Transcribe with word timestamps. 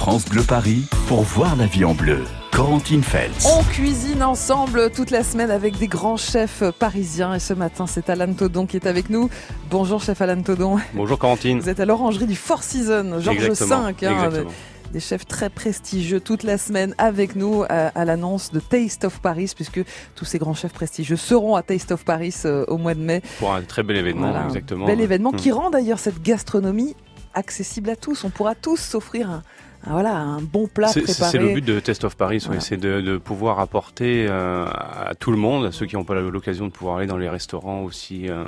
France 0.00 0.24
Bleu 0.24 0.42
Paris 0.42 0.84
pour 1.08 1.20
voir 1.20 1.56
la 1.56 1.66
vie 1.66 1.84
en 1.84 1.92
bleu. 1.92 2.24
Corentine 2.52 3.02
Feltz. 3.02 3.46
On 3.46 3.62
cuisine 3.64 4.22
ensemble 4.22 4.90
toute 4.90 5.10
la 5.10 5.22
semaine 5.22 5.50
avec 5.50 5.76
des 5.76 5.88
grands 5.88 6.16
chefs 6.16 6.62
parisiens 6.78 7.34
et 7.34 7.38
ce 7.38 7.52
matin 7.52 7.86
c'est 7.86 8.08
Alan 8.08 8.32
Todon 8.32 8.64
qui 8.64 8.78
est 8.78 8.86
avec 8.86 9.10
nous. 9.10 9.28
Bonjour 9.70 10.02
chef 10.02 10.22
Alan 10.22 10.40
Todon. 10.40 10.78
Bonjour 10.94 11.18
Corentine. 11.18 11.60
Vous 11.60 11.68
êtes 11.68 11.80
à 11.80 11.84
l'orangerie 11.84 12.26
du 12.26 12.34
Four 12.34 12.62
Seasons, 12.62 13.20
Georges 13.20 13.40
V. 13.40 13.72
hein, 13.74 13.88
exactement. 13.90 14.50
des 14.90 15.00
chefs 15.00 15.26
très 15.26 15.50
prestigieux 15.50 16.20
toute 16.20 16.44
la 16.44 16.56
semaine 16.56 16.94
avec 16.96 17.36
nous 17.36 17.64
à, 17.68 17.88
à 17.88 18.04
l'annonce 18.06 18.52
de 18.52 18.60
Taste 18.60 19.04
of 19.04 19.20
Paris 19.20 19.52
puisque 19.54 19.82
tous 20.14 20.24
ces 20.24 20.38
grands 20.38 20.54
chefs 20.54 20.72
prestigieux 20.72 21.16
seront 21.16 21.56
à 21.56 21.62
Taste 21.62 21.92
of 21.92 22.06
Paris 22.06 22.34
euh, 22.46 22.64
au 22.68 22.78
mois 22.78 22.94
de 22.94 23.00
mai. 23.00 23.20
Pour 23.38 23.52
un 23.52 23.60
très 23.60 23.82
bel 23.82 23.98
événement, 23.98 24.28
Voilà, 24.30 24.44
un 24.44 24.48
exactement. 24.48 24.86
Bel 24.86 25.02
événement 25.02 25.32
Mm. 25.32 25.36
qui 25.36 25.52
rend 25.52 25.68
d'ailleurs 25.68 25.98
cette 25.98 26.22
gastronomie 26.22 26.96
accessible 27.34 27.90
à 27.90 27.96
tous. 27.96 28.24
On 28.24 28.30
pourra 28.30 28.54
tous 28.54 28.78
s'offrir 28.80 29.30
un- 29.30 29.42
voilà, 29.86 30.16
un 30.16 30.40
bon 30.40 30.66
plat 30.66 30.88
C'est- 30.88 31.02
préparé. 31.02 31.30
C'est 31.30 31.38
le 31.38 31.54
but 31.54 31.64
de 31.64 31.80
Test 31.80 32.04
of 32.04 32.16
Paris, 32.16 32.44
oui, 32.50 32.56
c'est 32.60 32.76
de, 32.76 33.00
de 33.00 33.16
pouvoir 33.18 33.60
apporter 33.60 34.26
euh, 34.28 34.66
à 34.66 35.14
tout 35.18 35.30
le 35.30 35.36
monde, 35.38 35.64
à 35.66 35.72
ceux 35.72 35.86
qui 35.86 35.96
n'ont 35.96 36.04
pas 36.04 36.14
l'occasion 36.20 36.66
de 36.66 36.72
pouvoir 36.72 36.98
aller 36.98 37.06
dans 37.06 37.16
les 37.16 37.28
restaurants 37.28 37.82
aussi, 37.82 38.28
euh, 38.28 38.44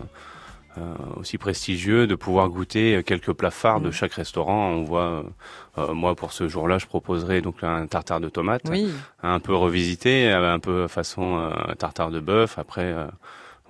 euh, 0.78 0.80
aussi 1.16 1.38
prestigieux, 1.38 2.06
de 2.06 2.14
pouvoir 2.14 2.48
goûter 2.48 3.02
quelques 3.04 3.32
plats 3.32 3.50
phares 3.50 3.80
de 3.80 3.88
Mm. 3.88 3.92
chaque 3.92 4.12
restaurant. 4.14 4.68
On 4.70 4.84
voit, 4.84 5.00
euh, 5.02 5.22
euh, 5.78 5.92
moi 5.94 6.14
pour 6.14 6.32
ce 6.32 6.48
jour-là, 6.48 6.78
je 6.78 6.86
proposerai 6.86 7.40
donc 7.40 7.62
un 7.62 7.86
tartare 7.86 8.20
de 8.20 8.28
tomates, 8.28 8.62
Oui, 8.70 8.90
un 9.22 9.38
peu 9.40 9.54
revisité, 9.54 10.30
euh, 10.32 10.52
un 10.54 10.58
peu 10.58 10.86
façon 10.88 11.38
euh, 11.38 11.74
tartare 11.74 12.10
de 12.10 12.20
bœuf. 12.20 12.58
Après, 12.58 12.84
euh, 12.84 13.06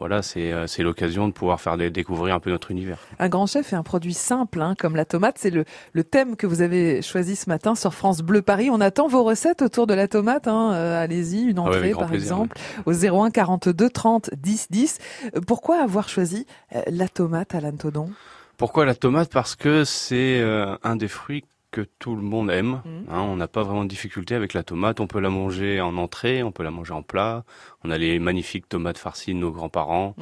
voilà, 0.03 0.21
c'est 0.23 0.53
euh, 0.53 0.67
c'est 0.67 0.83
l'occasion 0.83 1.29
de 1.29 1.33
pouvoir 1.33 1.61
faire 1.61 1.77
dé- 1.77 1.91
découvrir 1.91 2.35
un 2.35 2.41
peu 2.41 2.51
notre 2.51 2.71
univers. 2.73 2.99
un 3.19 3.29
grand 3.29 3.47
chef 3.47 3.73
et 3.73 3.77
un 3.77 3.83
produit 3.85 4.15
simple 4.15 4.61
hein, 4.61 4.75
comme 4.79 4.97
la 4.97 5.05
tomate. 5.05 5.37
C'est 5.39 5.51
le, 5.51 5.65
le 5.93 6.03
thème 6.05 6.35
que 6.37 6.47
vous 6.47 6.61
avez 6.61 7.03
choisi 7.03 7.37
ce 7.37 7.49
matin 7.49 7.75
sur 7.75 7.95
France 7.95 8.21
Bleu 8.23 8.43
Paris. 8.43 8.69
On 8.71 8.81
attend 8.81 9.07
vos 9.07 9.23
recettes 9.23 9.63
autour 9.63 9.87
de 9.87 9.95
la 9.95 10.09
tomate. 10.09 10.49
Hein. 10.49 10.73
Euh, 10.75 11.03
Allez-y, 11.03 11.43
une 11.43 11.59
Ah 11.59 11.63
ouais, 11.63 11.69
entrée 11.77 11.91
par 11.93 12.09
plaisir, 12.09 12.33
exemple 12.33 12.59
au 12.87 12.93
01 12.93 13.31
42 13.31 13.89
30 13.91 14.31
10 14.37 14.67
10. 14.71 14.99
Euh, 15.37 15.41
Pourquoi 15.47 15.81
avoir 15.83 16.09
choisi 16.09 16.47
euh, 16.75 16.83
la 16.91 17.09
tomate 17.09 17.55
à 17.55 17.61
l'antodon 17.61 18.11
Pourquoi 18.57 18.85
la 18.85 18.95
tomate? 18.95 19.31
Parce 19.33 19.55
que 19.57 19.85
c'est 19.85 20.43
un 20.83 20.97
des 20.97 21.09
fruits 21.09 21.45
que 21.71 21.87
tout 21.99 22.15
le 22.17 22.21
monde 22.23 22.51
aime. 22.51 22.83
Mhm. 22.85 23.05
Hein, 23.11 23.21
on 23.21 23.37
n'a 23.37 23.49
pas 23.49 23.63
vraiment 23.63 23.85
de 23.85 23.89
difficulté 23.89 24.35
avec 24.35 24.53
la 24.53 24.63
tomate. 24.63 25.01
On 25.01 25.07
peut 25.07 25.21
la 25.21 25.31
manger 25.31 25.81
en 25.81 25.97
entrée, 25.97 26.43
on 26.43 26.53
peut 26.53 26.63
la 26.63 26.71
manger 26.71 26.93
en 26.93 27.03
plat. 27.03 27.45
On 27.85 27.91
a 27.91 27.99
les 27.99 28.19
magnifiques 28.19 28.69
tomates 28.69 28.99
farcies 28.99 29.35
de 29.35 29.39
nos 29.39 29.51
grands-parents. 29.51 30.15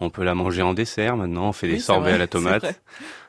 On 0.00 0.10
peut 0.10 0.24
la 0.24 0.34
manger 0.34 0.62
en 0.62 0.74
dessert 0.74 1.16
maintenant. 1.16 1.48
On 1.48 1.52
fait 1.52 1.68
des 1.68 1.74
Oui, 1.74 1.80
sorbets 1.80 2.02
vrai, 2.10 2.12
à 2.14 2.18
la 2.18 2.26
tomate. 2.26 2.64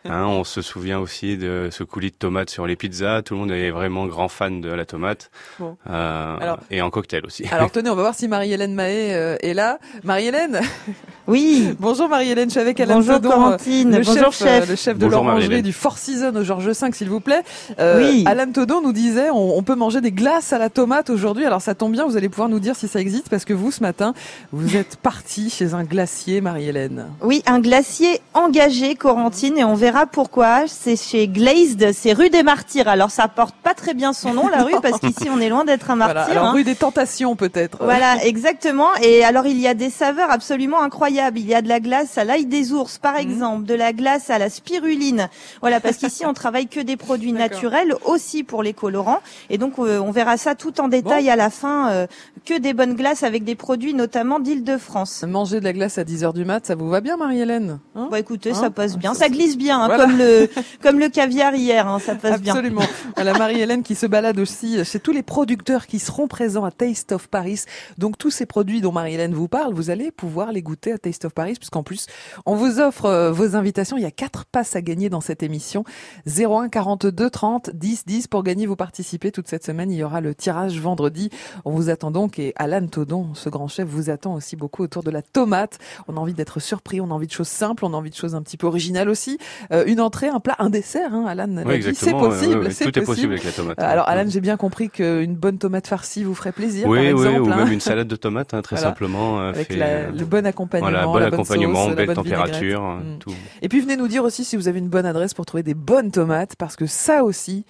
Hein, 0.07 0.27
on 0.27 0.43
se 0.43 0.61
souvient 0.61 0.99
aussi 0.99 1.35
de 1.35 1.69
ce 1.71 1.83
coulis 1.83 2.11
de 2.11 2.15
tomates 2.15 2.51
sur 2.51 2.67
les 2.67 2.75
pizzas. 2.75 3.23
Tout 3.23 3.33
le 3.33 3.39
monde 3.39 3.49
est 3.51 3.71
vraiment 3.71 4.05
grand 4.05 4.27
fan 4.27 4.61
de 4.61 4.69
la 4.71 4.85
tomate. 4.85 5.31
Bon. 5.59 5.77
Euh, 5.89 6.37
Alors- 6.39 6.59
et 6.69 6.83
en 6.83 6.91
cocktail 6.91 7.25
aussi. 7.25 7.43
Alors 7.49 7.71
tenez, 7.71 7.89
on 7.89 7.95
va 7.95 8.03
voir 8.03 8.13
si 8.13 8.27
Marie-Hélène 8.27 8.75
Mahé 8.75 9.15
euh, 9.15 9.35
est 9.41 9.55
là. 9.55 9.79
Marie-Hélène 10.03 10.61
Oui, 11.27 11.73
Bonjour 11.79 12.07
Marie-Hélène, 12.07 12.49
je 12.49 12.51
suis 12.51 12.59
avec 12.59 12.79
Alain 12.79 12.97
bonjour 12.97 13.15
Todon, 13.15 13.29
euh, 13.31 13.33
Corentine, 13.35 13.97
le 13.97 14.03
bonjour 14.03 14.31
chef, 14.31 14.37
chef. 14.47 14.63
euh, 14.63 14.65
le 14.69 14.75
chef 14.75 14.97
de 14.99 15.07
l'orangerie 15.07 15.63
du 15.63 15.73
Four 15.73 15.97
Seasons 15.97 16.35
au 16.35 16.43
Georges 16.43 16.67
V, 16.67 16.91
s'il 16.91 17.09
vous 17.09 17.19
plaît. 17.19 17.41
Euh, 17.79 17.97
Oui. 17.97 18.23
Alain 18.27 18.51
Todon 18.51 18.81
nous 18.81 18.93
disait, 18.93 19.31
on, 19.31 19.57
on 19.57 19.63
peut 19.63 19.73
manger 19.73 20.01
des 20.01 20.11
glaces 20.11 20.53
à 20.53 20.59
la 20.59 20.69
tomate 20.69 21.09
aujourd'hui. 21.09 21.45
Alors 21.45 21.63
ça 21.63 21.73
tombe 21.73 21.93
bien, 21.93 22.05
vous 22.05 22.15
allez 22.15 22.29
pouvoir 22.29 22.47
nous 22.49 22.59
dire 22.59 22.75
si 22.75 22.87
ça 22.87 22.99
existe, 22.99 23.29
parce 23.29 23.43
que 23.43 23.53
vous, 23.53 23.71
ce 23.75 23.81
matin, 23.83 24.13
vous 24.51 24.75
êtes 24.77 24.95
parti 24.95 25.49
chez 25.49 25.73
un 25.73 25.83
glacier, 25.83 26.39
Marie-Hélène. 26.41 27.07
Oui, 27.21 27.43
un 27.45 27.59
glacier 27.59 28.21
engagé, 28.33 28.95
Corentine, 28.95 29.57
et 29.57 29.63
on 29.63 29.75
verra 29.75 30.05
pourquoi. 30.05 30.63
C'est 30.67 30.95
chez 30.95 31.27
Glazed, 31.27 31.91
c'est 31.93 32.13
rue 32.13 32.29
des 32.29 32.41
Martyrs. 32.43 32.87
Alors 32.87 33.11
ça 33.11 33.27
porte 33.27 33.55
pas 33.63 33.73
très 33.73 33.93
bien 33.93 34.13
son 34.13 34.33
nom, 34.33 34.47
la 34.47 34.63
rue, 34.63 34.73
parce 34.81 34.99
qu'ici 34.99 35.29
on 35.29 35.39
est 35.39 35.49
loin 35.49 35.65
d'être 35.65 35.91
un 35.91 35.95
martyr. 35.95 36.13
Voilà. 36.25 36.31
Alors 36.31 36.45
hein. 36.49 36.51
rue 36.53 36.63
des 36.63 36.75
Tentations, 36.75 37.35
peut-être. 37.35 37.79
Voilà, 37.83 38.23
exactement. 38.23 38.87
Et 39.01 39.23
alors, 39.25 39.45
il 39.45 39.59
y 39.59 39.67
a 39.67 39.73
des 39.73 39.89
saveurs 39.89 40.31
absolument 40.31 40.81
incroyables. 40.81 41.37
Il 41.39 41.45
y 41.47 41.53
a 41.55 41.61
de 41.61 41.67
la 41.67 41.79
glace 41.81 42.17
à 42.17 42.23
l'ail 42.23 42.45
des 42.45 42.71
ours, 42.71 42.97
par 42.97 43.13
Mhm. 43.15 43.19
exemple, 43.19 43.65
de 43.65 43.73
la 43.73 43.91
glace 43.91 44.29
à 44.29 44.37
la 44.39 44.49
spiruline. 44.49 45.29
Voilà, 45.61 45.79
parce 45.81 45.97
qu'ici, 45.97 46.25
on 46.25 46.33
travaille 46.33 46.67
que 46.67 46.79
des 46.79 46.95
produits 46.97 47.33
naturels, 47.33 47.93
aussi 48.05 48.43
pour 48.43 48.63
les 48.63 48.73
colorants. 48.73 49.19
Et 49.49 49.57
donc, 49.57 49.73
euh, 49.79 49.99
on 49.99 50.11
verra 50.11 50.37
ça 50.37 50.55
tout 50.55 50.79
en 50.79 50.87
détail 50.87 51.29
à 51.29 51.35
la 51.35 51.49
fin. 51.49 51.89
euh, 51.91 52.07
que 52.45 52.57
des 52.59 52.73
bonnes 52.73 52.93
glaces 52.93 53.23
avec 53.23 53.43
des 53.43 53.55
produits 53.55 53.64
notamment 53.69 54.39
d'Île-de-France. 54.39 55.23
Manger 55.27 55.59
de 55.59 55.65
la 55.65 55.73
glace 55.73 55.97
à 55.97 56.03
10h 56.03 56.33
du 56.33 56.45
mat, 56.45 56.65
ça 56.65 56.75
vous 56.75 56.87
va 56.89 57.01
bien, 57.01 57.17
Marie-Hélène? 57.17 57.79
Hein? 57.95 58.07
Bon, 58.11 58.15
écoutez, 58.15 58.51
Hein? 58.51 58.53
ça 58.55 58.69
passe 58.69 58.97
bien. 58.97 59.13
Ça- 59.13 59.25
Ça 59.25 59.29
glisse 59.29 59.57
bien, 59.57 59.81
hein, 59.81 59.87
Voilà. 59.87 60.05
comme 60.05 60.17
le 60.17 60.47
comme 60.83 60.99
le 60.99 61.09
caviar 61.09 61.55
hier. 61.55 61.87
hein, 61.87 61.97
ça 61.99 62.13
passe 62.15 62.39
bien. 62.41 62.53
Absolument. 62.53 62.83
Voilà 63.15 63.33
Marie-Hélène 63.37 63.81
qui 63.81 63.95
se 63.95 64.05
balade 64.05 64.37
aussi 64.39 64.83
chez 64.85 64.99
tous 64.99 65.11
les 65.11 65.23
producteurs 65.23 65.87
qui 65.87 65.97
seront 65.99 66.27
présents 66.27 66.63
à 66.63 66.69
Taste 66.71 67.11
of 67.11 67.27
Paris. 67.27 67.61
Donc 67.97 68.17
tous 68.19 68.29
ces 68.29 68.45
produits 68.45 68.81
dont 68.81 68.91
Marie-Hélène 68.91 69.33
vous 69.33 69.47
parle, 69.47 69.73
vous 69.73 69.89
allez 69.89 70.11
pouvoir 70.11 70.51
les 70.51 70.61
goûter 70.61 70.91
à 70.91 70.99
Taste 70.99 71.25
of 71.25 71.33
Paris 71.33 71.55
puisqu'en 71.55 71.81
plus 71.81 72.05
on 72.45 72.53
vous 72.55 72.79
offre 72.79 73.05
euh, 73.05 73.31
vos 73.31 73.55
invitations. 73.55 73.97
Il 73.97 74.03
y 74.03 74.05
a 74.05 74.11
quatre 74.11 74.45
passes 74.45 74.75
à 74.75 74.81
gagner 74.81 75.09
dans 75.09 75.21
cette 75.21 75.41
émission. 75.41 75.83
01 76.27 76.69
42 76.69 77.29
30 77.31 77.71
10 77.73 78.05
10 78.05 78.27
pour 78.27 78.43
gagner. 78.43 78.67
Vous 78.67 78.75
participez 78.75 79.31
toute 79.31 79.47
cette 79.47 79.65
semaine. 79.65 79.91
Il 79.91 79.97
y 79.97 80.03
aura 80.03 80.21
le 80.21 80.35
tirage 80.35 80.79
vendredi. 80.79 81.31
On 81.65 81.71
vous 81.71 81.89
attend 81.89 82.11
donc 82.11 82.37
et 82.37 82.53
Alan 82.57 82.85
Todon, 82.85 83.33
ce 83.33 83.49
grand 83.57 83.67
chef, 83.67 83.87
vous 83.87 84.09
attend 84.09 84.33
aussi 84.35 84.55
beaucoup 84.55 84.83
autour 84.83 85.03
de 85.03 85.11
la 85.11 85.21
tomate. 85.21 85.77
On 86.07 86.17
a 86.17 86.19
envie 86.19 86.33
d'être 86.33 86.59
surpris. 86.59 87.01
On 87.01 87.05
a 87.11 87.13
envie 87.13 87.27
de 87.27 87.31
choses 87.31 87.47
simples. 87.47 87.85
On 87.85 87.93
a 87.93 87.97
envie 87.97 88.09
de 88.09 88.15
choses 88.15 88.35
un 88.35 88.41
petit 88.41 88.57
peu 88.57 88.67
originales 88.67 89.09
aussi. 89.09 89.37
Euh, 89.71 89.83
une 89.87 89.99
entrée, 90.01 90.27
un 90.27 90.39
plat, 90.39 90.55
un 90.59 90.69
dessert. 90.69 91.13
Hein, 91.13 91.25
Alan 91.27 91.47
l'a 91.47 91.63
Oui. 91.63 91.81
C'est 91.95 92.11
possible. 92.11 92.71
c'est 92.71 92.85
Tout 92.91 92.99
est 92.99 93.03
possible 93.03 93.33
avec 93.33 93.43
la 93.43 93.51
tomate. 93.51 93.79
euh, 93.79 93.83
Alors. 93.83 94.07
Alan, 94.09 94.25
j'ai 94.27 94.41
bien 94.41 94.57
compris 94.57 94.89
qu'une 94.89 95.35
bonne 95.35 95.57
tomate 95.57 95.87
farcie 95.87 96.23
vous 96.23 96.35
ferait 96.35 96.51
plaisir, 96.51 96.87
oui, 96.87 96.97
par 96.97 97.05
oui, 97.05 97.11
exemple. 97.27 97.49
ou 97.49 97.53
hein, 97.53 97.57
même 97.57 97.71
une 97.71 97.79
salade 97.79 98.07
de 98.07 98.15
tomates, 98.15 98.53
hein, 98.53 98.61
très 98.61 98.75
Voilà. 98.75 98.89
simplement. 98.91 99.39
euh, 99.41 99.49
avec 99.49 99.67
fait, 99.67 99.75
la- 99.77 100.09
le 100.11 100.25
bon 100.25 100.45
accompagnement, 100.45 100.89
voilà, 100.89 101.05
bon 101.05 101.13
la 101.17 101.29
bonne 101.29 101.33
accompagnement, 101.39 101.79
sauce, 101.81 101.89
la 101.89 101.95
belle 101.95 102.05
bonne 102.07 102.15
température, 102.15 102.83
euh, 102.83 102.95
Mm. 103.15 103.19
tout. 103.19 103.33
Et 103.61 103.69
puis, 103.69 103.79
venez 103.81 103.97
nous 103.97 104.07
dire 104.07 104.23
aussi 104.23 104.43
si 104.43 104.55
vous 104.57 104.67
avez 104.67 104.79
une 104.79 104.89
bonne 104.89 105.05
adresse 105.05 105.33
pour 105.33 105.45
trouver 105.45 105.63
des 105.63 105.73
bonnes 105.73 106.11
tomates, 106.11 106.55
parce 106.57 106.75
que 106.75 106.85
ça 106.85 107.23
aussi, 107.23 107.65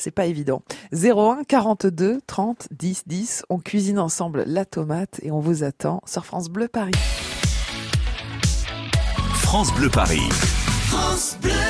c'est 0.00 0.10
pas 0.10 0.26
évident. 0.26 0.62
01 0.92 1.44
42 1.46 2.20
30 2.26 2.68
10 2.70 3.02
10. 3.06 3.44
On 3.50 3.58
cuisine 3.58 3.98
ensemble 3.98 4.44
la 4.46 4.64
tomate 4.64 5.20
et 5.22 5.30
on 5.30 5.40
vous 5.40 5.64
attend 5.64 6.02
sur 6.06 6.24
France 6.24 6.48
Bleu 6.48 6.68
Paris. 6.68 6.92
France 9.34 9.72
Bleu 9.74 9.90
Paris. 9.90 10.28
Words 10.92 11.69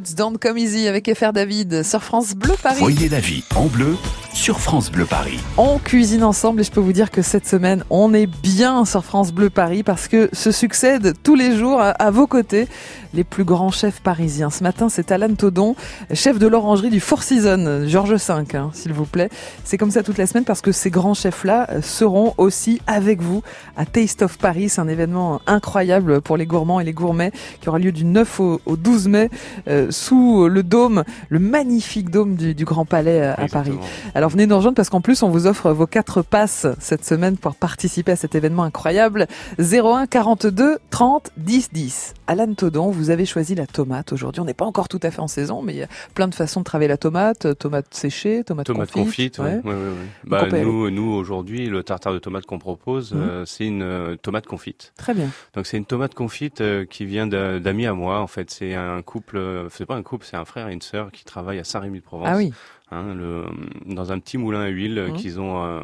Don't 0.00 0.38
Come 0.38 0.58
Easy 0.58 0.88
avec 0.88 1.12
FR 1.12 1.32
David 1.32 1.82
sur 1.82 2.02
France 2.02 2.34
Bleu 2.34 2.54
Paris. 2.62 2.78
Voyez 2.78 3.08
la 3.08 3.20
vie 3.20 3.44
en 3.54 3.66
bleu 3.66 3.96
sur 4.36 4.60
France 4.60 4.92
Bleu 4.92 5.06
Paris. 5.06 5.40
On 5.56 5.78
cuisine 5.78 6.22
ensemble 6.22 6.60
et 6.60 6.64
je 6.64 6.70
peux 6.70 6.80
vous 6.80 6.92
dire 6.92 7.10
que 7.10 7.22
cette 7.22 7.48
semaine, 7.48 7.84
on 7.88 8.12
est 8.12 8.26
bien 8.26 8.84
sur 8.84 9.02
France 9.02 9.32
Bleu 9.32 9.48
Paris 9.48 9.82
parce 9.82 10.08
que 10.08 10.28
se 10.34 10.52
succèdent 10.52 11.14
tous 11.22 11.34
les 11.34 11.56
jours 11.56 11.80
à, 11.80 11.88
à 11.88 12.10
vos 12.10 12.26
côtés 12.26 12.68
les 13.16 13.24
plus 13.24 13.44
grands 13.44 13.70
chefs 13.70 14.00
parisiens. 14.00 14.50
Ce 14.50 14.62
matin, 14.62 14.88
c'est 14.90 15.10
Alan 15.10 15.34
Todon, 15.34 15.74
chef 16.12 16.38
de 16.38 16.46
l'orangerie 16.46 16.90
du 16.90 17.00
Four 17.00 17.22
Seasons, 17.22 17.86
Georges 17.88 18.14
V, 18.14 18.34
hein, 18.54 18.70
s'il 18.74 18.92
vous 18.92 19.06
plaît. 19.06 19.30
C'est 19.64 19.78
comme 19.78 19.90
ça 19.90 20.02
toute 20.02 20.18
la 20.18 20.26
semaine 20.26 20.44
parce 20.44 20.60
que 20.60 20.70
ces 20.70 20.90
grands 20.90 21.14
chefs-là 21.14 21.66
euh, 21.70 21.80
seront 21.80 22.34
aussi 22.36 22.82
avec 22.86 23.22
vous 23.22 23.42
à 23.76 23.86
Taste 23.86 24.20
of 24.20 24.36
Paris, 24.36 24.70
un 24.76 24.86
événement 24.86 25.40
incroyable 25.46 26.20
pour 26.20 26.36
les 26.36 26.44
gourmands 26.44 26.78
et 26.78 26.84
les 26.84 26.92
gourmets 26.92 27.32
qui 27.62 27.70
aura 27.70 27.78
lieu 27.78 27.90
du 27.90 28.04
9 28.04 28.40
au, 28.40 28.60
au 28.66 28.76
12 28.76 29.08
mai 29.08 29.30
euh, 29.68 29.90
sous 29.90 30.46
le 30.48 30.62
dôme, 30.62 31.02
le 31.30 31.38
magnifique 31.38 32.10
dôme 32.10 32.34
du, 32.36 32.54
du 32.54 32.66
Grand 32.66 32.84
Palais 32.84 33.22
euh, 33.22 33.34
à 33.38 33.48
Paris. 33.48 33.78
Alors 34.26 34.32
venez 34.32 34.48
nous 34.48 34.56
rejoindre 34.56 34.74
parce 34.74 34.90
qu'en 34.90 35.00
plus 35.00 35.22
on 35.22 35.30
vous 35.30 35.46
offre 35.46 35.70
vos 35.70 35.86
quatre 35.86 36.20
passes 36.20 36.66
cette 36.80 37.04
semaine 37.04 37.36
pour 37.36 37.54
participer 37.54 38.10
à 38.10 38.16
cet 38.16 38.34
événement 38.34 38.64
incroyable. 38.64 39.28
01 39.60 40.08
42 40.08 40.78
30 40.90 41.30
10 41.36 41.70
10. 41.72 42.14
Alan 42.26 42.52
Todon, 42.54 42.90
vous 42.90 43.10
avez 43.10 43.24
choisi 43.24 43.54
la 43.54 43.68
tomate 43.68 44.12
aujourd'hui. 44.12 44.40
On 44.40 44.44
n'est 44.44 44.52
pas 44.52 44.64
encore 44.64 44.88
tout 44.88 44.98
à 45.04 45.12
fait 45.12 45.20
en 45.20 45.28
saison, 45.28 45.62
mais 45.62 45.74
il 45.74 45.78
y 45.78 45.82
a 45.84 45.88
plein 46.14 46.26
de 46.26 46.34
façons 46.34 46.58
de 46.58 46.64
travailler 46.64 46.88
la 46.88 46.96
tomate. 46.96 47.56
Tomate 47.56 47.94
séchée, 47.94 48.42
tomate, 48.42 48.66
Tomate 48.66 48.90
confite. 48.90 49.36
confite, 49.36 49.38
ouais. 49.38 49.60
ouais, 49.64 49.74
ouais. 49.74 49.92
Bah, 50.24 50.48
nous, 50.50 50.90
nous 50.90 51.12
aujourd'hui, 51.12 51.66
le 51.68 51.84
tartare 51.84 52.12
de 52.12 52.18
tomate 52.18 52.46
qu'on 52.46 52.58
propose, 52.58 53.12
Mhm. 53.12 53.20
euh, 53.22 53.44
c'est 53.46 53.64
une 53.66 53.82
euh, 53.82 54.16
tomate 54.16 54.46
confite. 54.46 54.92
Très 54.98 55.14
bien. 55.14 55.28
Donc 55.54 55.68
c'est 55.68 55.76
une 55.76 55.84
tomate 55.86 56.14
confite 56.14 56.60
euh, 56.62 56.84
qui 56.84 57.04
vient 57.04 57.28
d'a- 57.28 57.60
d'amis 57.60 57.86
à 57.86 57.92
moi. 57.94 58.18
En 58.18 58.26
fait, 58.26 58.50
c'est 58.50 58.74
un 58.74 59.02
couple, 59.02 59.36
euh, 59.36 59.68
c'est 59.70 59.86
pas 59.86 59.94
un 59.94 60.02
couple, 60.02 60.26
c'est 60.28 60.36
un 60.36 60.44
frère 60.44 60.66
et 60.66 60.72
une 60.72 60.82
sœur 60.82 61.12
qui 61.12 61.24
travaillent 61.24 61.60
à 61.60 61.64
Saint-Rémy-de-Provence. 61.64 62.26
Ah 62.28 62.36
oui, 62.36 62.52
hein, 62.90 63.14
le, 63.14 63.44
dans 63.86 64.12
un 64.12 64.18
petit 64.18 64.38
moulin 64.38 64.60
à 64.62 64.68
huile 64.68 65.06
Mhm. 65.10 65.16
qu'ils 65.16 65.40
ont 65.40 65.64
euh, 65.64 65.80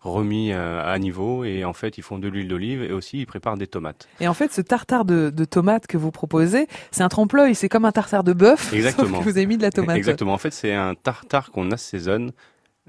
remis 0.00 0.52
euh, 0.52 0.82
à 0.84 0.98
niveau 0.98 1.44
et 1.44 1.64
en 1.64 1.72
fait 1.72 1.98
ils 1.98 2.02
font 2.02 2.18
de 2.18 2.28
l'huile 2.28 2.48
d'olive 2.48 2.82
et 2.82 2.92
aussi 2.92 3.18
ils 3.20 3.26
préparent 3.26 3.56
des 3.56 3.66
tomates. 3.66 4.08
Et 4.20 4.28
en 4.28 4.34
fait, 4.34 4.52
ce 4.52 4.60
tartare 4.60 5.04
de, 5.04 5.30
de 5.30 5.44
tomate 5.44 5.86
que 5.86 5.96
vous 5.96 6.10
proposez, 6.10 6.66
c'est 6.92 7.02
un 7.02 7.08
trompe-l'œil. 7.08 7.54
C'est 7.54 7.68
comme 7.68 7.84
un 7.84 7.92
tartare 7.92 8.22
de 8.24 8.32
bœuf. 8.32 8.72
Exactement. 8.74 9.08
Sauf 9.16 9.18
que 9.24 9.30
vous 9.30 9.36
avez 9.36 9.46
mis 9.46 9.56
de 9.56 9.62
la 9.62 9.70
tomate. 9.70 9.96
Exactement. 9.96 10.32
En 10.34 10.38
fait, 10.38 10.52
c'est 10.52 10.72
un 10.74 10.94
tartare 10.94 11.50
qu'on 11.50 11.70
assaisonne 11.72 12.30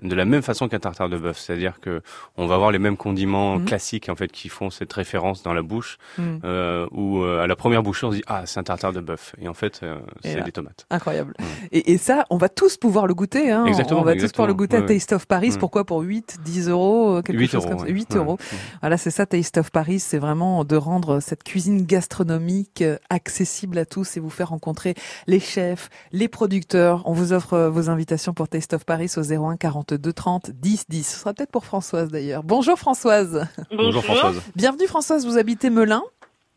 de 0.02 0.16
la 0.16 0.26
même 0.26 0.42
façon 0.42 0.68
qu'un 0.68 0.80
tartare 0.80 1.10
de 1.10 1.18
bœuf, 1.18 1.38
c'est-à-dire 1.38 1.80
que 1.80 2.02
on 2.38 2.46
va 2.48 2.56
avoir 2.56 2.72
les 2.72 2.80
mêmes 2.80 2.98
condiments 2.98 3.58
Mhm. 3.58 3.66
classiques 3.66 4.10
en 4.10 4.16
fait 4.16 4.32
qui 4.32 4.50
font 4.50 4.70
cette 4.70 4.94
référence 4.94 5.44
dans 5.44 5.54
la 5.54 5.62
bouche, 5.62 5.98
Mm. 6.18 6.22
euh, 6.44 6.88
où 6.92 7.24
euh, 7.24 7.42
à 7.44 7.48
la 7.48 7.56
première 7.56 7.82
bouchée 7.84 8.06
on 8.06 8.12
se 8.12 8.18
dit 8.18 8.24
ah 8.28 8.44
c'est 8.46 8.60
un 8.60 8.64
tartare 8.64 8.94
de 8.94 9.02
bœuf 9.02 9.34
et 9.42 9.48
en 9.48 9.54
fait 9.54 9.80
euh, 9.84 9.98
c'est 10.24 10.42
des 10.44 10.52
tomates. 10.52 10.86
Incroyable. 10.90 11.34
Et, 11.72 11.92
et 11.94 11.98
ça, 11.98 12.26
on 12.30 12.38
va 12.38 12.50
tous 12.50 12.78
pouvoir 12.78 13.08
le 13.08 13.14
goûter. 13.14 13.52
Hein. 13.52 13.66
Exactement, 13.66 14.02
on 14.02 14.04
va 14.04 14.16
tous 14.16 14.32
pouvoir 14.32 14.48
le 14.48 14.54
goûter 14.54 14.78
à. 14.78 14.82
Taste 14.84 15.14
of 15.14 15.26
Paris. 15.26 15.52
Mm. 15.56 15.58
Pourquoi? 15.60 15.86
Pour 15.86 16.02
8, 16.02 16.38
10 16.44 16.70
euros, 16.70 17.22
quelque 17.24 17.38
8 17.40 17.48
chose 17.52 17.64
euros. 17.66 17.70
comme 17.72 17.80
ça. 17.80 17.86
ouais. 17.86 17.92
8 17.92 18.12
Ouais. 18.14 18.18
euros. 18.18 18.38
Voilà, 18.82 18.98
c'est 18.98 19.12
ça, 19.12 19.26
Taste 19.26 19.58
of 19.58 19.72
Paris. 19.72 20.00
C'est 20.00 20.18
vraiment 20.20 20.64
de 20.64 20.76
rendre 20.76 21.20
cette 21.20 21.44
cuisine 21.44 21.86
gastronomique 21.86 22.82
euh, 22.82 22.98
accessible 23.10 23.78
à 23.78 23.86
tous 23.86 24.18
et 24.18 24.20
vous 24.20 24.30
faire 24.30 24.50
rencontrer 24.50 24.96
les 25.28 25.40
chefs, 25.40 25.90
les 26.12 26.28
producteurs. 26.28 27.02
On 27.06 27.14
vous 27.14 27.34
offre 27.34 27.54
euh, 27.54 27.70
vos 27.70 27.90
invitations 27.90 28.34
pour 28.34 28.48
Taste 28.48 28.74
of 28.74 28.86
Paris 28.86 29.12
au 29.18 29.22
01 29.22 29.58
42 29.88 30.14
30 30.14 30.52
10 30.54 30.86
10. 30.90 31.04
Ce 31.04 31.20
sera 31.20 31.34
peut-être 31.34 31.52
pour 31.52 31.66
Françoise 31.66 32.10
d'ailleurs. 32.10 32.44
Bonjour 32.44 32.78
Françoise. 32.78 33.48
Bonjour 33.72 34.04
Françoise. 34.04 34.42
Bienvenue 34.56 34.88
Françoise, 34.88 35.26
vous 35.26 35.38
habitez 35.38 35.70
Melun. 35.70 36.04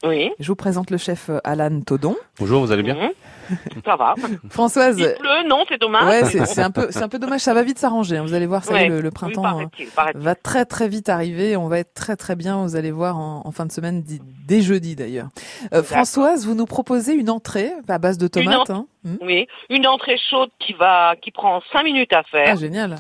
Oui. 0.05 0.31
Je 0.41 0.49
vous 0.49 0.57
présente 0.57 0.91
le 0.91 0.97
chef 0.97 1.29
euh, 1.31 1.39
Alan 1.45 1.81
Todon. 1.81 2.17
Bonjour, 2.39 2.65
vous 2.65 2.73
allez 2.73 2.83
bien? 2.83 2.95
Mhm. 2.95 3.11
Ça 3.85 3.97
va. 3.97 4.15
Françoise, 4.49 4.97
Il 4.99 5.15
pleut, 5.19 5.49
non, 5.49 5.65
c'est 5.69 5.81
dommage. 5.81 6.05
ouais, 6.05 6.45
c'est 6.47 6.63
un 6.63 6.71
peu, 6.71 6.89
c'est 6.91 7.03
un 7.03 7.09
peu 7.09 7.19
dommage. 7.19 7.41
Ça 7.41 7.55
va 7.55 7.63
vite 7.63 7.79
s'arranger. 7.79 8.19
hein. 8.19 8.23
Vous 8.23 8.35
allez 8.35 8.47
voir, 8.47 8.65
ça 8.65 8.75
y 8.75 8.77
est, 8.77 8.81
Ouais. 8.83 8.89
le, 8.89 9.01
le 9.01 9.09
Oui, 9.09 9.15
printemps. 9.15 9.45
hein, 9.47 9.71
va 10.15 10.35
très 10.35 10.65
très 10.65 10.89
vite 10.89 11.09
arriver. 11.09 11.57
On 11.57 11.69
va 11.69 11.79
être 11.79 11.95
très 11.95 12.17
très 12.17 12.37
bien. 12.37 12.63
Vous 12.63 12.77
allez 12.77 12.91
voir 12.91 13.19
en, 13.19 13.43
en 13.45 13.51
fin 13.53 13.67
de 13.67 13.73
semaine, 13.73 14.03
dès 14.47 14.61
jeudi 14.63 14.97
d'ailleurs. 14.97 15.29
Euh, 15.73 15.83
Françoise, 15.83 16.47
vous 16.47 16.55
nous 16.55 16.67
proposez 16.67 17.15
une 17.15 17.31
entrée 17.31 17.73
à 17.89 17.99
base 17.99 18.19
de 18.19 18.29
tomates. 18.29 18.71
Hein 18.71 18.87
Hmm 19.05 19.17
Oui, 19.23 19.47
une 19.71 19.87
entrée 19.87 20.19
chaude 20.31 20.51
qui 20.59 20.75
va, 20.75 21.15
qui 21.23 21.31
prend 21.31 21.63
cinq 21.73 21.85
minutes 21.85 22.13
à 22.13 22.23
faire. 22.25 22.49
ah 22.53 22.57
génial. 22.57 22.97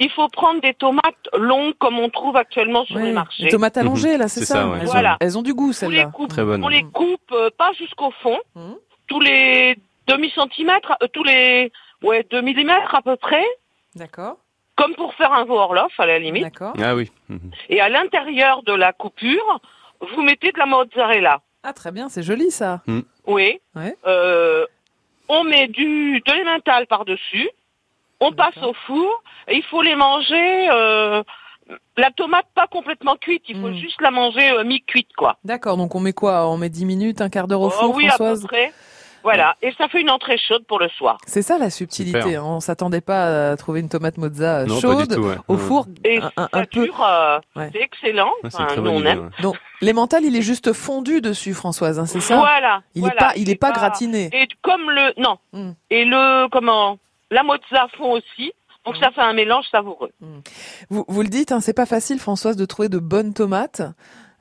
Il 0.00 0.10
faut 0.10 0.26
prendre 0.28 0.60
des 0.60 0.74
tomates 0.74 1.02
longues 1.38 1.74
comme 1.78 1.98
on 2.00 2.08
trouve 2.10 2.36
actuellement 2.36 2.84
sur 2.86 2.96
Ouais. 2.96 3.04
les 3.04 3.12
marchés. 3.12 3.44
Les 3.44 3.50
tomates 3.50 3.76
allongées 3.76 4.16
là, 4.16 4.26
c'est 4.26 4.40
C'est 4.40 4.46
ça. 4.46 4.54
ça, 4.54 4.68
ouais. 4.68 4.78
elles, 4.80 4.86
Voilà. 4.88 5.12
ont, 5.12 5.16
elles 5.20 5.38
ont 5.38 5.42
du 5.42 5.54
goût 5.54 5.66
On 5.66 5.68
les 5.68 5.72
celles-là. 5.74 6.04
coupe, 6.06 6.28
Très 6.30 6.42
bonne. 6.44 6.64
on 6.64 6.68
les 6.68 6.82
coupe 6.82 7.20
euh, 7.30 7.50
pas 7.56 7.70
jusqu'au 7.78 8.10
fond, 8.22 8.36
Mhm. 8.56 8.74
Tous 9.06 9.20
les 9.20 9.76
demi 10.06 10.30
centimètres, 10.30 10.92
euh, 11.02 11.06
tous 11.12 11.24
les 11.24 11.70
ouais 12.02 12.26
2 12.30 12.40
millimètres 12.40 12.94
à 12.94 13.02
peu 13.02 13.16
près, 13.16 13.44
D'accord. 13.94 14.36
comme 14.76 14.94
pour 14.94 15.14
faire 15.14 15.32
un 15.32 15.44
veau 15.44 15.56
Orloff 15.58 15.92
à 15.98 16.06
la 16.06 16.18
limite. 16.18 16.42
D'accord. 16.42 16.74
Ah 16.82 16.94
oui. 16.94 17.10
Mhm. 17.28 17.50
Et 17.68 17.80
à 17.80 17.88
l'intérieur 17.88 18.62
de 18.64 18.72
la 18.72 18.92
coupure, 18.92 19.60
vous 20.00 20.22
mettez 20.22 20.50
de 20.52 20.58
la 20.58 20.66
mozzarella. 20.66 21.40
Ah 21.62 21.72
très 21.72 21.92
bien, 21.92 22.08
c'est 22.08 22.22
joli 22.24 22.50
ça. 22.50 22.80
Oui. 23.26 23.60
Ouais. 23.76 23.96
Euh, 24.06 24.66
on 25.28 25.44
met 25.44 25.68
du 25.68 26.20
de 26.26 26.32
l'emmental 26.32 26.86
par-dessus. 26.88 27.48
On 28.18 28.32
passe 28.32 28.56
au 28.62 28.72
four. 28.86 29.22
Et 29.48 29.56
il 29.56 29.62
faut 29.64 29.82
les 29.82 29.94
manger. 29.96 30.68
euh, 30.70 31.22
la 31.96 32.10
tomate 32.10 32.46
pas 32.54 32.66
complètement 32.66 33.16
cuite. 33.16 33.44
Il 33.48 33.60
faut 33.60 33.68
Mm. 33.68 33.74
juste 33.76 34.00
la 34.02 34.10
manger 34.10 34.50
euh, 34.50 34.64
mi-cuite, 34.64 35.12
quoi. 35.16 35.36
D'accord. 35.44 35.76
Donc 35.76 35.94
on 35.94 36.00
met 36.00 36.12
quoi? 36.12 36.48
On 36.48 36.56
met 36.56 36.68
10 36.68 36.84
minutes, 36.84 37.20
un 37.20 37.28
quart 37.30 37.46
d'heure 37.46 37.60
au 37.60 37.68
Oh 37.68 37.70
four, 37.70 37.94
oui, 37.94 38.06
à 38.08 38.10
peu 38.10 38.16
Françoise. 38.16 38.46
près. 38.46 38.72
Voilà. 39.22 39.56
Et 39.62 39.72
ça 39.78 39.88
fait 39.88 40.00
une 40.00 40.10
entrée 40.10 40.36
chaude 40.38 40.64
pour 40.66 40.78
le 40.78 40.88
soir. 40.88 41.18
C'est 41.26 41.42
ça 41.42 41.58
la 41.58 41.70
subtilité. 41.70 42.20
Super. 42.22 42.42
hein. 42.42 42.46
On 42.56 42.60
s'attendait 42.60 43.00
pas 43.00 43.50
à 43.52 43.56
trouver 43.56 43.80
une 43.80 43.88
tomate 43.88 44.18
mozza 44.18 44.64
Non, 44.64 44.74
pas 44.74 44.80
chaude 44.80 45.08
du 45.08 45.14
tout. 45.14 45.20
ouais. 45.22 45.36
au 45.48 45.56
four. 45.56 45.86
Et 46.04 46.18
Un- 46.18 46.48
un- 46.52 46.64
peu. 46.64 46.88
euh, 47.00 47.38
Ouais. 47.56 47.70
c'est 47.72 47.80
excellent. 47.82 48.30
Ouais, 48.42 48.50
Enfin, 48.54 48.66
nous, 48.76 48.90
on 48.90 49.04
aime. 49.04 49.30
Donc 49.40 49.56
l'emmental, 49.80 50.24
il 50.24 50.34
est 50.36 50.42
juste 50.42 50.72
fondu 50.72 51.20
dessus, 51.20 51.54
Françoise. 51.54 51.98
hein, 51.98 52.06
c'est 52.06 52.20
ça? 52.20 52.36
Voilà. 52.36 52.82
Il 52.94 53.00
voilà. 53.02 53.14
est 53.14 53.18
pas, 53.18 53.32
il 53.36 53.50
est 53.50 53.56
pas 53.56 53.72
gratiné. 53.72 54.30
Et 54.32 54.48
comme 54.62 54.90
le 54.90 55.12
non. 55.20 55.38
Mm. 55.52 55.70
Et 55.90 56.04
le 56.04 56.48
comment 56.48 56.98
la 57.30 57.42
mozza 57.42 57.88
fond 57.96 58.12
aussi. 58.12 58.52
Donc 58.84 58.96
ça 58.96 59.12
fait 59.12 59.20
un 59.20 59.32
mélange 59.32 59.64
savoureux. 59.70 60.10
Vous, 60.90 61.04
vous 61.06 61.22
le 61.22 61.28
dites, 61.28 61.52
hein, 61.52 61.60
c'est 61.60 61.72
pas 61.72 61.86
facile, 61.86 62.18
Françoise, 62.18 62.56
de 62.56 62.64
trouver 62.64 62.88
de 62.88 62.98
bonnes 62.98 63.32
tomates. 63.32 63.80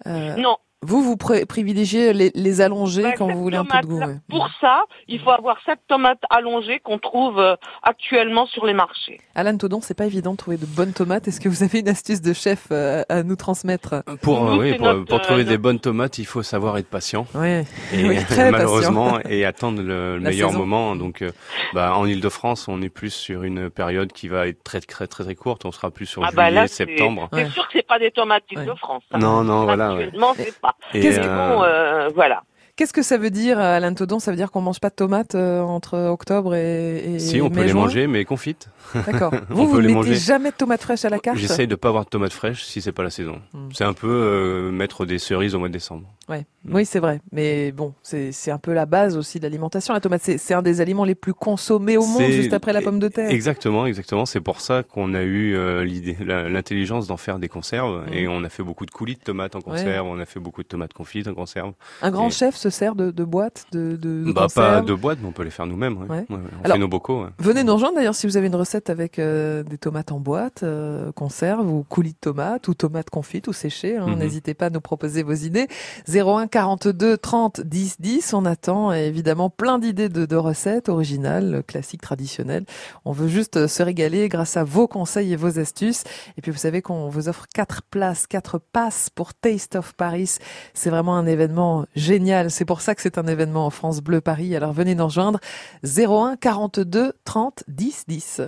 Euh, 0.07 0.35
Non, 0.37 0.57
vous, 0.83 1.03
vous 1.03 1.15
privilégiez 1.15 2.11
les, 2.11 2.31
les 2.33 2.61
allongées 2.61 3.03
Ouais, 3.03 3.13
quand 3.15 3.27
vous 3.31 3.41
voulez 3.43 3.57
un 3.57 3.65
peu 3.65 3.79
de 3.81 3.85
goût. 3.85 3.99
ouais. 3.99 4.15
Pour 4.29 4.49
ça, 4.59 4.83
il 5.07 5.19
faut 5.19 5.29
avoir 5.29 5.57
cette 5.65 5.79
tomate 5.87 6.19
allongée 6.31 6.79
qu'on 6.79 6.97
trouve 6.97 7.39
euh, 7.39 7.55
actuellement 7.83 8.47
sur 8.47 8.65
les 8.65 8.73
marchés. 8.73 9.19
Alan 9.35 9.55
Todon, 9.57 9.79
c'est 9.81 9.93
pas 9.93 10.05
évident 10.07 10.31
de 10.31 10.37
trouver 10.37 10.57
de 10.57 10.65
bonnes 10.65 10.93
tomates. 10.93 11.27
Est-ce 11.27 11.39
que 11.39 11.49
vous 11.49 11.61
avez 11.61 11.79
une 11.81 11.89
astuce 11.89 12.19
de 12.21 12.33
chef 12.33 12.67
euh, 12.71 13.03
à 13.09 13.21
nous 13.21 13.35
transmettre? 13.35 14.03
Pour, 14.23 14.43
euh, 14.49 14.55
Nous, 14.55 14.61
oui, 14.61 14.69
c'est 14.71 14.77
pour, 14.77 14.87
notre, 14.87 15.05
pour 15.05 15.21
trouver 15.21 15.41
euh, 15.43 15.45
des 15.49 15.57
bonnes 15.59 15.79
tomates, 15.79 16.17
il 16.17 16.25
faut 16.25 16.41
savoir 16.41 16.77
être 16.79 16.89
patient. 16.89 17.27
Oui, 17.35 17.63
Et 17.93 18.07
Oui, 18.07 18.17
très 18.27 18.49
malheureusement, 18.49 19.19
et 19.29 19.45
attendre 19.45 19.83
le, 19.83 20.19
meilleur 20.19 20.49
saison. 20.49 20.59
moment. 20.61 20.95
Donc, 20.95 21.21
euh, 21.21 21.29
bah, 21.75 21.95
en 21.95 22.07
Ile-de-France, 22.07 22.67
on 22.67 22.81
est 22.81 22.89
plus 22.89 23.11
sur 23.13 23.43
une 23.43 23.69
période 23.69 24.11
qui 24.11 24.27
va 24.29 24.47
être 24.47 24.63
très 24.63 24.81
très 24.81 25.05
très 25.05 25.23
très 25.25 25.35
courte. 25.35 25.63
On 25.65 25.71
sera 25.71 25.91
plus 25.91 26.07
sur 26.07 26.23
Ah 26.23 26.29
juillet, 26.31 26.51
bah 26.55 26.67
c'est- 26.67 26.85
septembre. 26.87 27.29
Ouais. 27.31 27.45
C'est 27.45 27.51
sûr 27.51 27.67
que 27.67 27.73
c'est 27.73 27.87
pas 27.87 27.99
des 27.99 28.09
tomates 28.09 28.43
Ouais. 28.55 28.65
de 28.65 28.73
France. 28.73 29.03
hein. 29.11 29.19
Non, 29.19 29.43
non, 29.43 29.63
voilà. 29.65 29.93
ouais. 29.93 30.05
Actuellement, 30.05 30.33
c'est 30.35 30.59
pas. 30.59 30.70
Qu'est-ce 30.91 31.19
que- 31.19 31.25
euh, 31.25 31.55
bon, 31.55 31.63
euh, 31.63 32.09
voilà. 32.15 32.43
Qu'est-ce 32.77 32.93
que 32.93 33.01
ça 33.03 33.17
veut 33.17 33.29
dire, 33.29 33.59
Alan 33.59 33.93
Todon? 33.93 34.19
Ça 34.19 34.31
veut 34.31 34.37
dire 34.37 34.49
qu'on 34.49 34.61
mange 34.61 34.79
pas 34.79 34.89
de 34.89 34.95
tomates 34.95 35.35
euh, 35.35 35.61
entre 35.61 35.97
octobre 36.09 36.55
et, 36.55 37.15
et 37.15 37.19
si, 37.19 37.41
on 37.41 37.49
peut 37.49 37.61
les 37.61 37.67
juin? 37.67 37.81
manger, 37.81 38.07
mais 38.07 38.25
confites. 38.25 38.69
D'accord. 38.93 39.33
Vous, 39.49 39.67
vous 39.67 39.81
ne 39.81 39.87
mettez 39.93 40.15
jamais 40.15 40.51
de 40.51 40.55
tomates 40.55 40.81
fraîches 40.81 41.05
à 41.05 41.09
la 41.09 41.19
carte 41.19 41.37
J'essaye 41.37 41.67
de 41.67 41.75
pas 41.75 41.89
avoir 41.89 42.05
de 42.05 42.09
tomates 42.09 42.33
fraîches 42.33 42.63
si 42.63 42.81
c'est 42.81 42.91
pas 42.91 43.03
la 43.03 43.09
saison. 43.09 43.39
Hmm. 43.53 43.69
C'est 43.73 43.83
un 43.83 43.93
peu 43.93 44.07
euh, 44.09 44.71
mettre 44.71 45.05
des 45.05 45.19
cerises 45.19 45.55
au 45.55 45.59
mois 45.59 45.67
de 45.67 45.73
décembre. 45.73 46.07
Ouais. 46.29 46.45
Oui, 46.69 46.85
c'est 46.85 46.99
vrai. 46.99 47.19
Mais 47.31 47.71
bon, 47.71 47.93
c'est 48.03 48.51
un 48.51 48.57
peu 48.57 48.73
la 48.73 48.85
base 48.85 49.17
aussi 49.17 49.39
de 49.39 49.43
l'alimentation. 49.43 49.93
La 49.93 49.99
tomate, 49.99 50.21
c'est 50.21 50.53
un 50.53 50.61
des 50.61 50.79
aliments 50.79 51.03
les 51.05 51.15
plus 51.15 51.33
consommés 51.33 51.97
au 51.97 52.05
monde, 52.05 52.21
juste 52.31 52.53
après 52.53 52.71
la 52.73 52.81
pomme 52.81 52.99
de 52.99 53.07
terre. 53.07 53.29
Exactement, 53.31 53.85
exactement. 53.85 54.25
C'est 54.25 54.39
pour 54.41 54.61
ça 54.61 54.83
qu'on 54.83 55.13
a 55.13 55.23
eu 55.23 55.55
euh, 55.55 55.83
l'idée, 55.83 56.15
l'intelligence 56.23 57.07
d'en 57.07 57.17
faire 57.17 57.39
des 57.39 57.47
conserves. 57.49 58.05
Mhm. 58.07 58.13
Et 58.13 58.27
on 58.27 58.43
a 58.43 58.49
fait 58.49 58.63
beaucoup 58.63 58.85
de 58.85 58.91
coulis 58.91 59.15
de 59.15 59.21
tomates 59.21 59.55
en 59.55 59.61
conserve. 59.61 60.07
On 60.07 60.19
a 60.19 60.25
fait 60.25 60.39
beaucoup 60.39 60.63
de 60.63 60.67
tomates 60.67 60.93
confites 60.93 61.27
en 61.27 61.33
conserve. 61.33 61.73
Un 62.01 62.11
grand 62.11 62.27
Et- 62.27 62.31
chef 62.31 62.55
se 62.55 62.69
sert 62.69 62.95
de, 62.95 63.11
de 63.11 63.23
boîtes, 63.23 63.65
de, 63.71 63.95
de, 63.97 64.23
de 64.25 64.31
Bah, 64.31 64.47
pas 64.53 64.81
de 64.81 64.93
boîte, 64.93 65.19
mais 65.21 65.27
on 65.27 65.31
peut 65.33 65.43
les 65.43 65.49
faire 65.51 65.65
nous-mêmes. 65.65 65.97
ouais. 65.97 66.07
Ouais. 66.09 66.25
On 66.29 66.35
Alors- 66.63 66.75
fait 66.75 66.79
nos 66.79 66.87
bocaux. 66.87 67.25
Venez 67.39 67.63
nous 67.63 67.73
rejoindre 67.73 67.95
d'ailleurs 67.95 68.15
si 68.15 68.27
vous 68.27 68.37
avez 68.37 68.47
une 68.47 68.55
recette 68.55 68.70
avec 68.89 69.19
euh, 69.19 69.63
des 69.63 69.77
tomates 69.77 70.11
en 70.11 70.19
boîte, 70.19 70.63
euh, 70.63 71.11
conserve 71.11 71.67
ou 71.71 71.83
coulis 71.87 72.13
de 72.13 72.17
tomates 72.19 72.67
ou 72.67 72.73
tomates 72.73 73.09
confites 73.09 73.47
ou 73.47 73.53
séchées. 73.53 73.97
hein. 73.97 74.07
Mhm. 74.07 74.19
N'hésitez 74.19 74.53
pas 74.53 74.67
à 74.67 74.69
nous 74.69 74.81
proposer 74.81 75.23
vos 75.23 75.33
idées. 75.33 75.67
01 76.07 76.47
42 76.47 77.17
30 77.17 77.61
10 77.61 77.97
10. 77.99 78.33
On 78.33 78.45
attend 78.45 78.91
évidemment 78.93 79.49
plein 79.49 79.79
d'idées 79.79 80.09
de, 80.09 80.25
de 80.25 80.35
recettes 80.35 80.89
originales, 80.89 81.63
classiques, 81.67 82.01
traditionnelles. 82.01 82.65
On 83.05 83.11
veut 83.11 83.27
juste 83.27 83.57
euh, 83.57 83.67
se 83.67 83.83
régaler 83.83 84.29
grâce 84.29 84.57
à 84.57 84.63
vos 84.63 84.87
conseils 84.87 85.33
et 85.33 85.35
vos 85.35 85.59
astuces. 85.59 86.03
Et 86.37 86.41
puis 86.41 86.51
vous 86.51 86.57
savez 86.57 86.81
qu'on 86.81 87.09
vous 87.09 87.29
offre 87.29 87.45
quatre 87.53 87.81
places, 87.83 88.27
quatre 88.27 88.59
passes 88.59 89.09
pour 89.09 89.33
Taste 89.33 89.75
of 89.75 89.93
Paris. 89.93 90.37
C'est 90.73 90.89
vraiment 90.89 91.15
un 91.15 91.25
événement 91.25 91.85
génial. 91.95 92.51
C'est 92.51 92.65
pour 92.65 92.81
ça 92.81 92.95
que 92.95 93.01
c'est 93.01 93.17
un 93.17 93.27
événement 93.27 93.65
en 93.65 93.69
France 93.69 94.01
Bleu 94.01 94.21
Paris. 94.21 94.55
Alors 94.55 94.73
venez 94.73 94.95
nous 94.95 95.05
rejoindre. 95.05 95.39
01 95.83 96.35
42 96.39 97.13
30 97.25 97.63
10 97.67 98.03
10. 98.07 98.41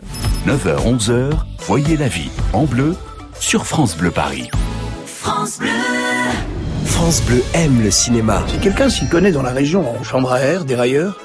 9h, 0.47 0.97
11h, 0.97 1.31
voyez 1.65 1.97
la 1.97 2.07
vie 2.07 2.29
en 2.53 2.63
bleu 2.63 2.95
sur 3.39 3.65
France 3.65 3.95
Bleu 3.95 4.11
Paris. 4.11 4.49
France 6.85 7.21
Bleu 7.25 7.43
aime 7.53 7.81
le 7.81 7.91
cinéma. 7.91 8.43
Si 8.47 8.57
quelqu'un 8.59 8.89
s'y 8.89 9.07
connaît 9.07 9.31
dans 9.31 9.41
la 9.41 9.51
région 9.51 9.89
en 9.89 10.03
chambre 10.03 10.31
à 10.31 10.39
air, 10.39 10.65
dérailleur, 10.65 11.19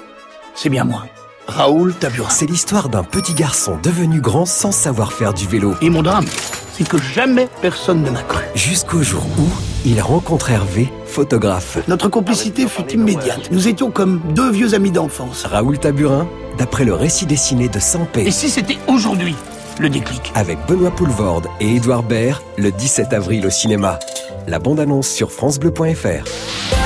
c'est 0.54 0.68
bien 0.68 0.84
moi. 0.84 1.04
Raoul 1.48 1.94
Taburin. 1.94 2.28
C'est 2.28 2.46
l'histoire 2.46 2.88
d'un 2.90 3.04
petit 3.04 3.32
garçon 3.32 3.78
devenu 3.82 4.20
grand 4.20 4.44
sans 4.44 4.70
savoir 4.70 5.12
faire 5.12 5.32
du 5.32 5.46
vélo. 5.46 5.74
Et 5.80 5.88
mon 5.88 6.02
drame, 6.02 6.26
c'est 6.72 6.86
que 6.86 6.98
jamais 6.98 7.48
personne 7.62 8.02
ne 8.02 8.10
m'a 8.10 8.22
cru. 8.22 8.44
Jusqu'au 8.54 9.02
jour 9.02 9.24
où 9.38 9.48
il 9.86 10.00
rencontre 10.00 10.50
Hervé, 10.50 10.92
photographe. 11.06 11.78
Notre 11.88 12.08
complicité 12.08 12.66
fut 12.68 12.92
immédiate. 12.92 13.50
Nous 13.50 13.66
étions 13.66 13.90
comme 13.90 14.20
deux 14.34 14.50
vieux 14.50 14.74
amis 14.74 14.90
d'enfance. 14.90 15.44
Raoul 15.44 15.78
Taburin, 15.78 16.28
d'après 16.58 16.84
le 16.84 16.94
récit 16.94 17.26
dessiné 17.26 17.68
de 17.68 17.78
Sampé. 17.78 18.22
Et 18.26 18.30
si 18.30 18.50
c'était 18.50 18.78
aujourd'hui 18.86 19.36
le 19.78 19.88
déclic 19.88 20.32
Avec 20.34 20.58
Benoît 20.66 20.90
Poulvorde 20.90 21.46
et 21.60 21.76
Édouard 21.76 22.02
Baird, 22.02 22.42
le 22.56 22.72
17 22.72 23.12
avril 23.12 23.46
au 23.46 23.50
cinéma. 23.50 23.98
La 24.46 24.58
bande-annonce 24.58 25.08
sur 25.08 25.30
francebleu.fr. 25.30 26.77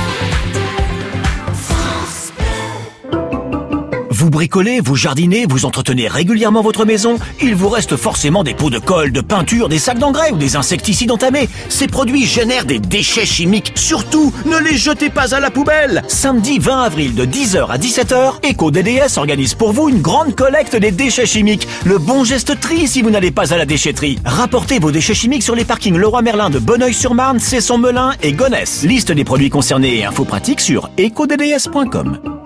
Vous 4.23 4.31
bricolez, 4.31 4.81
vous 4.81 4.95
jardinez, 4.95 5.47
vous 5.49 5.65
entretenez 5.65 6.07
régulièrement 6.07 6.63
votre 6.63 6.85
maison 6.85 7.19
Il 7.41 7.57
vous 7.57 7.69
reste 7.69 7.97
forcément 7.97 8.45
des 8.45 8.55
pots 8.55 8.71
de 8.71 8.79
colle, 8.79 9.11
de 9.11 9.21
peinture, 9.21 9.69
des 9.69 9.81
sacs 9.81 9.99
d'engrais 9.99 10.31
ou 10.31 10.37
des 10.37 10.55
insecticides 10.55 11.11
entamés. 11.11 11.49
Ces 11.69 11.89
produits 11.89 12.25
génèrent 12.25 12.65
des 12.65 12.79
déchets 12.79 13.27
chimiques. 13.27 13.73
Surtout, 13.75 14.33
ne 14.47 14.59
les 14.59 14.77
jetez 14.77 15.11
pas 15.11 15.35
à 15.35 15.41
la 15.41 15.51
poubelle 15.51 16.05
Samedi 16.07 16.61
20 16.61 16.83
avril 16.83 17.17
de 17.17 17.27
10h 17.27 17.67
à 17.67 17.79
17h, 17.79 18.49
EcoDDS 18.49 19.19
organise 19.19 19.55
pour 19.55 19.73
vous 19.73 19.89
une 19.89 20.01
grande 20.01 20.37
collecte 20.37 20.77
des 20.77 20.93
déchets 20.93 21.27
chimiques. 21.27 21.67
Le 21.85 21.99
bon 21.99 22.23
geste 22.23 22.61
tri 22.61 22.87
si 22.87 23.03
vous 23.03 23.11
n'allez 23.11 23.33
pas 23.33 23.53
à 23.53 23.57
la 23.57 23.67
déchetterie. 23.67 24.21
Rapportez 24.25 24.79
vos 24.79 24.93
déchets 24.93 25.15
chimiques 25.15 25.43
sur 25.43 25.57
les 25.57 25.65
parkings 25.65 25.97
Leroy 25.97 26.23
Merlin 26.23 26.49
de 26.49 26.61
Bonneuil-sur-Marne, 26.61 27.41
Cesson-Melun 27.41 28.13
et 28.23 28.35
Gonesse. 28.35 28.85
Liste 28.85 29.11
des 29.11 29.25
produits 29.25 29.51
concernés 29.51 29.99
et 29.99 30.05
infos 30.05 30.25
pratiques 30.25 30.61
sur 30.61 30.91
ecodds.com. 30.97 32.42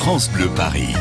France 0.00 0.30
Bleu 0.30 0.48
Paris. 0.56 0.94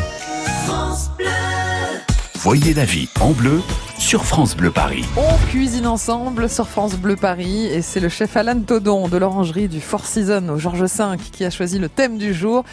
Voyez 2.36 2.74
la 2.74 2.84
vie 2.84 3.08
en 3.22 3.32
bleu 3.32 3.62
sur 3.98 4.26
France 4.26 4.58
Bleu 4.58 4.72
Paris. 4.72 5.06
On 5.16 5.38
cuisine 5.48 5.88
ensemble 5.88 6.50
sur 6.50 6.68
France 6.68 6.96
Bleu 6.96 7.16
Paris 7.16 7.68
et 7.68 7.82
c'est 7.82 8.02
le 8.02 8.10
chef 8.10 8.36
Alan 8.36 8.60
Todon 8.60 9.08
de 9.08 9.16
l'orangerie 9.16 9.70
du 9.70 9.80
Four 9.80 10.06
Seasons 10.06 10.50
au 10.50 10.58
Georges 10.58 10.82
V 10.84 11.18
qui 11.32 11.46
a 11.46 11.50
choisi 11.50 11.80
le 11.80 11.88
thème 11.88 12.18
du 12.18 12.34
jour. 12.34 12.66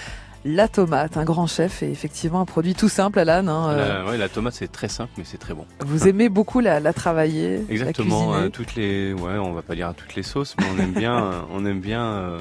La 0.44 0.66
tomate, 0.66 1.16
un 1.16 1.24
grand 1.24 1.46
chef 1.46 1.84
et 1.84 1.90
effectivement 1.92 2.40
un 2.40 2.44
produit 2.44 2.74
tout 2.74 2.88
simple, 2.88 3.20
Alan. 3.20 3.46
hein, 3.46 3.68
euh, 3.70 4.02
La, 4.04 4.10
ouais, 4.10 4.18
la 4.18 4.28
tomate 4.28 4.54
c'est 4.54 4.70
très 4.70 4.88
simple, 4.88 5.10
mais 5.18 5.24
c'est 5.24 5.38
très 5.38 5.54
bon. 5.54 5.64
vous 5.84 6.08
aimez 6.08 6.28
beaucoup 6.28 6.58
la, 6.58 6.80
la 6.80 6.92
travailler, 6.92 7.64
Exactement. 7.70 8.32
la 8.32 8.38
euh, 8.42 8.48
toutes 8.48 8.74
les, 8.74 9.12
ouais, 9.12 9.38
on 9.38 9.52
va 9.52 9.62
pas 9.62 9.76
dire 9.76 9.88
à 9.88 9.94
toutes 9.94 10.16
les 10.16 10.22
sauces, 10.24 10.56
mais 10.58 10.66
on 10.76 10.80
aime 10.80 10.92
bien, 10.92 11.16
euh, 11.24 11.40
on 11.52 11.64
aime 11.66 11.80
bien 11.80 12.04
euh, 12.04 12.38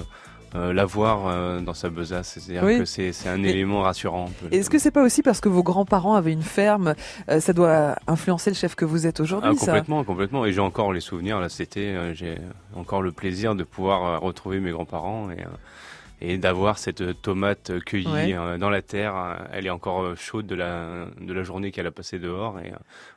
euh, 0.56 0.74
l'avoir 0.74 1.28
euh, 1.28 1.60
dans 1.60 1.74
sa 1.74 1.90
besace. 1.90 2.40
C'est-à-dire 2.40 2.64
Oui. 2.64 2.78
que 2.80 2.86
c'est, 2.86 3.12
un 3.28 3.38
Mais- 3.38 3.50
élément 3.50 3.82
rassurant. 3.82 4.30
Est-ce 4.52 4.70
que 4.70 4.80
c'est 4.80 4.92
pas 4.92 5.04
aussi 5.04 5.22
parce 5.22 5.42
que 5.42 5.50
vos 5.50 5.64
grands-parents 5.64 6.16
avaient 6.16 6.32
une 6.34 6.42
ferme, 6.44 6.96
euh, 7.30 7.40
ça 7.40 7.52
doit 7.54 7.96
influencer 8.08 8.50
le 8.52 8.56
chef 8.56 8.76
que 8.76 8.86
vous 8.86 9.06
êtes 9.06 9.20
aujourd'hui, 9.20 9.52
Ah, 9.54 9.58
ça 9.60 9.66
complètement, 9.68 10.04
complètement. 10.04 10.46
Et 10.46 10.54
j'ai 10.54 10.62
encore 10.62 10.94
les 10.94 11.02
souvenirs. 11.02 11.40
Là, 11.40 11.48
été, 11.60 11.90
euh, 11.96 12.14
j'ai 12.14 12.38
encore 12.76 13.02
le 13.02 13.12
plaisir 13.12 13.56
de 13.56 13.64
pouvoir 13.64 14.22
retrouver 14.22 14.60
mes 14.60 14.72
grands-parents 14.72 15.30
et, 15.32 15.44
et 16.22 16.38
d'avoir 16.38 16.78
cette 16.78 17.22
tomate 17.22 17.72
cueillie 17.86 18.08
Ouais. 18.38 18.58
dans 18.58 18.70
la 18.70 18.82
terre. 18.82 19.16
Elle 19.52 19.66
est 19.68 19.70
encore 19.72 20.16
chaude 20.18 20.48
de 20.48 20.56
la 20.56 21.06
de 21.20 21.34
la 21.34 21.44
journée 21.44 21.72
qu'elle 21.72 21.88
a 21.88 21.92
passée 21.92 22.20
dehors 22.20 22.60
et 22.60 22.72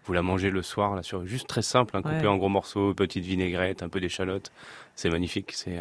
vous 0.05 0.13
la 0.13 0.23
mangez 0.23 0.51
le 0.51 0.63
soir 0.63 0.97
là 0.97 1.03
sur 1.05 1.25
juste 1.27 1.47
très 1.47 1.63
simple, 1.63 1.97
hein, 1.97 2.03
coupé 2.03 2.17
Ouais. 2.23 2.27
en 2.27 2.37
gros 2.37 2.49
morceaux, 2.49 2.95
petite 2.95 3.25
vinaigrette, 3.25 3.83
un 3.85 3.89
peu 3.89 4.01
d'échalote. 4.01 4.51
C'est 4.97 5.11
magnifique. 5.11 5.53
C'est 5.55 5.79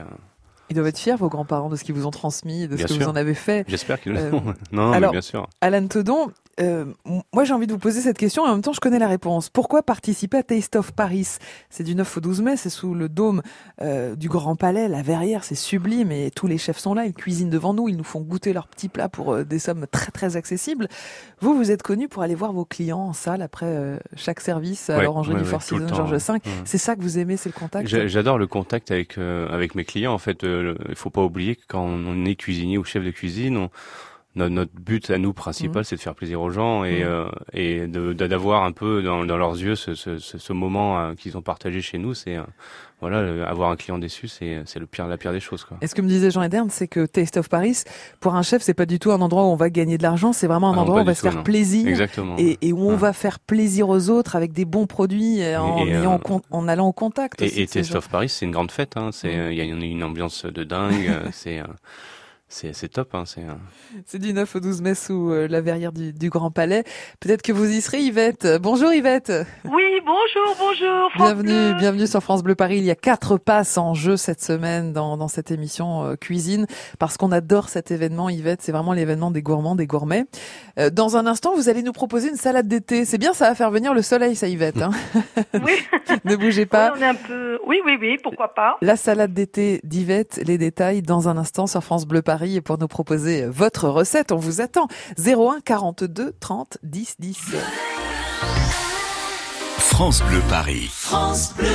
Ils 0.70 0.74
doivent 0.74 0.88
être 0.88 1.00
fiers, 1.00 1.16
vos 1.16 1.30
grands-parents, 1.30 1.70
de 1.70 1.76
ce 1.76 1.84
qu'ils 1.84 1.96
vous 1.96 2.06
ont 2.06 2.12
transmis, 2.12 2.64
et 2.64 2.68
de 2.68 2.76
Bien 2.76 2.86
ce 2.88 2.92
que 2.94 2.98
sûr. 2.98 3.04
vous 3.06 3.10
en 3.12 3.16
avez 3.16 3.34
fait. 3.34 3.64
J'espère 3.68 4.02
qu'ils 4.02 4.18
Euh, 4.18 4.24
le 4.26 4.30
font. 4.32 4.44
non, 4.72 4.92
alors- 4.92 5.12
mais 5.12 5.16
bien 5.20 5.22
sûr. 5.22 5.48
Alan 5.62 5.88
Todon, 5.88 6.28
euh, 6.60 6.86
moi 7.34 7.44
j'ai 7.44 7.54
envie 7.54 7.68
de 7.68 7.72
vous 7.74 7.78
poser 7.80 8.02
cette 8.02 8.18
question 8.18 8.46
et 8.46 8.50
en 8.50 8.54
même 8.54 8.62
temps 8.62 8.74
je 8.74 8.80
connais 8.80 9.00
la 9.00 9.08
réponse. 9.08 9.50
Pourquoi 9.50 9.84
participer 9.84 10.38
à 10.38 10.44
Taste 10.44 10.76
of 10.76 10.92
Paris? 10.92 11.38
C'est 11.70 11.84
du 11.84 11.94
9 11.96 12.18
au 12.18 12.20
12 12.20 12.42
mai, 12.42 12.58
c'est 12.58 12.70
sous 12.70 12.94
le 12.94 13.10
dôme 13.10 13.42
euh, 13.82 14.16
du 14.16 14.28
Grand 14.30 14.56
Palais, 14.56 14.88
la 14.88 15.02
verrière, 15.02 15.44
c'est 15.44 15.56
sublime 15.56 16.12
et 16.12 16.32
tous 16.32 16.48
les 16.48 16.58
chefs 16.58 16.78
sont 16.80 16.94
là, 16.94 17.06
ils 17.06 17.14
cuisinent 17.14 17.50
devant 17.50 17.74
nous, 17.74 17.88
ils 17.90 17.98
nous 17.98 18.04
font 18.04 18.22
goûter 18.22 18.54
leurs 18.54 18.68
petits 18.68 18.90
plats 18.90 19.10
pour 19.10 19.34
euh, 19.34 19.44
des 19.44 19.60
sommes 19.60 19.86
très 19.92 20.12
très 20.12 20.36
accessibles. 20.36 20.88
Vous, 21.42 21.56
vous 21.56 21.70
êtes 21.72 21.84
connu 21.84 22.08
pour 22.08 22.24
aller 22.24 22.36
voir 22.36 22.54
vos 22.54 22.66
clients 22.66 23.00
en 23.00 23.14
salle 23.14 23.42
après 23.42 24.00
chaque 24.16 24.40
service 24.42 24.90
à 24.90 24.98
Ouais, 24.98 25.04
l'orangerie 25.04 25.36
ouais, 25.36 25.42
du 25.42 25.48
Four 25.48 25.62
Seasons 25.62 25.88
Georges 25.88 26.14
V. 26.16 26.34
ouais. 26.34 26.40
C'est 26.66 26.78
ça 26.80 26.96
que 26.96 27.02
vous 27.02 27.20
aimez, 27.20 27.38
c'est 27.38 27.50
le 27.50 27.60
contact? 27.60 27.88
J'a- 27.88 28.08
J'adore 28.08 28.38
le 28.38 28.48
contact 28.48 28.90
avec 28.92 29.18
avec 29.18 29.76
mes 29.76 29.86
clients. 29.86 30.14
En 30.14 30.18
fait, 30.18 30.40
il 30.44 30.96
faut 30.96 31.10
pas 31.12 31.24
oublier 31.24 31.56
que 31.56 31.62
quand 31.68 31.84
on 31.84 32.26
est 32.26 32.36
cuisinier 32.36 32.78
ou 32.78 32.84
chef 32.84 33.04
de 33.04 33.12
cuisine, 33.12 33.58
on, 33.58 33.70
notre, 34.38 34.52
notre 34.54 34.72
but 34.74 35.10
à 35.10 35.18
nous 35.18 35.34
principal, 35.34 35.84
c'est 35.84 35.96
de 35.98 36.02
faire 36.02 36.16
plaisir 36.16 36.42
aux 36.42 36.50
gens 36.50 36.84
et 36.86 37.00
Mhm. 37.04 37.08
euh, 37.10 37.26
et 37.54 37.88
d'avoir 37.88 38.64
un 38.64 38.72
peu 38.72 39.02
dans, 39.02 39.26
dans 39.26 39.38
leurs 39.38 39.56
yeux 39.58 39.76
ce, 39.76 39.96
ce, 39.96 40.18
ce, 40.20 40.38
ce 40.38 40.54
moment 40.54 41.00
euh, 41.00 41.14
qu'ils 41.16 41.36
ont 41.38 41.42
partagé 41.42 41.82
chez 41.82 41.98
nous. 41.98 42.14
C'est 42.14 42.38
euh, 42.38 42.44
voilà, 43.00 43.48
avoir 43.48 43.70
un 43.70 43.76
client 43.76 44.00
déçu, 44.00 44.28
c'est 44.28 44.62
c'est 44.66 44.80
le 44.80 44.88
pire 44.88 45.08
la 45.08 45.18
pire 45.18 45.32
des 45.32 45.40
choses 45.40 45.64
quoi. 45.64 45.78
Et 45.82 45.88
ce 45.88 45.94
que 45.94 46.02
me 46.02 46.08
disait 46.08 46.32
Jean 46.32 46.42
Edern, 46.42 46.70
c'est 46.72 46.88
que 46.88 47.06
Taste 47.06 47.38
of 47.38 47.48
Paris, 47.48 47.84
pour 48.20 48.34
un 48.36 48.42
chef, 48.42 48.62
c'est 48.64 48.74
pas 48.74 48.88
du 48.88 48.98
tout 48.98 49.12
un 49.12 49.22
endroit 49.22 49.44
où 49.44 49.48
on 49.50 49.56
va 49.56 49.70
gagner 49.70 49.98
de 50.00 50.04
l'argent, 50.04 50.34
c'est 50.34 50.48
vraiment 50.48 50.70
un 50.70 50.74
Ah 50.74 50.76
non, 50.78 50.82
endroit 50.84 51.00
où 51.00 51.02
on 51.02 51.06
va 51.06 51.14
se 51.14 51.22
faire 51.22 51.36
non. 51.36 51.44
plaisir. 51.44 51.88
Exactement. 51.88 52.36
et, 52.40 52.58
et 52.62 52.74
où 52.74 52.80
on 52.90 52.96
va 52.96 53.14
faire 53.14 53.40
plaisir 53.40 53.90
aux 53.90 54.10
autres 54.10 54.36
avec 54.36 54.52
des 54.52 54.66
bons 54.66 54.88
produits 54.88 55.42
en, 55.56 55.86
Et, 55.86 55.92
ayant 55.92 56.16
euh, 56.16 56.18
con- 56.18 56.42
en 56.50 56.68
allant 56.68 56.88
au 56.88 56.94
contact. 56.94 57.42
aussi 57.44 57.62
Et, 57.62 57.68
Taste 57.68 57.94
of 57.96 58.10
Paris, 58.10 58.30
c'est 58.30 58.46
une 58.46 58.52
grande 58.52 58.72
fête. 58.72 58.98
Hein. 58.98 59.10
C'est, 59.12 59.28
Mhm. 59.34 59.40
euh, 59.42 59.52
il 59.52 59.58
y 59.58 59.62
a 59.62 59.66
une, 59.66 59.84
une 59.84 60.04
ambiance 60.04 60.46
de 60.46 60.64
dingue. 60.64 61.12
c'est, 61.32 61.62
c'est 62.50 62.88
top. 62.90 63.14
Hein, 63.14 63.24
c'est 63.26 63.42
un- 63.44 63.60
C'est 64.06 64.20
du 64.20 64.32
9 64.34 64.56
au 64.56 64.60
12 64.62 64.82
mai 64.82 64.96
sous 64.96 65.32
euh, 65.32 65.48
la 65.50 65.60
verrière 65.60 65.92
du, 65.92 66.14
du 66.14 66.30
Grand 66.30 66.50
Palais. 66.50 66.84
Peut-être 67.20 67.42
que 67.42 67.52
vous 67.52 67.70
y 67.70 67.82
serez, 67.82 68.00
Yvette. 68.00 68.48
Bonjour 68.62 68.94
Yvette. 68.94 69.34
Oui, 69.66 69.84
bonjour, 70.06 70.56
bonjour. 70.58 71.12
France 71.12 71.28
Bienvenue, 71.28 71.72
Bleu. 71.72 71.74
bienvenue 71.78 72.08
sur 72.08 72.22
France 72.24 72.44
Bleu 72.44 72.56
Paris. 72.56 72.78
Il 72.78 72.86
y 72.86 72.92
a 72.92 72.96
quatre 72.96 73.38
passes 73.38 73.78
en 73.78 73.94
jeu 73.94 74.16
cette 74.16 74.42
semaine 74.42 74.94
dans, 74.94 75.18
dans 75.18 75.28
cette 75.28 75.52
émission 75.52 76.06
euh, 76.06 76.16
cuisine 76.16 76.68
parce 77.00 77.18
qu'on 77.18 77.34
adore 77.34 77.68
cet 77.68 77.92
événement, 77.92 78.30
Yvette. 78.30 78.62
C'est 78.62 78.72
vraiment 78.72 78.94
l'événement 78.94 79.30
des 79.30 79.42
gourmands, 79.42 79.76
des 79.76 79.88
gourmets. 79.88 80.26
Euh, 80.80 80.90
dans 80.90 81.18
un 81.18 81.28
instant, 81.28 81.54
vous 81.54 81.68
allez 81.68 81.84
nous 81.84 81.92
proposer 81.94 82.30
une 82.30 82.38
salade 82.38 82.68
d'été. 82.70 83.04
C'est 83.04 83.18
bien, 83.18 83.34
ça 83.34 83.50
va 83.50 83.56
faire 83.56 83.72
venir 83.72 83.94
le 83.94 84.02
soleil, 84.02 84.36
ça, 84.38 84.48
Yvette. 84.48 84.82
Hein 84.82 84.92
Oui. 85.54 85.74
ne 86.24 86.36
bougez 86.38 86.66
pas. 86.66 86.94
Oui, 86.94 87.00
on 87.00 87.04
est 87.04 87.08
un 87.10 87.16
peu. 87.16 87.60
Oui, 87.68 87.82
oui, 87.86 87.98
oui, 88.00 88.18
pourquoi 88.24 88.54
pas. 88.54 88.78
La 88.82 88.96
salade 88.96 89.34
d'été 89.34 89.82
d'Yvette, 89.84 90.40
les 90.46 90.58
détails 90.58 91.02
dans 91.02 91.28
un 91.28 91.36
instant 91.36 91.68
sur 91.68 91.84
France 91.84 92.06
Bleu 92.06 92.22
Paris 92.22 92.37
et 92.44 92.62
pour 92.62 92.78
nous 92.78 92.88
proposer 92.88 93.46
votre 93.46 93.90
recette, 93.90 94.32
on 94.32 94.38
vous 94.38 94.62
attend 94.62 94.88
01 95.18 95.60
42 95.64 96.34
30 96.40 96.78
10 96.84 97.16
10. 97.20 97.38
France 99.78 100.22
Bleu 100.24 100.42
Paris. 100.50 100.90
France 100.92 101.54
Bleu. 101.58 101.68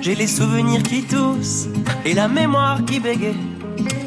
J'ai 0.00 0.14
les 0.14 0.26
souvenirs 0.26 0.82
qui 0.82 1.02
toussent 1.02 1.68
et 2.04 2.14
la 2.14 2.26
mémoire 2.26 2.84
qui 2.84 3.00
bégaye. 3.00 3.36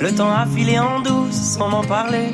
Le 0.02 0.14
temps 0.14 0.32
a 0.32 0.46
filé 0.46 0.80
en 0.80 1.02
douce 1.02 1.36
sans 1.36 1.70
m'en 1.70 1.84
parler. 1.84 2.34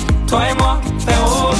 Toi 0.31 0.43
et 0.49 0.55
moi, 0.55 0.79
faire 0.99 1.25
au. 1.25 1.51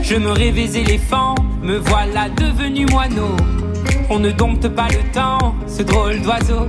Je 0.00 0.16
me 0.18 0.30
rêvais 0.30 0.78
éléphant, 0.78 1.34
me 1.60 1.78
voilà 1.78 2.28
devenu 2.28 2.86
moineau. 2.86 3.34
On 4.10 4.20
ne 4.20 4.30
dompte 4.30 4.68
pas 4.68 4.86
le 4.88 5.10
temps, 5.12 5.56
ce 5.66 5.82
drôle 5.82 6.20
d'oiseau. 6.20 6.68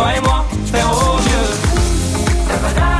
Toi 0.00 0.16
et 0.16 0.20
moi, 0.22 0.46
faire 0.64 0.90
au 0.90 1.18
mieux. 1.18 2.99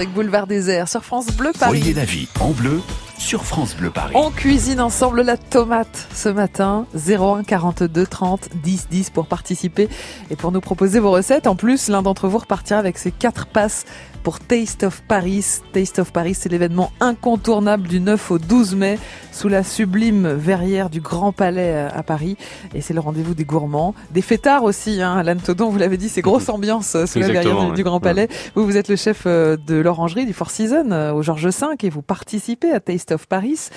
Avec 0.00 0.14
Boulevard 0.14 0.46
Désert 0.46 0.88
sur 0.88 1.04
France 1.04 1.26
Bleu 1.26 1.52
Paris. 1.52 1.78
Voyez 1.78 1.92
la 1.92 2.06
vie 2.06 2.26
en 2.40 2.52
bleu 2.52 2.80
sur 3.20 3.44
France 3.44 3.76
Bleu 3.76 3.90
Paris. 3.90 4.14
On 4.16 4.30
cuisine 4.30 4.80
ensemble 4.80 5.22
la 5.22 5.36
tomate 5.36 6.08
ce 6.14 6.30
matin. 6.30 6.86
01 6.94 7.44
42 7.44 8.06
30 8.06 8.48
10 8.62 8.88
10 8.90 9.10
pour 9.10 9.26
participer 9.26 9.88
et 10.30 10.36
pour 10.36 10.52
nous 10.52 10.60
proposer 10.60 11.00
vos 11.00 11.10
recettes. 11.10 11.46
En 11.46 11.54
plus, 11.54 11.88
l'un 11.88 12.02
d'entre 12.02 12.28
vous 12.28 12.38
repartira 12.38 12.78
avec 12.78 12.96
ses 12.96 13.10
quatre 13.10 13.46
passes 13.46 13.84
pour 14.22 14.40
Taste 14.40 14.84
of 14.84 15.02
Paris. 15.02 15.44
Taste 15.72 15.98
of 15.98 16.12
Paris, 16.12 16.34
c'est 16.34 16.48
l'événement 16.48 16.92
incontournable 17.00 17.88
du 17.88 18.00
9 18.00 18.30
au 18.30 18.38
12 18.38 18.74
mai 18.74 18.98
sous 19.32 19.48
la 19.48 19.62
sublime 19.62 20.28
verrière 20.28 20.90
du 20.90 21.00
Grand 21.00 21.32
Palais 21.32 21.72
euh, 21.74 21.88
à 21.92 22.02
Paris. 22.02 22.36
Et 22.74 22.80
c'est 22.80 22.94
le 22.94 23.00
rendez-vous 23.00 23.34
des 23.34 23.44
gourmands, 23.44 23.94
des 24.10 24.22
fêtards 24.22 24.64
aussi. 24.64 25.00
Hein. 25.02 25.16
Alain 25.16 25.36
Todon, 25.36 25.70
vous 25.70 25.78
l'avez 25.78 25.96
dit, 25.96 26.08
c'est 26.08 26.22
grosse 26.22 26.48
ambiance 26.48 26.94
euh, 26.94 27.06
sous 27.06 27.18
la 27.18 27.28
verrière 27.28 27.64
du, 27.64 27.70
ouais. 27.70 27.82
Grand 27.82 28.00
Palais. 28.00 28.28
Vous, 28.54 28.64
vous 28.64 28.76
êtes 28.76 28.88
le 28.88 28.96
chef 28.96 29.22
euh, 29.26 29.56
de 29.66 29.76
l'orangerie 29.76 30.26
du 30.26 30.32
Four 30.32 30.50
Seasons 30.50 31.12
au 31.14 31.22
Georges 31.22 31.46
V 31.46 31.66
et 31.82 31.90
vous 31.90 32.02
participez 32.02 32.72
à 32.72 32.80
Taste 32.80 33.09
of 33.12 33.26
Paris 33.26 33.68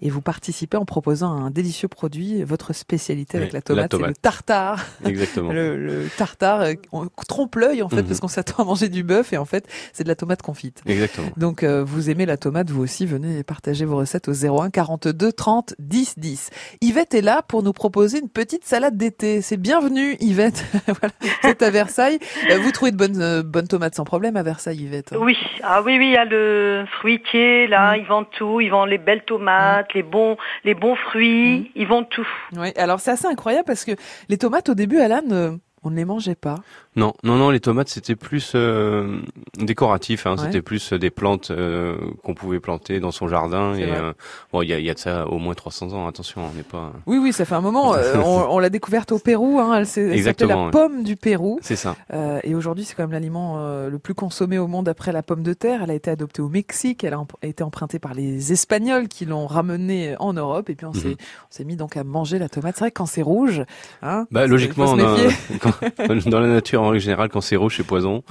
et 0.00 0.10
vous 0.10 0.20
participez 0.22 0.76
en 0.76 0.84
proposant 0.84 1.30
un 1.32 1.50
délicieux 1.50 1.88
produit, 1.88 2.42
votre 2.44 2.72
spécialité 2.72 3.36
avec 3.38 3.48
Oui, 3.48 3.52
la 3.52 3.58
la 3.58 3.88
tomate, 3.88 3.92
c'est 4.02 4.06
le 4.08 4.14
tartare. 4.14 4.84
Exactement. 5.04 5.52
le, 5.52 5.76
le 5.76 6.08
tartare, 6.16 6.64
on 6.92 7.06
trompe 7.28 7.56
l'œil 7.56 7.82
en 7.82 7.88
fait 7.88 8.02
Mhm. 8.02 8.06
parce 8.08 8.20
qu'on 8.20 8.28
s'attend 8.28 8.62
à 8.62 8.66
manger 8.66 8.88
du 8.88 9.02
bœuf 9.04 9.32
et 9.32 9.36
en 9.38 9.44
fait 9.44 9.66
c'est 9.92 10.04
de 10.04 10.08
la 10.08 10.14
tomate 10.16 10.42
confite. 10.42 10.82
Exactement. 10.86 11.28
Donc 11.36 11.62
euh, 11.62 11.82
vous 11.84 12.10
aimez 12.10 12.26
la 12.26 12.36
tomate, 12.36 12.70
vous 12.70 12.82
aussi 12.82 13.06
venez 13.06 13.42
partager 13.42 13.84
vos 13.84 13.96
recettes 13.96 14.28
au 14.28 14.32
01 14.32 14.70
42 14.70 15.32
30 15.32 15.74
10 15.78 16.14
10. 16.18 16.50
Yvette 16.80 17.14
est 17.14 17.20
là 17.22 17.42
pour 17.42 17.62
nous 17.62 17.72
proposer 17.72 18.18
une 18.20 18.28
petite 18.28 18.64
salade 18.64 18.96
d'été. 18.96 19.40
C'est 19.42 19.56
bienvenu 19.56 20.16
Yvette. 20.20 20.64
voilà, 20.86 21.14
vous 21.42 21.48
êtes 21.50 21.62
à 21.62 21.70
Versailles. 21.70 22.18
Euh, 22.50 22.58
vous 22.58 22.70
trouvez 22.72 22.90
de 22.90 22.96
bonnes 22.96 23.20
euh, 23.20 23.42
bonnes 23.42 23.68
tomates 23.68 23.94
sans 23.94 24.04
problème 24.04 24.36
à 24.36 24.42
Versailles 24.42 24.82
Yvette. 24.82 25.12
hein? 25.12 25.18
Oui, 25.20 25.36
ah 25.62 25.82
oui, 25.82 25.96
oui, 25.98 26.06
il 26.08 26.12
y 26.12 26.16
a 26.16 26.24
le 26.24 26.84
fruitier, 26.98 27.66
là, 27.66 27.96
ils 27.96 28.06
vendent 28.06 28.30
tout, 28.36 28.60
ils 28.60 28.68
vendent 28.70 28.81
les 28.86 28.98
belles 28.98 29.24
tomates, 29.24 29.92
les 29.94 30.02
bons, 30.02 30.36
les 30.64 30.74
bons 30.74 30.96
fruits, 30.96 31.70
ils 31.74 31.86
vendent 31.86 32.08
tout. 32.08 32.28
Oui, 32.56 32.72
alors 32.76 33.00
c'est 33.00 33.10
assez 33.10 33.26
incroyable 33.26 33.64
parce 33.66 33.84
que 33.84 33.92
les 34.28 34.38
tomates 34.38 34.68
au 34.68 34.74
début, 34.74 34.98
Alan, 34.98 35.22
euh, 35.30 35.52
on 35.82 35.90
ne 35.90 35.96
les 35.96 36.04
mangeait 36.04 36.34
pas. 36.34 36.56
Non, 36.94 37.14
non, 37.22 37.36
non, 37.36 37.48
les 37.50 37.60
tomates 37.60 37.88
c'était 37.88 38.16
plus 38.16 38.52
euh, 38.54 39.18
décoratif. 39.58 40.26
Hein, 40.26 40.32
Ouais. 40.32 40.44
C'était 40.46 40.62
plus 40.62 40.92
euh, 40.92 40.98
des 40.98 41.10
plantes 41.10 41.50
euh, 41.50 41.96
qu'on 42.22 42.34
pouvait 42.34 42.60
planter 42.60 43.00
dans 43.00 43.10
son 43.12 43.28
jardin. 43.28 43.74
Et 43.74 43.84
euh, 43.84 44.12
bon, 44.52 44.62
il 44.62 44.68
y 44.68 44.72
a, 44.72 44.78
il 44.78 44.84
y 44.84 44.90
a 44.90 44.94
de 44.94 44.98
ça 44.98 45.26
au 45.28 45.38
moins 45.38 45.54
300 45.54 45.92
ans. 45.92 46.06
Attention, 46.06 46.42
on 46.50 46.54
n'est 46.56 46.62
pas. 46.62 46.92
Oui, 47.06 47.18
oui, 47.18 47.32
ça 47.32 47.44
fait 47.44 47.54
un 47.54 47.60
moment. 47.60 47.94
On 48.24 48.42
on 48.52 48.58
l'a 48.58 48.68
découverte 48.70 49.12
au 49.12 49.18
Pérou. 49.18 49.58
Hein, 49.60 49.74
elle 49.78 49.86
s'appelait 49.86 50.46
la 50.46 50.64
ouais. 50.64 50.70
pomme 50.70 51.02
du 51.02 51.16
Pérou. 51.16 51.58
C'est 51.62 51.76
ça. 51.76 51.96
Et 52.44 52.54
aujourd'hui, 52.54 52.84
c'est 52.84 52.94
quand 52.94 53.02
même 53.04 53.12
l'aliment 53.12 53.58
le 53.88 53.98
plus 53.98 54.14
consommé 54.14 54.58
au 54.58 54.66
monde 54.66 54.88
après 54.88 55.12
la 55.12 55.22
pomme 55.22 55.42
de 55.42 55.52
terre. 55.54 55.82
Elle 55.82 55.90
a 55.90 55.94
été 55.94 56.10
adoptée 56.10 56.42
au 56.42 56.48
Mexique. 56.48 57.04
Elle 57.04 57.14
a 57.14 57.24
été 57.42 57.62
empruntée 57.62 57.98
par 57.98 58.14
les 58.14 58.52
Espagnols 58.52 59.08
qui 59.08 59.24
l'ont 59.24 59.46
ramenée 59.46 60.14
en 60.18 60.32
Europe. 60.34 60.68
Et 60.70 60.74
puis 60.74 60.86
on 60.86 60.92
s'est 60.92 61.08
Mhm. 61.08 61.14
on 61.14 61.46
s'est 61.50 61.64
mis 61.64 61.76
donc 61.76 61.96
à 61.96 62.04
manger 62.04 62.38
la 62.38 62.48
tomate. 62.48 62.74
C'est 62.76 62.80
vrai 62.84 62.90
que 62.90 62.96
quand 62.98 63.06
c'est 63.06 63.22
rouge, 63.22 63.62
hein, 64.02 64.26
Bah, 64.30 64.46
logiquement, 64.46 64.84
on 64.92 64.98
a- 64.98 65.16
quand- 65.60 66.28
dans 66.30 66.40
la 66.40 66.48
nature 66.48 66.81
en 66.82 66.88
règle 66.88 67.02
générale, 67.02 67.28
quand 67.28 67.40
c'est 67.40 67.56
rouge, 67.56 67.76
c'est 67.76 67.86
poison. 67.86 68.22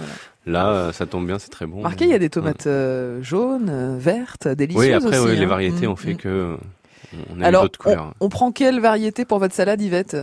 Là, 0.46 0.70
euh, 0.70 0.92
ça 0.92 1.06
tombe 1.06 1.26
bien, 1.28 1.38
c'est 1.40 1.50
très 1.50 1.66
bon. 1.66 1.82
Marqué, 1.82 2.06
il 2.06 2.12
y 2.12 2.14
a 2.16 2.20
des 2.20 2.30
tomates 2.30 2.68
euh, 2.68 3.22
jaunes, 3.22 3.70
euh, 3.70 3.98
vertes, 3.98 4.48
délicieuses 4.48 4.86
Oui, 4.88 4.94
après, 4.94 5.18
aussi. 5.20 5.30
oui, 5.32 5.38
les 5.38 5.44
hein. 5.46 5.48
variétés 5.48 5.88
Mm, 5.88 5.92
ont 5.92 5.96
fait 5.96 6.14
mm. 6.14 6.18
que 6.18 6.58
on 7.30 7.42
a 7.42 7.46
Alors, 7.48 7.64
d'autres 7.64 7.80
couleurs. 7.80 8.14
on, 8.20 8.26
on 8.26 8.30
prend 8.30 8.52
quelle 8.52 8.80
variété 8.80 9.26
pour 9.26 9.40
votre 9.40 9.54
salade, 9.54 9.82
Yvette? 9.82 10.18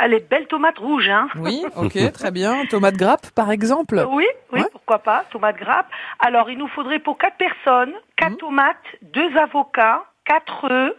Ah, 0.00 0.08
les 0.08 0.18
belles 0.20 0.48
tomates 0.48 0.78
rouges, 0.78 1.08
hein. 1.08 1.28
Oui, 1.36 1.62
ok, 1.76 2.12
très 2.12 2.30
bien. 2.32 2.64
Tomate 2.68 2.96
grappe, 2.96 3.30
par 3.30 3.50
exemple? 3.52 4.04
Oui, 4.10 4.26
oui, 4.52 4.62
pourquoi 4.72 4.98
pas, 4.98 5.24
tomates 5.30 5.56
grappes. 5.56 5.86
Alors, 6.18 6.50
il 6.50 6.58
nous 6.58 6.68
faudrait 6.68 6.98
pour 6.98 7.16
quatre 7.16 7.36
personnes, 7.36 7.92
quatre 8.16 8.32
Mhm. 8.32 8.38
tomates, 8.38 8.76
deux 9.02 9.36
avocats, 9.36 10.02
quatre 10.24 10.64
œufs, 10.70 10.94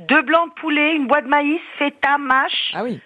deux 0.00 0.22
blancs 0.22 0.48
de 0.48 0.60
poulet, 0.60 0.96
une 0.96 1.06
boîte 1.06 1.24
de 1.24 1.28
maïs, 1.30 1.60
feta, 1.78 2.18
mâche, 2.18 2.72
Ah 2.74 2.82
oui. 2.82 3.00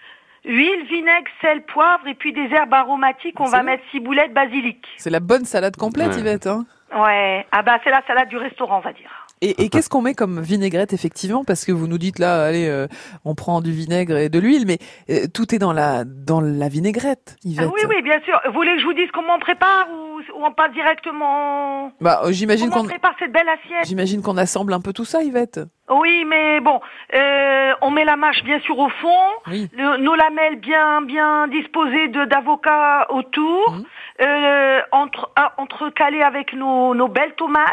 Huile, 0.45 0.85
vinaigre, 0.87 1.31
sel, 1.41 1.63
poivre, 1.63 2.07
et 2.07 2.15
puis 2.15 2.33
des 2.33 2.49
herbes 2.53 2.75
aromatiques. 2.75 3.39
On 3.41 3.45
va 3.45 3.59
bon. 3.61 3.65
mettre 3.67 3.83
ciboulette, 3.91 4.33
basilic. 4.33 4.85
C'est 4.99 5.11
la 5.11 5.21
bonne 5.21 5.45
salade 5.45 5.77
complète, 5.77 6.09
Ouais. 6.13 6.21
Yvette. 6.21 6.47
Hein? 6.47 6.65
Ouais, 6.97 7.45
ah 7.51 7.63
bah 7.63 7.79
c'est 7.83 7.91
la 7.91 8.03
salade 8.07 8.29
du 8.29 8.37
restaurant, 8.37 8.79
on 8.79 8.81
va 8.81 8.93
dire. 8.93 9.24
Et 9.51 9.65
et 9.65 9.69
qu'est-ce 9.69 9.89
qu'on 9.89 10.03
met 10.03 10.15
comme 10.15 10.41
vinaigrette, 10.41 10.93
effectivement? 10.93 11.45
Parce 11.45 11.65
que 11.65 11.73
vous 11.73 11.87
nous 11.87 11.99
dites 11.99 12.19
là, 12.19 12.45
allez, 12.45 12.69
euh, 12.69 12.87
on 13.25 13.35
prend 13.35 13.61
du 13.61 13.73
vinaigre 13.73 14.17
et 14.17 14.29
de 14.29 14.39
l'huile, 14.39 14.65
mais 14.67 14.79
euh, 15.11 15.27
tout 15.33 15.55
est 15.55 15.59
dans 15.59 15.73
la, 15.73 16.05
dans 16.05 16.41
la 16.41 16.69
vinaigrette, 16.69 17.37
Ah 17.37 17.49
Yvette. 17.49 17.71
oui, 17.75 17.81
oui, 17.89 18.03
bien 18.03 18.21
sûr. 18.25 18.41
Vous 18.47 18.53
voulez 18.53 18.73
que 18.75 18.81
je 18.81 18.85
vous 18.87 18.95
dise 18.95 19.11
comment 19.13 19.35
on 19.37 19.39
prépare 19.41 19.87
ou, 19.91 20.21
ou 20.39 20.45
on 20.45 20.53
passe 20.53 20.73
directement? 20.73 21.93
Bah, 22.01 22.23
euh, 22.25 22.33
j'imagine 22.33 22.71
qu'on 22.71 22.81
on 22.81 22.85
prépare 22.85 23.15
cette 23.19 23.33
belle 23.33 23.49
assiette? 23.49 23.87
j'imagine 23.87 24.23
qu'on 24.23 24.37
assemble 24.37 24.73
un 24.73 24.81
peu 24.81 24.93
tout 24.93 25.05
ça, 25.05 25.23
Yvette. 25.23 25.61
Oui, 25.91 26.25
mais 26.27 26.61
bon, 26.61 26.81
euh, 27.15 27.73
on 27.83 27.91
met 27.91 28.05
la 28.07 28.17
mâche 28.17 28.43
bien 28.43 28.59
sûr 28.61 28.79
au 28.79 28.89
fond, 28.89 29.25
Oui. 29.49 29.69
le- 29.77 29.99
nos 29.99 30.15
lamelles 30.15 30.59
bien 30.59 31.03
bien 31.03 31.47
disposées 31.49 32.09
de 32.09 32.25
d'avocats 32.25 33.07
autour, 33.11 33.71
Mhm. 33.73 33.85
Euh, 34.21 34.81
entre 34.93 35.31
ah, 35.35 35.53
entrecalées 35.59 36.23
avec 36.23 36.53
nos, 36.53 36.95
nos 36.95 37.09
belles 37.09 37.35
tomates, 37.35 37.67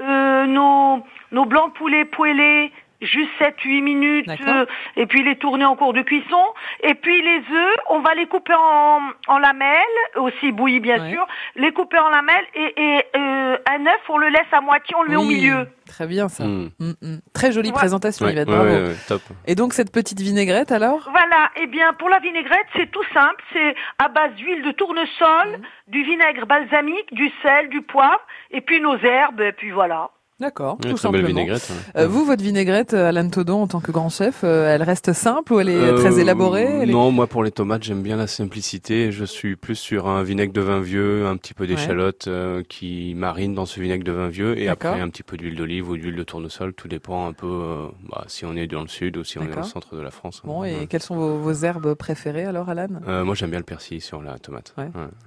euh, 0.00 0.46
nos 0.46 1.04
nos 1.30 1.44
blancs 1.44 1.72
de 1.74 1.78
poulet 1.78 2.04
poêlés 2.06 2.72
juste 3.00 3.30
7-8 3.40 3.82
minutes 3.82 4.28
euh, 4.46 4.66
et 4.96 5.06
puis 5.06 5.22
les 5.22 5.36
tourner 5.36 5.64
en 5.64 5.76
cours 5.76 5.92
de 5.92 6.02
cuisson 6.02 6.42
et 6.82 6.94
puis 6.94 7.20
les 7.22 7.38
œufs 7.52 7.76
on 7.90 8.00
va 8.00 8.14
les 8.14 8.26
couper 8.26 8.54
en, 8.54 9.00
en 9.28 9.38
lamelles 9.38 9.74
aussi 10.16 10.52
bouillis 10.52 10.80
bien 10.80 11.02
Ouais. 11.02 11.10
sûr 11.12 11.26
les 11.56 11.72
couper 11.72 11.98
en 11.98 12.08
lamelles 12.08 12.46
et, 12.54 12.72
et 12.76 13.04
euh, 13.16 13.56
un 13.70 13.86
œuf 13.86 14.00
on 14.08 14.18
le 14.18 14.28
laisse 14.28 14.46
à 14.52 14.60
moitié 14.60 14.94
on 14.96 15.02
le 15.02 15.10
met 15.10 15.16
au 15.16 15.24
milieu 15.24 15.68
Très 15.86 16.06
bien, 16.06 16.28
ça. 16.28 16.44
Mm. 16.44 16.70
Mm, 16.80 16.92
mm. 17.02 17.18
Très 17.34 17.52
jolie 17.52 17.68
Ouais. 17.68 17.74
présentation, 17.74 18.24
Ouais, 18.24 18.32
Yvette, 18.32 18.48
ouais, 18.48 18.54
bravo. 18.56 18.70
ouais, 18.70 18.82
ouais, 18.88 18.94
top. 19.06 19.20
Et 19.46 19.54
donc, 19.54 19.74
cette 19.74 19.92
petite 19.92 20.18
vinaigrette, 20.18 20.72
alors? 20.72 21.06
Voilà, 21.10 21.50
eh 21.60 21.66
bien 21.66 21.92
pour 21.92 22.08
la 22.08 22.20
vinaigrette, 22.20 22.66
c'est 22.74 22.90
tout 22.90 23.04
simple, 23.12 23.44
c'est 23.52 23.74
à 23.98 24.08
base 24.08 24.32
d'huile 24.34 24.62
de 24.62 24.70
tournesol, 24.72 25.60
du 25.88 26.02
vinaigre 26.02 26.46
balsamique, 26.46 27.12
du 27.12 27.30
sel, 27.42 27.68
du 27.68 27.82
poivre, 27.82 28.20
et 28.50 28.62
puis 28.62 28.80
nos 28.80 28.96
herbes, 28.96 29.42
et 29.42 29.52
puis 29.52 29.72
voilà. 29.72 30.08
D'accord, 30.40 30.78
tout 30.78 30.96
simplement. 30.96 31.28
vinaigrette. 31.28 31.70
ouais. 31.70 32.02
Euh, 32.02 32.08
vous, 32.08 32.24
votre 32.24 32.42
vinaigrette, 32.42 32.92
euh, 32.92 33.08
Alain 33.08 33.28
Todon, 33.28 33.62
en 33.62 33.66
tant 33.68 33.78
que 33.80 33.92
grand 33.92 34.08
chef, 34.08 34.40
euh, 34.42 34.66
elle 34.74 34.82
reste 34.82 35.12
simple 35.12 35.52
ou 35.52 35.60
elle 35.60 35.68
est 35.68 35.76
Euh, 35.76 35.94
très 35.96 36.18
élaborée 36.18 36.62
Elle 36.82 36.90
est- 36.90 36.92
Non, 36.92 37.12
moi 37.12 37.28
pour 37.28 37.44
les 37.44 37.52
tomates, 37.52 37.84
j'aime 37.84 38.02
bien 38.02 38.16
la 38.16 38.26
simplicité. 38.26 39.12
Je 39.12 39.24
suis 39.24 39.54
plus 39.54 39.76
sur 39.76 40.08
un 40.08 40.24
vinaigre 40.24 40.52
de 40.52 40.60
vin 40.60 40.80
vieux, 40.80 41.26
un 41.26 41.36
petit 41.36 41.54
peu 41.54 41.68
d'échalote 41.68 42.28
qui 42.68 43.14
marine 43.16 43.54
dans 43.54 43.64
ce 43.64 43.78
vinaigre 43.78 44.02
de 44.04 44.10
vin 44.10 44.26
vieux, 44.28 44.58
et 44.58 44.68
après 44.68 45.00
un 45.00 45.08
petit 45.08 45.22
peu 45.22 45.36
d'huile 45.36 45.54
d'olive 45.56 45.88
ou 45.88 45.96
d'huile 45.96 46.16
de 46.16 46.22
tournesol. 46.24 46.74
Tout 46.74 46.88
dépend 46.88 47.28
un 47.28 47.32
peu 47.32 47.86
bah, 48.10 48.24
si 48.26 48.44
on 48.44 48.56
est 48.56 48.66
dans 48.66 48.82
le 48.82 48.88
sud 48.88 49.16
ou 49.16 49.22
si 49.24 49.38
on 49.38 49.42
est 49.44 49.48
dans 49.54 49.58
le 49.58 49.62
centre 49.62 49.94
de 49.94 50.00
la 50.00 50.10
France. 50.10 50.42
Bon, 50.44 50.64
et 50.64 50.88
quelles 50.88 51.02
sont 51.02 51.14
vos, 51.16 51.38
vos 51.38 51.52
herbes 51.64 51.94
préférées, 51.94 52.44
alors, 52.44 52.68
Alan 52.68 52.88
moi, 53.24 53.36
j'aime 53.36 53.50
bien 53.50 53.60
le 53.60 53.64
persil 53.64 54.00
sur 54.00 54.20
la 54.20 54.38
tomate. 54.40 54.74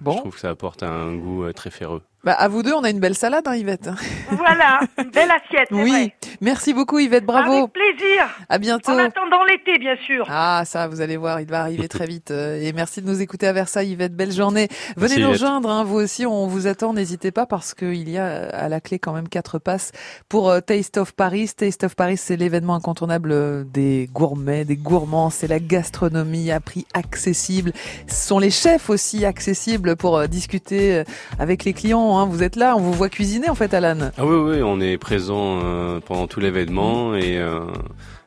Bon. 0.02 0.12
Je 0.12 0.18
trouve 0.18 0.34
que 0.34 0.40
ça 0.42 0.50
apporte 0.50 0.84
un 0.84 1.16
goût 1.16 1.50
très 1.54 1.70
ferreux. 1.72 2.02
Bah, 2.24 2.34
à 2.34 2.48
vous 2.48 2.62
deux, 2.64 2.74
on 2.74 2.84
a 2.84 2.90
une 2.90 3.00
belle 3.00 3.16
salade, 3.16 3.48
hein, 3.48 3.56
Yvette. 3.56 3.90
Voilà, 4.32 4.80
une 4.98 5.10
belle 5.12 5.30
assiette, 5.32 5.70
Oui. 5.72 5.90
vrai. 5.90 6.14
Merci 6.42 6.74
beaucoup, 6.74 7.00
Yvette. 7.00 7.26
Bravo. 7.26 7.52
Avec 7.54 7.72
plaisir. 7.72 8.28
À 8.50 8.58
bientôt. 8.58 8.92
En 8.92 8.98
attendant 9.00 9.44
l'été, 9.46 9.78
bien 9.80 9.96
sûr. 10.06 10.26
Ah, 10.30 10.64
ça, 10.66 10.88
vous 10.88 11.00
allez 11.02 11.16
voir, 11.16 11.40
il 11.42 11.48
va 11.48 11.62
arriver 11.62 11.88
très 11.88 12.06
vite. 12.06 12.32
Euh, 12.32 12.60
Et 12.62 12.74
merci 12.74 13.02
de 13.02 13.08
nous 13.08 13.22
écouter 13.22 13.48
à 13.48 13.54
Versailles, 13.54 13.92
Yvette. 13.92 14.14
Belle 14.16 14.32
journée. 14.32 14.68
Venez 14.98 15.16
Merci, 15.16 15.22
nous 15.22 15.30
rejoindre, 15.30 15.70
hein, 15.70 15.84
vous 15.84 15.96
aussi, 15.96 16.26
on 16.26 16.48
vous 16.48 16.68
attend. 16.68 16.94
N'hésitez 16.94 17.32
pas 17.32 17.46
parce 17.46 17.74
qu'il 17.74 18.10
y 18.10 18.18
a 18.18 18.26
euh, 18.26 18.50
à 18.52 18.68
la 18.68 18.82
clé 18.82 19.00
quand 19.00 19.14
même 19.14 19.30
quatre 19.30 19.58
passes 19.58 19.92
pour 20.28 20.50
euh, 20.50 20.60
Taste 20.60 20.98
of 20.98 21.14
Paris. 21.14 21.50
Taste 21.56 21.86
of 21.86 21.96
Paris, 21.96 22.18
c'est 22.18 22.36
l'événement 22.36 22.76
incontournable 22.76 23.66
des 23.72 24.10
gourmets, 24.12 24.66
des 24.66 24.76
gourmands. 24.78 25.30
C'est 25.30 25.48
la 25.48 25.60
gastronomie 25.60 26.52
à 26.52 26.60
prix 26.60 26.86
accessible. 26.94 27.72
Ce 28.08 28.28
sont 28.28 28.40
les 28.40 28.52
chefs 28.52 28.90
aussi 28.90 29.24
accessibles 29.26 29.96
pour 29.96 30.28
discuter 30.28 31.04
avec 31.40 31.64
les 31.64 31.74
clients. 31.74 32.07
Hein. 32.16 32.26
Vous 32.30 32.44
êtes 32.44 32.56
là, 32.56 32.76
on 32.78 32.80
vous 32.82 32.94
voit 32.94 33.10
cuisiner 33.10 33.50
en 33.50 33.56
fait, 33.56 33.74
Alan. 33.74 34.12
Ah 34.18 34.26
oui, 34.26 34.36
oui, 34.36 34.62
on 34.64 34.80
est 34.80 34.98
présent 34.98 35.60
euh, 35.64 36.00
pendant 36.00 36.28
tout 36.28 36.40
l'événement 36.40 37.16
et, 37.16 37.38
euh, 37.38 37.62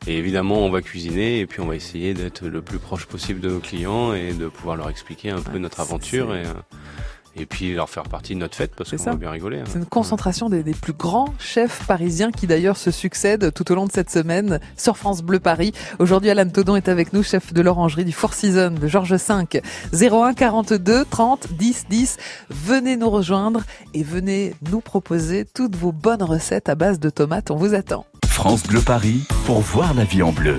et 0.07 0.17
évidemment 0.19 0.59
on 0.59 0.71
va 0.71 0.83
cuisiner 0.83 1.41
et 1.41 1.47
puis 1.47 1.61
on 1.61 1.67
va 1.67 1.77
essayer 1.77 2.15
d'être 2.15 2.45
le 2.47 2.61
plus 2.63 2.79
proche 2.79 3.07
possible 3.07 3.41
de 3.41 3.49
nos 3.51 3.61
clients 3.61 4.13
et 4.13 4.33
de 4.33 4.49
pouvoir 4.49 4.77
leur 4.77 4.89
expliquer 4.91 5.31
un 5.31 5.41
peu 5.41 5.59
notre 5.59 5.77
c'est- 5.77 5.83
aventure 5.83 6.35
et, 6.35 6.41
euh, 6.41 6.53
et 7.37 7.47
puis 7.47 7.75
leur 7.75 7.89
faire 7.89 8.03
partie 8.05 8.35
de 8.35 8.41
notre 8.41 8.57
fête 8.57 8.73
parce 8.77 8.91
C'est 8.91 8.97
qu'on 8.97 9.05
ça. 9.05 9.11
va 9.13 9.17
bien 9.17 9.31
rigoler. 9.31 9.59
hein. 9.61 9.65
C'est 9.69 9.79
une 9.79 9.87
concentration 9.87 10.49
des, 10.49 10.63
des 10.63 10.75
plus 10.75 10.93
grands 10.93 11.33
chefs 11.39 11.85
parisiens 11.87 12.31
qui 12.33 12.47
d'ailleurs 12.47 12.77
se 12.77 12.91
succèdent 12.91 13.53
tout 13.53 13.71
au 13.71 13.75
long 13.75 13.87
de 13.87 13.93
cette 13.93 14.11
semaine 14.11 14.61
sur 14.77 14.97
France 14.97 15.23
Bleu 15.23 15.39
Paris. 15.41 15.73
Aujourd'hui, 15.99 16.31
Alan 16.31 16.49
Todon 16.49 16.77
est 16.77 16.89
avec 16.89 17.13
nous, 17.13 17.23
chef 17.23 17.53
de 17.53 17.61
l'orangerie 17.63 18.05
du 18.05 18.13
Four 18.13 18.35
Seasons 18.35 18.75
de 18.81 18.89
Georges 18.89 19.15
V. 19.15 19.63
01 19.93 20.35
42 20.35 21.05
30 21.05 21.53
10 21.53 21.87
10. 21.89 22.17
Venez 22.51 22.97
nous 22.97 23.11
rejoindre 23.11 23.63
et 23.95 24.03
venez 24.03 24.55
nous 24.71 24.81
proposer 24.81 25.45
toutes 25.45 25.77
vos 25.77 25.93
bonnes 25.93 26.23
recettes 26.23 26.69
à 26.69 26.75
base 26.75 26.99
de 27.01 27.11
tomates. 27.11 27.51
On 27.51 27.57
vous 27.57 27.75
attend. 27.75 28.07
France 28.27 28.63
Bleu 28.65 28.81
Paris 28.81 29.23
pour 29.47 29.61
voir 29.61 29.95
la 29.95 30.05
vie 30.05 30.23
en 30.23 30.33
bleu. 30.33 30.57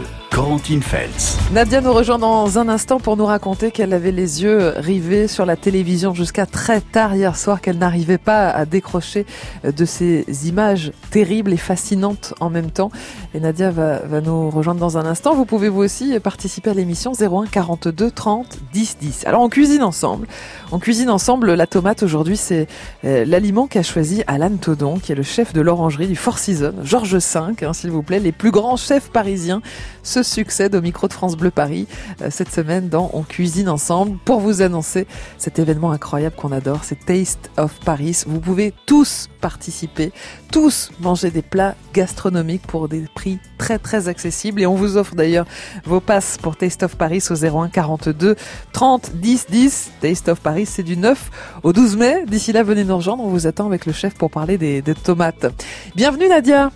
Feltz. 0.82 1.38
Nadia 1.52 1.82
nous 1.82 1.92
rejoint 1.92 2.18
dans 2.18 2.58
un 2.58 2.70
instant 2.70 3.00
pour 3.00 3.18
nous 3.18 3.26
raconter 3.26 3.72
qu'elle 3.72 3.94
avait 3.94 4.14
les 4.14 4.44
yeux 4.44 4.74
rivés 4.78 5.28
sur 5.28 5.46
la 5.46 5.58
télévision 5.58 6.14
jusqu'à 6.14 6.46
très 6.46 6.80
tard 6.80 7.16
hier 7.16 7.36
soir, 7.36 7.60
qu'elle 7.60 7.78
n'arrivait 7.78 8.18
pas 8.18 8.50
à 8.50 8.66
décrocher 8.66 9.26
de 9.66 9.86
ces 9.86 10.26
images 10.48 10.94
terribles 11.12 11.52
et 11.52 11.58
fascinantes 11.58 12.34
en 12.40 12.50
même 12.50 12.72
temps. 12.72 12.92
Et 13.34 13.40
Nadia 13.40 13.72
va, 13.72 14.00
va 14.00 14.22
nous 14.22 14.50
rejoindre 14.50 14.80
dans 14.80 14.98
un 14.98 15.06
instant. 15.06 15.36
Vous 15.36 15.46
pouvez 15.46 15.68
vous 15.68 15.82
aussi 15.82 16.18
participer 16.20 16.70
à 16.70 16.74
l'émission 16.74 17.12
01 17.12 17.48
42 17.48 18.10
30 18.10 18.60
10 18.72 18.98
10. 19.02 19.28
Alors 19.28 19.42
on 19.42 19.50
cuisine 19.50 19.84
ensemble. 19.84 20.28
On 20.72 20.80
cuisine 20.80 21.10
ensemble 21.10 21.54
la 21.54 21.68
tomate 21.68 22.04
aujourd'hui. 22.04 22.38
C'est 22.38 22.68
euh, 23.04 23.26
l'aliment 23.26 23.68
qu'a 23.68 23.84
choisi 23.84 24.24
Alan 24.28 24.56
Todon, 24.56 24.98
qui 24.98 25.12
est 25.12 25.16
le 25.16 25.24
chef 25.24 25.54
de 25.54 25.60
l'orangerie 25.60 26.08
du 26.08 26.16
Four 26.16 26.40
Seasons, 26.40 26.76
Georges 26.84 27.16
V, 27.16 27.66
hein, 27.66 27.74
s'il 27.74 27.92
vous 27.92 28.04
plaît. 28.04 28.20
Les 28.20 28.32
plus 28.32 28.52
grands 28.52 28.78
chefs 28.78 29.10
parisiens 29.10 29.62
se 30.04 30.21
succèdent 30.24 30.76
au 30.76 30.82
micro 30.82 31.08
de 31.08 31.14
France 31.14 31.36
Bleu 31.36 31.52
Paris 31.52 31.88
euh, 32.22 32.28
cette 32.30 32.52
semaine 32.52 32.90
dans 32.90 33.10
On 33.14 33.24
cuisine 33.24 33.70
ensemble 33.70 34.18
pour 34.26 34.40
vous 34.40 34.62
annoncer 34.62 35.08
cet 35.38 35.60
événement 35.60 35.92
incroyable 35.92 36.36
qu'on 36.36 36.52
adore, 36.52 36.84
c'est 36.84 37.06
Taste 37.06 37.50
of 37.58 37.80
Paris. 37.86 38.24
Vous 38.28 38.40
pouvez 38.40 38.74
tous 38.86 39.30
participer, 39.42 40.12
tous 40.52 40.92
manger 41.00 41.32
des 41.32 41.42
plats 41.42 41.76
gastronomiques 41.94 42.66
pour 42.68 42.88
des 42.88 43.06
prix 43.16 43.40
très 43.58 43.80
très 43.80 44.08
accessibles 44.08 44.62
et 44.62 44.66
on 44.66 44.76
vous 44.76 44.98
offre 44.98 45.16
d'ailleurs 45.16 45.46
vos 45.86 46.00
passes 46.00 46.38
pour 46.42 46.56
Taste 46.56 46.84
of 46.84 46.96
Paris 46.96 47.24
au 47.30 47.36
01 47.36 47.70
42 47.70 48.36
30 48.74 49.12
10 49.16 49.48
10. 49.50 49.92
Taste 50.02 50.30
of 50.30 50.40
Paris, 50.40 50.66
c'est 50.66 50.84
du 50.84 50.98
9 50.98 51.30
au 51.64 51.74
12 51.74 51.98
mai. 51.98 52.26
D'ici 52.28 52.52
là, 52.52 52.64
venez 52.64 52.84
nous 52.84 52.98
rejoindre. 52.98 53.24
On 53.24 53.30
vous 53.30 53.48
attend 53.48 53.66
avec 53.66 53.86
le 53.86 53.94
chef 53.94 54.14
pour 54.14 54.32
parler 54.32 54.58
des 54.58 54.82
tomates. 55.04 55.48
Bienvenue 55.96 56.28
Nadia. 56.28 56.72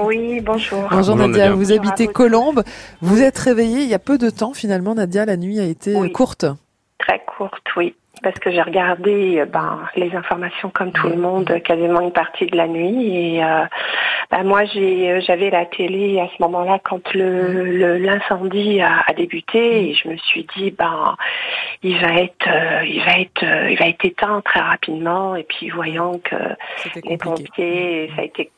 Oui, 0.00 0.40
bonjour. 0.40 0.80
Bonjour, 0.82 0.90
Bonjour, 0.90 1.16
Nadia, 1.16 1.26
Nadia. 1.44 1.50
vous 1.52 1.58
Bonjour 1.66 1.78
habitez 1.78 2.06
vous. 2.06 2.12
Colombes. 2.12 2.62
Vous 3.00 3.22
êtes 3.22 3.38
réveillée 3.38 3.82
il 3.82 3.88
y 3.88 3.94
a 3.94 3.98
peu 3.98 4.18
de 4.18 4.30
temps 4.30 4.54
finalement, 4.54 4.94
Nadia. 4.94 5.24
La 5.24 5.36
nuit 5.36 5.58
a 5.60 5.64
été 5.64 5.94
Oui. 5.94 6.12
courte. 6.12 6.46
Très 6.98 7.20
courte, 7.26 7.62
oui. 7.76 7.94
parce 8.22 8.38
que 8.38 8.50
j'ai 8.50 8.62
regardé 8.62 9.38
euh, 9.40 9.44
ben, 9.44 9.80
les 9.94 10.14
informations 10.16 10.70
comme 10.70 10.90
tout 10.90 11.08
le 11.08 11.16
monde 11.16 11.50
euh, 11.50 11.58
quasiment 11.60 12.00
une 12.00 12.12
partie 12.12 12.46
de 12.46 12.56
la 12.56 12.66
nuit 12.66 13.14
et 13.36 13.44
euh, 13.44 13.64
ben, 14.30 14.42
moi 14.42 14.62
euh, 14.74 15.20
j'avais 15.20 15.50
la 15.50 15.66
télé 15.66 16.18
à 16.18 16.26
ce 16.34 16.42
moment-là 16.42 16.78
quand 16.82 17.12
le 17.12 17.62
le- 17.76 17.98
l'incendie 17.98 18.80
a, 18.80 19.04
a 19.06 19.12
débuté 19.12 19.90
et 19.90 19.94
je 19.94 20.08
me 20.08 20.16
suis 20.16 20.46
dit 20.56 20.70
ben 20.70 21.14
il 21.82 21.98
va 22.00 22.14
être 22.22 22.48
euh, 22.48 22.84
il 22.86 23.04
va 23.04 23.20
être 23.20 23.42
euh, 23.44 23.70
il 23.70 23.78
va 23.78 23.86
être 23.88 24.04
éteint 24.04 24.40
très 24.42 24.60
rapidement 24.60 25.36
et 25.36 25.44
puis 25.44 25.68
voyant 25.68 26.18
que 26.18 26.36
les 27.04 27.18
pompiers 27.18 28.10
ça 28.16 28.22
a 28.22 28.24
été 28.24 28.50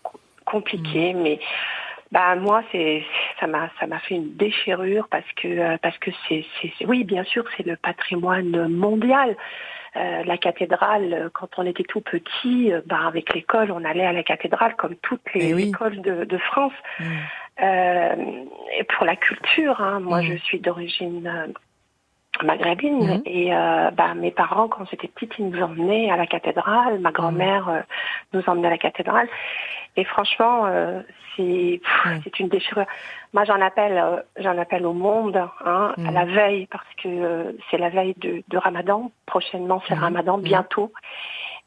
co- 0.48 0.58
compliqué 0.58 1.14
mais 1.14 1.38
bah 2.10 2.36
moi 2.36 2.62
c'est 2.72 3.04
ça 3.38 3.46
m'a 3.46 3.68
ça 3.78 3.86
m'a 3.86 3.98
fait 3.98 4.14
une 4.14 4.34
déchirure 4.36 5.08
parce 5.10 5.30
que 5.36 5.48
euh, 5.48 5.76
parce 5.82 5.98
que 5.98 6.10
c'est 6.28 6.44
oui 6.86 7.04
bien 7.04 7.24
sûr 7.24 7.44
c'est 7.56 7.66
le 7.66 7.76
patrimoine 7.76 8.68
mondial. 8.68 9.36
Euh, 9.96 10.22
la 10.24 10.36
cathédrale 10.36 11.14
euh, 11.14 11.28
quand 11.32 11.58
on 11.58 11.64
était 11.66 11.82
tout 11.82 12.02
petit 12.02 12.72
bah 12.86 13.06
avec 13.06 13.34
l'école 13.34 13.70
on 13.72 13.84
allait 13.84 14.04
à 14.04 14.12
la 14.12 14.22
cathédrale 14.22 14.76
comme 14.76 14.96
toutes 14.96 15.32
les 15.34 15.68
écoles 15.68 16.00
de, 16.02 16.24
de 16.24 16.38
France. 16.38 16.74
Euh, 17.60 18.44
et 18.78 18.84
pour 18.84 19.04
la 19.06 19.16
culture 19.16 19.80
hein, 19.80 20.00
moi 20.00 20.20
je 20.22 20.34
suis 20.36 20.60
d'origine 20.60 21.52
maghrébine. 22.44 23.22
Et 23.24 23.54
euh, 23.54 23.90
bah, 23.92 24.14
mes 24.14 24.30
parents 24.30 24.68
quand 24.68 24.84
j'étais 24.90 25.08
petite 25.08 25.38
ils 25.38 25.48
nous 25.48 25.62
emmenaient 25.62 26.10
à 26.10 26.16
la 26.16 26.26
cathédrale. 26.26 26.98
Ma 27.00 27.10
grand-mère 27.12 27.68
euh, 27.68 27.80
nous 28.32 28.42
emmenait 28.48 28.68
à 28.68 28.70
la 28.70 28.78
cathédrale. 28.78 29.28
Et 29.96 30.04
franchement 30.04 30.66
euh, 30.66 31.00
c'est 31.36 32.40
une 32.40 32.48
déchirure. 32.48 32.86
Moi 33.32 33.44
j'en 33.44 33.60
appelle 33.60 33.96
euh, 33.96 34.20
j'en 34.38 34.58
appelle 34.58 34.84
au 34.86 34.92
monde 34.92 35.36
hein, 35.64 35.94
à 36.08 36.10
la 36.10 36.24
veille 36.24 36.66
parce 36.66 36.86
que 37.02 37.08
euh, 37.08 37.52
c'est 37.70 37.78
la 37.78 37.90
veille 37.90 38.14
de, 38.18 38.42
de 38.48 38.58
Ramadan. 38.58 39.10
Prochainement 39.26 39.80
c'est 39.86 39.94
Ramadan 40.00 40.38
bientôt. 40.38 40.92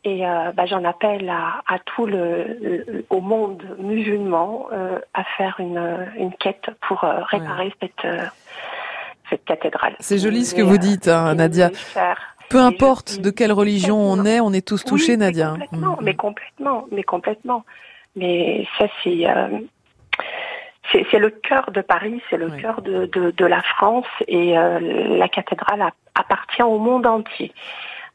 Et 0.03 0.25
euh, 0.27 0.51
bah, 0.53 0.65
j'en 0.65 0.83
appelle 0.83 1.29
à, 1.29 1.61
à 1.67 1.77
tout 1.79 2.07
le, 2.07 2.57
le- 2.61 3.05
au 3.11 3.21
monde 3.21 3.63
musulman 3.77 4.65
euh, 4.73 4.97
à 5.13 5.23
faire 5.37 5.55
une, 5.59 6.07
une 6.17 6.33
quête 6.33 6.69
pour 6.81 7.01
réparer 7.01 7.71
cette 7.79 8.03
euh, 8.05 8.25
cette 9.31 9.45
cathédrale. 9.45 9.95
C'est 9.99 10.19
joli 10.19 10.45
ce 10.45 10.53
que 10.53 10.61
vous 10.61 10.75
euh, 10.75 10.77
dites, 10.77 11.07
hein, 11.07 11.33
Nadia. 11.33 11.71
Peu 12.49 12.59
importe 12.59 13.19
de 13.19 13.29
quelle 13.29 13.53
religion 13.53 13.97
on 13.97 14.25
est, 14.25 14.41
on 14.41 14.51
est 14.51 14.67
tous 14.67 14.83
touchés, 14.83 15.13
Oui, 15.13 15.17
mais 15.17 15.25
Nadia. 15.25 15.51
Complètement, 15.51 15.97
mais 16.01 16.13
complètement, 16.15 16.85
mais 16.91 17.03
complètement. 17.03 17.65
Mais 18.17 18.67
ça, 18.77 18.87
c'est 19.03 19.25
euh, 19.25 19.47
c'est 20.91 21.19
le 21.19 21.29
cœur 21.29 21.71
de 21.71 21.81
Paris, 21.81 22.21
c'est 22.29 22.37
le 22.37 22.49
cœur 22.49 22.81
de, 22.81 23.05
de, 23.05 23.31
de 23.31 23.45
la 23.45 23.61
France 23.61 24.07
et 24.27 24.57
euh, 24.57 24.79
la 25.17 25.29
cathédrale 25.29 25.81
appartient 26.15 26.63
au 26.63 26.77
monde 26.77 27.07
entier. 27.07 27.53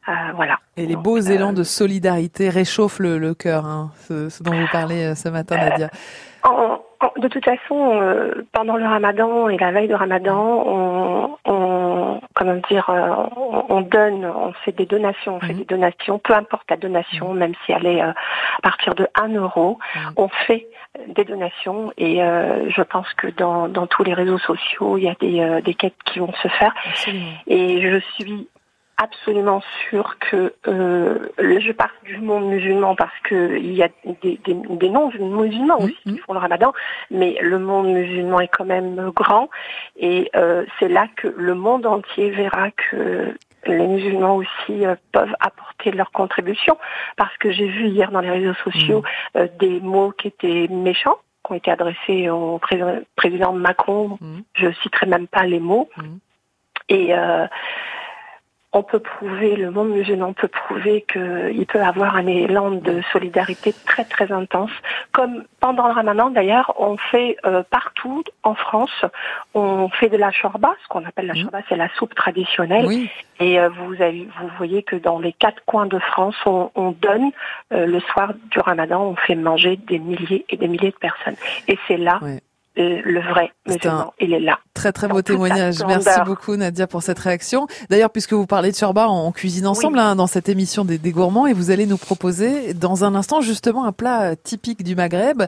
Euh, 0.07 0.11
voilà. 0.35 0.59
Et 0.77 0.85
les 0.85 0.95
beaux 0.95 1.17
élans 1.19 1.53
de 1.53 1.63
solidarité 1.63 2.49
réchauffent 2.49 2.99
le, 2.99 3.17
le 3.17 3.33
cœur, 3.33 3.65
hein, 3.65 3.91
ce, 4.07 4.29
ce 4.29 4.41
dont 4.43 4.53
vous 4.53 4.67
parlez 4.71 5.03
euh, 5.05 5.15
ce 5.15 5.27
matin, 5.29 5.57
Nadia. 5.57 5.89
En- 6.43 6.79
en- 6.99 7.11
de 7.19 7.27
toute 7.27 7.43
façon, 7.45 7.99
euh, 8.01 8.47
pendant 8.53 8.75
le 8.77 8.85
Ramadan 8.85 9.49
et 9.49 9.57
la 9.57 9.71
veille 9.71 9.87
de 9.87 9.93
Ramadan, 9.93 10.63
on, 10.65 11.37
on 11.45 12.21
comment 12.35 12.55
dire, 12.69 12.89
euh, 12.89 13.15
on, 13.35 13.65
on 13.69 13.81
donne, 13.81 14.25
on 14.25 14.53
fait 14.63 14.71
des 14.71 14.85
donations, 14.85 15.35
on 15.35 15.39
fait 15.39 15.53
des 15.53 15.65
donations, 15.65 16.19
peu 16.19 16.33
importe 16.33 16.63
la 16.69 16.77
donation, 16.77 17.33
même 17.33 17.53
si 17.65 17.71
elle 17.71 17.85
est 17.85 18.01
euh, 18.01 18.09
à 18.11 18.61
partir 18.63 18.95
de 18.95 19.07
1 19.15 19.29
euro, 19.35 19.77
on 20.15 20.27
fait 20.47 20.67
des 21.07 21.23
donations 21.25 21.91
et 21.97 22.23
euh, 22.23 22.69
je 22.69 22.81
pense 22.81 23.11
que 23.15 23.27
dans, 23.27 23.67
dans 23.67 23.85
tous 23.87 24.03
les 24.03 24.13
réseaux 24.13 24.39
sociaux, 24.39 24.97
il 24.97 25.03
y 25.03 25.09
a 25.09 25.15
des, 25.19 25.39
euh, 25.41 25.61
des 25.61 25.73
quêtes 25.75 25.95
qui 26.05 26.19
vont 26.19 26.33
se 26.41 26.47
faire. 26.47 26.73
Et 27.47 27.81
je 27.81 27.99
suis 28.15 28.47
absolument 28.97 29.61
sûre 29.89 30.17
que 30.19 30.53
euh, 30.67 31.29
je 31.37 31.71
parle 31.71 31.91
du 32.03 32.17
monde 32.17 32.45
musulman 32.45 32.95
parce 32.95 33.17
que 33.23 33.57
il 33.57 33.73
y 33.73 33.83
a 33.83 33.89
des, 34.23 34.39
des, 34.43 34.53
des 34.53 34.89
non-musulmans 34.89 35.77
aussi 35.79 35.97
qui 36.03 36.17
font 36.17 36.33
le 36.33 36.39
ramadan, 36.39 36.73
mais 37.11 37.37
le 37.41 37.59
monde 37.59 37.87
musulman 37.87 38.39
est 38.39 38.47
quand 38.47 38.65
même 38.65 39.11
grand 39.11 39.49
et 39.97 40.29
euh, 40.35 40.65
c'est 40.79 40.89
là 40.89 41.07
que 41.15 41.27
le 41.27 41.53
monde 41.53 41.85
entier 41.85 42.31
verra 42.31 42.71
que 42.71 43.35
les 43.65 43.87
musulmans 43.87 44.37
aussi 44.37 44.85
euh, 44.85 44.95
peuvent 45.11 45.35
apporter 45.39 45.91
leur 45.91 46.11
contribution. 46.11 46.77
Parce 47.17 47.35
que 47.37 47.51
j'ai 47.51 47.67
vu 47.67 47.87
hier 47.87 48.11
dans 48.11 48.21
les 48.21 48.29
réseaux 48.29 48.55
sociaux 48.63 49.03
euh, 49.35 49.47
des 49.59 49.79
mots 49.79 50.11
qui 50.11 50.29
étaient 50.29 50.67
méchants 50.69 51.17
qui 51.45 51.53
ont 51.53 51.55
été 51.55 51.71
adressés 51.71 52.29
au 52.29 52.57
président, 52.59 52.99
président 53.15 53.53
Macron. 53.53 54.17
Je 54.53 54.71
citerai 54.81 55.05
même 55.05 55.27
pas 55.27 55.43
les 55.43 55.59
mots. 55.59 55.89
Et 56.89 57.13
euh, 57.13 57.47
on 58.77 58.83
peut 58.83 58.99
prouver, 58.99 59.55
le 59.55 59.71
monde 59.71 59.89
musulman 59.89 60.33
peut 60.33 60.47
prouver 60.47 61.03
qu'il 61.11 61.65
peut 61.65 61.81
avoir 61.81 62.15
un 62.15 62.27
élan 62.27 62.69
de 62.71 63.01
solidarité 63.11 63.73
très 63.85 64.03
très 64.03 64.31
intense. 64.31 64.69
Comme 65.11 65.45
pendant 65.59 65.87
le 65.87 65.93
ramadan 65.93 66.29
d'ailleurs, 66.29 66.75
on 66.77 66.95
fait 66.95 67.37
euh, 67.45 67.63
partout 67.69 68.23
en 68.43 68.53
France, 68.53 68.91
on 69.55 69.89
fait 69.89 70.09
de 70.09 70.17
la 70.17 70.31
shorba, 70.31 70.75
ce 70.83 70.87
qu'on 70.89 71.03
appelle 71.05 71.25
la 71.25 71.33
shorba, 71.33 71.59
c'est 71.67 71.75
la 71.75 71.89
soupe 71.97 72.13
traditionnelle. 72.13 72.87
Et 73.39 73.59
euh, 73.59 73.69
vous, 73.69 73.93
avez, 73.95 74.27
vous 74.39 74.49
voyez 74.57 74.83
que 74.83 74.95
dans 74.95 75.17
les 75.17 75.33
quatre 75.33 75.63
coins 75.65 75.87
de 75.87 75.97
France, 75.97 76.35
on, 76.45 76.69
on 76.75 76.91
donne 76.91 77.31
euh, 77.73 77.87
le 77.87 77.99
soir 77.99 78.33
du 78.51 78.59
ramadan, 78.59 79.01
on 79.01 79.15
fait 79.15 79.35
manger 79.35 79.77
des 79.77 79.97
milliers 79.97 80.45
et 80.49 80.57
des 80.57 80.67
milliers 80.67 80.91
de 80.91 80.97
personnes. 80.97 81.35
Et 81.67 81.79
c'est 81.87 81.97
là 81.97 82.19
euh, 82.21 82.37
le 82.77 83.19
vrai 83.31 83.51
musulman, 83.65 84.13
il 84.19 84.33
est 84.33 84.39
là. 84.39 84.59
Très 84.73 84.91
très 84.91 85.07
beau 85.07 85.21
témoignage. 85.21 85.77
Merci 85.87 86.19
beaucoup 86.25 86.55
Nadia 86.55 86.85
pour 86.85 87.01
cette 87.01 87.17
réaction. 87.17 87.67
D'ailleurs, 87.89 88.11
puisque 88.11 88.33
vous 88.33 88.45
parlez 88.45 88.71
de 88.71 88.75
Shorba, 88.75 89.09
on 89.09 89.31
cuisine 89.31 89.65
ensemble 89.65 89.97
hein, 89.97 90.15
dans 90.15 90.27
cette 90.27 90.49
émission 90.49 90.85
des, 90.85 90.99
des 90.99 91.11
gourmands 91.11 91.47
et 91.47 91.53
vous 91.53 91.71
allez 91.71 91.87
nous 91.87 91.97
proposer 91.97 92.75
dans 92.75 93.03
un 93.03 93.15
instant 93.15 93.41
justement 93.41 93.85
un 93.85 93.91
plat 93.91 94.35
typique 94.35 94.83
du 94.83 94.95
Maghreb, 94.95 95.43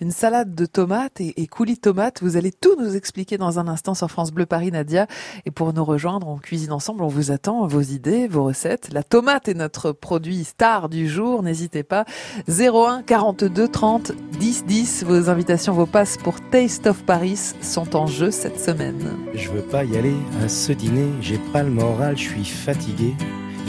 une 0.00 0.10
salade 0.10 0.54
de 0.54 0.66
tomates 0.66 1.20
et, 1.20 1.40
et 1.40 1.46
coulis 1.46 1.76
de 1.76 1.80
tomates. 1.80 2.22
Vous 2.22 2.36
allez 2.36 2.52
tout 2.52 2.76
nous 2.78 2.94
expliquer 2.94 3.38
dans 3.38 3.58
un 3.58 3.68
instant 3.68 3.94
sur 3.94 4.10
France 4.10 4.30
Bleu 4.30 4.44
Paris, 4.44 4.70
Nadia. 4.70 5.06
Et 5.46 5.50
pour 5.50 5.72
nous 5.72 5.84
rejoindre, 5.84 6.28
on 6.28 6.36
cuisine 6.36 6.72
ensemble. 6.72 7.02
On 7.02 7.08
vous 7.08 7.30
attend 7.30 7.66
vos 7.66 7.80
idées, 7.80 8.28
vos 8.28 8.44
recettes. 8.44 8.90
La 8.92 9.02
tomate 9.02 9.48
est 9.48 9.54
notre 9.54 9.92
produit 9.92 10.44
star 10.44 10.90
du 10.90 11.08
jour. 11.08 11.42
N'hésitez 11.42 11.82
pas. 11.82 12.04
01 12.48 13.02
42 13.02 13.68
30 13.68 14.12
10 14.38 14.64
10. 14.66 15.04
Vos 15.04 15.30
invitations, 15.30 15.72
vos 15.72 15.86
passes 15.86 16.18
pour 16.18 16.34
Taste 16.50 16.73
of 16.86 17.02
Paris 17.04 17.54
sont 17.60 17.96
en 17.96 18.06
jeu 18.06 18.30
cette 18.30 18.58
semaine. 18.58 19.16
Je 19.34 19.48
veux 19.50 19.62
pas 19.62 19.84
y 19.84 19.96
aller 19.96 20.16
à 20.44 20.48
ce 20.48 20.72
dîner, 20.72 21.08
j'ai 21.20 21.38
pas 21.52 21.62
le 21.62 21.70
moral, 21.70 22.16
je 22.16 22.22
suis 22.22 22.44
fatigué. 22.44 23.14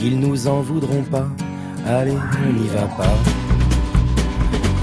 Ils 0.00 0.18
nous 0.18 0.48
en 0.48 0.60
voudront 0.60 1.02
pas. 1.02 1.28
Allez, 1.86 2.16
on 2.46 2.52
n'y 2.52 2.68
va 2.68 2.86
pas. 2.96 3.14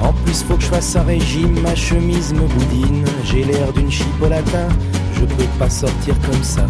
En 0.01 0.13
plus, 0.13 0.43
faut 0.43 0.55
que 0.55 0.63
je 0.63 0.67
fasse 0.67 0.95
un 0.95 1.03
régime, 1.03 1.59
ma 1.61 1.75
chemise 1.75 2.33
me 2.33 2.47
boudine. 2.47 3.05
J'ai 3.25 3.43
l'air 3.43 3.71
d'une 3.73 3.91
chipolata, 3.91 4.67
je 5.13 5.25
peux 5.25 5.49
pas 5.59 5.69
sortir 5.69 6.15
comme 6.21 6.43
ça. 6.43 6.65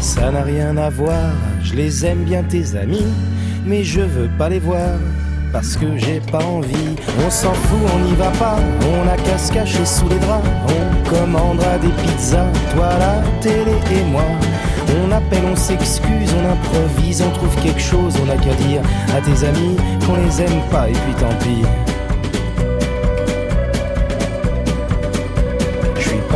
Ça 0.00 0.30
n'a 0.30 0.42
rien 0.42 0.76
à 0.76 0.90
voir, 0.90 1.32
je 1.62 1.74
les 1.74 2.04
aime 2.06 2.24
bien 2.24 2.42
tes 2.42 2.76
amis, 2.76 3.06
mais 3.64 3.82
je 3.82 4.00
veux 4.00 4.30
pas 4.38 4.48
les 4.48 4.60
voir. 4.60 4.98
Parce 5.52 5.76
que 5.76 5.96
j'ai 5.96 6.20
pas 6.20 6.44
envie, 6.44 6.96
on 7.26 7.30
s'en 7.30 7.54
fout, 7.54 7.78
on 7.94 7.98
n'y 8.00 8.14
va 8.14 8.30
pas, 8.32 8.56
on 8.82 9.08
a 9.08 9.16
qu'à 9.16 9.38
se 9.38 9.52
cacher 9.52 9.84
sous 9.84 10.08
les 10.08 10.18
draps, 10.18 10.46
on 10.68 11.08
commandera 11.08 11.78
des 11.78 11.88
pizzas, 11.88 12.46
toi 12.74 12.88
la 12.98 13.22
télé 13.40 13.72
et 13.90 14.04
moi. 14.10 14.24
On 15.02 15.12
appelle, 15.12 15.44
on 15.50 15.56
s'excuse, 15.56 16.34
on 16.38 16.52
improvise, 16.52 17.22
on 17.22 17.30
trouve 17.30 17.54
quelque 17.62 17.80
chose, 17.80 18.14
on 18.24 18.30
a 18.30 18.36
qu'à 18.36 18.54
dire 18.54 18.82
à 19.16 19.20
tes 19.20 19.46
amis 19.46 19.76
qu'on 20.06 20.16
les 20.16 20.42
aime 20.42 20.60
pas 20.70 20.88
et 20.88 20.92
puis 20.92 21.14
tant 21.18 21.34
pis. 21.40 21.64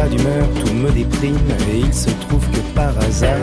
D'humeur, 0.08 0.48
tout 0.58 0.72
me 0.72 0.90
déprime 0.90 1.36
et 1.70 1.80
il 1.80 1.94
se 1.94 2.08
trouve 2.26 2.44
que 2.50 2.58
par 2.74 2.98
hasard, 2.98 3.36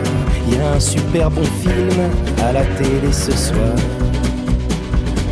il 0.46 0.58
y 0.58 0.60
a 0.60 0.72
un 0.72 0.80
super 0.80 1.30
bon 1.30 1.44
film 1.62 2.10
à 2.42 2.52
la 2.52 2.62
télé 2.62 3.10
ce 3.10 3.30
soir. 3.30 3.74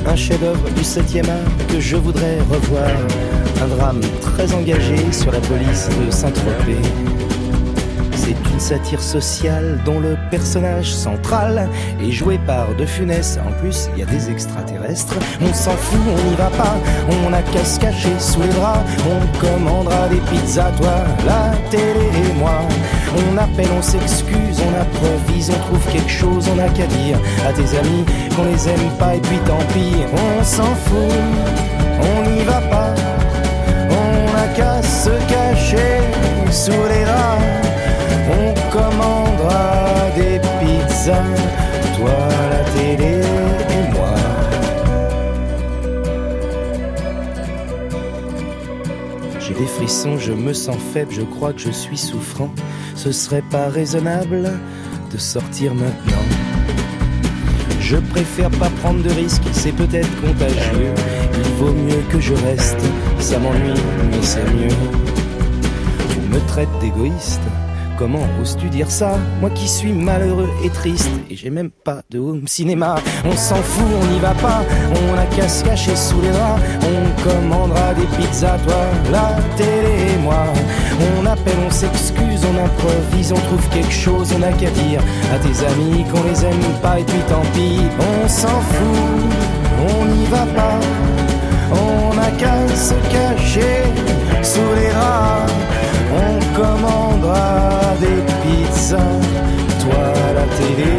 Un 0.08 0.14
chef-d'œuvre 0.14 0.68
du 0.70 0.82
7e 0.82 1.28
art 1.28 1.66
que 1.68 1.80
je 1.80 1.96
voudrais 1.96 2.38
revoir. 2.50 2.90
Un 3.62 3.66
drame 3.66 4.00
très 4.20 4.54
engagé 4.54 4.96
sur 5.12 5.32
la 5.32 5.40
police 5.40 5.88
de 5.88 6.10
Saint-Tropez. 6.10 6.80
C'est 8.12 8.52
une 8.52 8.60
satire 8.60 9.00
sociale 9.00 9.80
dont 9.84 10.00
le 10.00 10.16
personnage 10.30 10.92
central 10.92 11.68
est 12.00 12.10
joué 12.10 12.38
par 12.38 12.74
De 12.74 12.86
Funès. 12.86 13.38
En 13.46 13.52
plus, 13.60 13.88
il 13.94 14.00
y 14.00 14.02
a 14.02 14.06
des 14.06 14.30
extraterrestres. 14.30 15.16
On 15.40 15.52
s'en 15.52 15.76
fout, 15.76 16.00
on 16.08 16.30
n'y 16.30 16.36
va 16.36 16.50
pas. 16.50 16.76
On 17.24 17.32
a 17.32 17.42
qu'à 17.42 17.64
se 17.64 17.78
cacher 17.78 18.18
sous 18.18 18.40
les 18.42 18.48
bras. 18.48 18.82
On 19.08 19.38
commandera 19.38 20.08
des 20.08 20.20
pizzas, 20.30 20.72
toi, 20.72 21.04
la 21.24 21.56
télé 21.70 21.82
et 21.84 22.38
moi. 22.38 22.62
On 23.16 23.38
appelle, 23.38 23.68
on 23.76 23.82
s'excuse, 23.82 24.60
on 24.60 24.80
improvise, 24.80 25.50
on 25.50 25.58
trouve 25.66 25.92
quelque 25.92 26.10
chose, 26.10 26.48
on 26.54 26.58
a 26.58 26.68
qu'à 26.68 26.86
dire 26.86 27.18
à 27.48 27.52
tes 27.52 27.78
amis 27.78 28.04
qu'on 28.34 28.44
les 28.44 28.68
aime 28.68 28.90
pas 28.98 29.14
et 29.14 29.20
puis 29.20 29.38
tant 29.46 29.64
pis. 29.72 30.04
On 30.12 30.44
s'en 30.44 30.74
fout, 30.84 31.14
on 32.00 32.30
n'y 32.30 32.44
va 32.44 32.60
pas. 32.60 32.94
On 33.90 34.36
a 34.38 34.46
qu'à 34.54 34.82
se 34.82 35.10
cacher 35.32 36.00
sous 36.50 36.72
les 36.72 37.04
draps. 37.04 37.42
On 38.28 38.54
commandera 38.70 40.10
des 40.16 40.40
pizzas, 40.60 41.22
des 49.58 49.66
frissons, 49.66 50.18
je 50.18 50.32
me 50.32 50.52
sens 50.52 50.76
faible, 50.92 51.12
je 51.12 51.22
crois 51.22 51.52
que 51.52 51.60
je 51.60 51.70
suis 51.70 51.96
souffrant. 51.96 52.50
Ce 52.94 53.12
serait 53.12 53.42
pas 53.50 53.68
raisonnable 53.68 54.50
de 55.12 55.18
sortir 55.18 55.74
maintenant. 55.74 56.24
Je 57.80 57.96
préfère 57.96 58.50
pas 58.50 58.68
prendre 58.82 59.02
de 59.02 59.10
risques, 59.10 59.44
c'est 59.52 59.72
peut-être 59.72 60.10
contagieux. 60.20 60.92
Il 61.34 61.50
vaut 61.54 61.72
mieux 61.72 62.02
que 62.10 62.20
je 62.20 62.34
reste, 62.34 62.80
ça 63.20 63.38
m'ennuie, 63.38 63.80
mais 64.10 64.22
c'est 64.22 64.44
mieux. 64.44 64.74
Tu 66.10 66.18
me 66.20 66.40
traites 66.48 66.68
d'égoïste, 66.80 67.42
comment 67.96 68.26
oses-tu 68.40 68.68
dire 68.68 68.90
ça? 68.90 69.18
Moi 69.40 69.50
qui 69.50 69.68
suis 69.68 69.92
malheureux 69.92 70.50
et 70.64 70.70
triste, 70.70 71.10
et 71.30 71.36
j'ai 71.36 71.50
même 71.50 71.70
pas 71.70 72.02
de 72.10 72.18
home 72.18 72.46
cinéma. 72.46 72.96
On 73.24 73.36
s'en 73.36 73.56
fout, 73.56 73.86
on 74.02 74.06
n'y 74.12 74.20
va 74.20 74.34
pas, 74.34 74.62
on 74.90 75.18
a 75.18 75.26
qu'à 75.34 75.48
se 75.48 75.64
cacher 75.64 75.96
sous 75.96 76.20
les 76.20 76.30
draps. 76.30 76.60
On 76.82 77.28
commandera 77.28 77.94
des 77.94 78.06
pizzas, 78.16 78.58
toi, 78.64 78.84
la 79.10 79.36
télé 79.56 80.14
et 80.14 80.18
moi. 80.22 80.44
On 81.18 81.26
appelle, 81.26 81.58
on 81.66 81.70
s'excuse, 81.70 82.40
on 82.44 82.64
improvise, 82.64 83.32
on 83.32 83.36
trouve 83.36 83.68
quelque 83.70 83.92
chose, 83.92 84.32
on 84.36 84.42
a 84.42 84.52
qu'à 84.52 84.70
dire 84.70 85.00
à 85.34 85.38
tes 85.38 85.66
amis 85.66 86.04
qu'on 86.04 86.22
les 86.24 86.44
aime 86.44 86.72
pas, 86.82 86.98
et 87.00 87.04
puis 87.04 87.20
tant 87.28 87.42
pis, 87.54 87.80
on 87.98 88.28
s'en 88.28 88.48
fout, 88.48 89.24
on 89.88 90.04
n'y 90.06 90.26
va 90.26 90.46
pas. 90.54 90.80
On 91.72 92.14
n'a 92.14 92.30
qu'à 92.38 92.68
se 92.68 92.94
cacher 93.10 93.82
sous 94.42 94.74
les 94.76 94.90
rats. 94.92 95.46
On 96.18 96.38
commandera 96.58 97.75
des 98.00 98.22
pizzas, 98.42 99.20
toi 99.82 100.12
la 100.34 100.46
télé. 100.56 100.92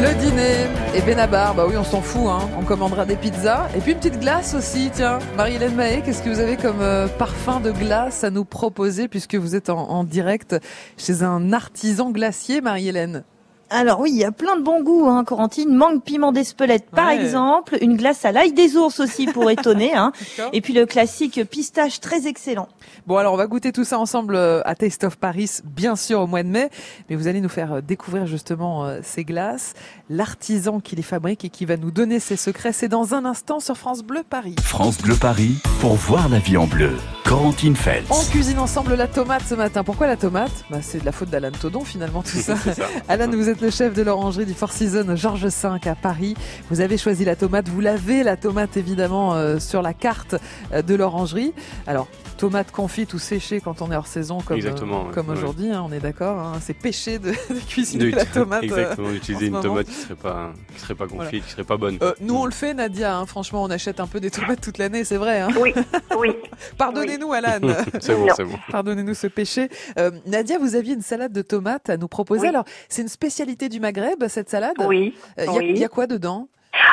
Le 0.00 0.14
dîner 0.14 0.68
et 0.94 1.00
Benabar, 1.00 1.54
bah 1.54 1.66
oui, 1.68 1.76
on 1.76 1.82
s'en 1.82 2.00
fout, 2.00 2.28
hein. 2.28 2.48
On 2.56 2.62
commandera 2.62 3.04
des 3.04 3.16
pizzas 3.16 3.68
et 3.76 3.80
puis 3.80 3.92
une 3.92 3.98
petite 3.98 4.20
glace 4.20 4.54
aussi, 4.54 4.90
tiens. 4.94 5.18
Marie-Hélène 5.36 5.74
Mahé, 5.74 6.02
qu'est-ce 6.04 6.22
que 6.22 6.30
vous 6.30 6.38
avez 6.38 6.56
comme 6.56 6.80
euh, 6.80 7.08
parfum 7.08 7.58
de 7.58 7.72
glace 7.72 8.22
à 8.22 8.30
nous 8.30 8.44
proposer 8.44 9.08
puisque 9.08 9.34
vous 9.34 9.56
êtes 9.56 9.70
en 9.70 10.04
direct 10.04 10.56
chez 10.96 11.24
un 11.24 11.52
artisan 11.52 12.10
glacier, 12.10 12.60
Marie-Hélène? 12.60 13.24
Alors 13.70 14.00
oui, 14.00 14.10
il 14.12 14.16
y 14.18 14.24
a 14.24 14.32
plein 14.32 14.56
de 14.56 14.62
bons 14.62 14.82
goûts, 14.82 15.06
hein, 15.08 15.24
Corentine. 15.24 15.74
Mangue 15.74 16.02
piment 16.02 16.32
d'Espelette, 16.32 16.90
par 16.90 17.08
Ouais. 17.08 17.20
exemple. 17.20 17.76
Une 17.80 17.96
glace 17.96 18.24
à 18.24 18.32
l'ail 18.32 18.52
des 18.52 18.76
ours 18.76 18.98
aussi 19.00 19.26
pour 19.26 19.50
étonner. 19.50 19.94
Hein. 19.94 20.12
Et 20.52 20.60
puis 20.60 20.72
le 20.72 20.86
classique 20.86 21.40
pistache 21.50 22.00
très 22.00 22.26
excellent. 22.26 22.68
Bon, 23.06 23.16
alors 23.16 23.34
on 23.34 23.36
va 23.36 23.46
goûter 23.46 23.72
tout 23.72 23.84
ça 23.84 23.98
ensemble 23.98 24.36
euh, 24.36 24.62
à 24.64 24.74
Taste 24.74 25.04
of 25.04 25.16
Paris, 25.16 25.50
bien 25.64 25.96
sûr 25.96 26.20
au 26.20 26.26
mois 26.26 26.42
de 26.42 26.48
mai, 26.48 26.70
mais 27.10 27.16
vous 27.16 27.26
allez 27.28 27.40
nous 27.40 27.48
faire 27.48 27.74
euh, 27.74 27.80
découvrir 27.80 28.26
justement 28.26 28.84
euh, 28.86 29.00
ces 29.02 29.24
glaces, 29.24 29.74
l'artisan 30.08 30.80
qui 30.80 30.96
les 30.96 31.02
fabrique 31.02 31.44
et 31.44 31.48
qui 31.50 31.64
va 31.64 31.76
nous 31.76 31.90
donner 31.90 32.20
ses 32.20 32.36
secrets. 32.36 32.72
C'est 32.72 32.88
dans 32.88 33.14
un 33.14 33.24
instant 33.24 33.60
sur 33.60 33.76
France 33.76 34.02
Bleu 34.02 34.22
Paris. 34.28 34.56
France 34.62 34.98
Bleu 34.98 35.14
Paris 35.14 35.56
pour 35.80 35.94
voir 35.94 36.28
la 36.28 36.38
vie 36.38 36.56
en 36.56 36.66
bleu. 36.66 36.92
Corentine 37.24 37.76
Feltz. 37.76 38.06
On 38.10 38.24
cuisine 38.30 38.58
ensemble 38.58 38.94
la 38.94 39.06
tomate 39.06 39.42
ce 39.46 39.54
matin. 39.54 39.84
Pourquoi 39.84 40.06
la 40.06 40.16
tomate? 40.16 40.50
Bah, 40.70 40.78
C'est 40.80 41.00
de 41.00 41.04
la 41.04 41.12
faute 41.12 41.28
d'Alan 41.28 41.50
Todon 41.50 41.84
finalement 41.84 42.22
tout 42.22 42.28
ça. 42.40 42.56
Ça. 42.56 42.84
Alan, 43.06 43.28
vous 43.30 43.50
êtes 43.50 43.57
le 43.60 43.70
chef 43.70 43.94
de 43.94 44.02
l'orangerie 44.02 44.46
du 44.46 44.54
Four 44.54 44.72
Seasons 44.72 45.16
Georges 45.16 45.46
V 45.46 45.68
à 45.86 45.94
Paris. 45.94 46.34
Vous 46.70 46.80
avez 46.80 46.96
choisi 46.96 47.24
la 47.24 47.34
tomate. 47.34 47.68
Vous 47.68 47.80
l'avez 47.80 48.22
la 48.22 48.36
tomate 48.36 48.76
évidemment 48.76 49.34
euh, 49.34 49.58
sur 49.58 49.82
la 49.82 49.94
carte 49.94 50.36
euh, 50.72 50.82
de 50.82 50.94
l'orangerie. 50.94 51.52
Alors 51.86 52.08
tomate 52.38 52.70
confite 52.72 53.12
ou 53.14 53.18
séchée 53.18 53.60
quand 53.60 53.82
on 53.82 53.92
est 53.92 53.96
hors 53.96 54.06
saison 54.06 54.38
comme, 54.40 54.56
Exactement, 54.56 55.08
euh, 55.08 55.12
comme 55.12 55.28
Ouais. 55.28 55.36
aujourd'hui. 55.36 55.70
hein, 55.70 55.84
on 55.86 55.92
est 55.92 56.00
d'accord. 56.00 56.38
hein. 56.38 56.52
C'est 56.62 56.72
péché 56.74 57.18
de, 57.18 57.30
de 57.50 57.60
cuisiner 57.68 58.10
De- 58.10 58.16
la 58.16 58.24
tomate. 58.24 58.62
euh, 58.62 58.66
Exactement, 58.66 59.08
en 59.08 59.12
d'utiliser 59.12 59.46
une 59.46 59.52
moment. 59.52 59.62
tomate 59.62 59.86
qui 59.88 59.92
serait 59.94 60.14
pas, 60.14 60.52
qui 60.74 60.80
serait 60.80 60.94
pas 60.94 61.04
confite, 61.06 61.16
Voilà. 61.16 61.40
qui 61.44 61.50
serait 61.50 61.64
pas 61.64 61.76
bonne. 61.76 61.98
Euh, 62.02 62.14
nous 62.20 62.34
on 62.36 62.44
le 62.46 62.50
fait 62.52 62.72
Nadia, 62.74 63.16
hein. 63.18 63.26
franchement 63.26 63.62
on 63.62 63.70
achète 63.70 64.00
un 64.00 64.06
peu 64.06 64.20
des 64.20 64.30
tomates 64.30 64.60
toute 64.60 64.78
l'année, 64.78 65.04
c'est 65.04 65.16
vrai. 65.16 65.40
Hein 65.40 65.48
Oui, 65.60 65.74
oui. 66.18 66.30
Pardonnez-nous 66.78 67.32
Alan. 67.32 67.58
c'est 68.00 68.14
bon, 68.14 68.28
c'est 68.36 68.44
bon. 68.44 68.58
Pardonnez-nous 68.70 69.14
ce 69.14 69.26
péché. 69.26 69.68
Euh, 69.98 70.10
Nadia, 70.26 70.58
vous 70.58 70.74
aviez 70.76 70.94
une 70.94 71.02
salade 71.02 71.32
de 71.32 71.42
tomates 71.42 71.90
à 71.90 71.96
nous 71.96 72.08
proposer. 72.08 72.42
Oui. 72.42 72.48
Alors, 72.48 72.64
c'est 72.88 73.02
une 73.02 73.08
spécialité 73.08 73.68
du 73.68 73.80
Maghreb, 73.80 74.26
cette 74.28 74.48
salade? 74.48 74.76
Oui. 74.86 75.14
Il 75.38 75.44
y, 75.44 75.48
oui. 75.58 75.78
y 75.78 75.84
a 75.84 75.88
quoi 75.88 76.06
dedans? 76.06 76.48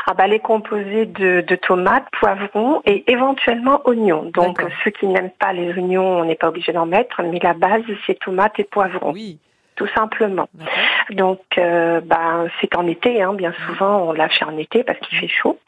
Ah 0.08 0.14
bah, 0.14 0.24
elle 0.26 0.34
est 0.34 0.40
composée 0.40 1.06
de, 1.06 1.42
de 1.42 1.56
tomates, 1.56 2.06
poivrons 2.20 2.82
et 2.86 3.10
éventuellement 3.12 3.82
oignons. 3.86 4.30
Donc 4.34 4.62
ceux 4.84 4.92
qui 4.92 5.08
n'aiment 5.08 5.32
pas 5.32 5.52
les 5.54 5.70
oignons, 5.74 6.20
on 6.20 6.26
n'est 6.26 6.36
pas 6.36 6.48
obligé 6.50 6.72
d'en 6.72 6.86
mettre, 6.86 7.22
mais 7.24 7.40
la 7.42 7.54
base 7.54 7.84
c'est 8.06 8.18
tomates 8.20 8.60
et 8.60 8.64
poivrons, 8.64 9.12
Oui. 9.12 9.40
tout 9.76 9.88
simplement. 9.96 10.48
Donc 11.10 11.42
euh, 11.58 12.02
bah, 12.02 12.46
c'est 12.62 12.76
en 12.76 12.88
été, 12.88 13.22
hein, 13.22 13.34
bien 13.34 13.54
souvent 13.68 13.98
on 14.10 14.12
l'a 14.14 14.30
fait 14.30 14.46
en 14.46 14.58
été 14.58 14.84
parce 14.84 15.00
qu'il 15.00 15.18
fait 15.20 15.28
chaud. 15.28 15.60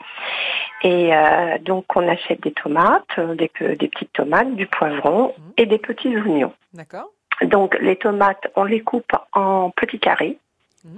Et 0.84 1.16
euh, 1.16 1.58
donc 1.60 1.86
on 1.96 2.08
achète 2.08 2.42
des 2.42 2.52
tomates, 2.52 3.04
euh, 3.18 3.34
des, 3.36 3.48
pe- 3.50 3.76
des 3.76 3.88
petites 3.88 4.14
tomates, 4.14 4.56
du 4.56 4.68
poivron 4.68 5.34
Mhm. 5.38 5.54
et 5.58 5.66
des 5.66 5.80
petits 5.80 6.16
oignons. 6.16 6.54
D'accord. 6.74 7.10
Donc 7.44 7.78
les 7.82 7.96
tomates, 7.96 8.48
on 8.56 8.64
les 8.64 8.82
coupe 8.82 9.12
en 9.34 9.70
petits 9.72 10.00
carrés, 10.00 10.38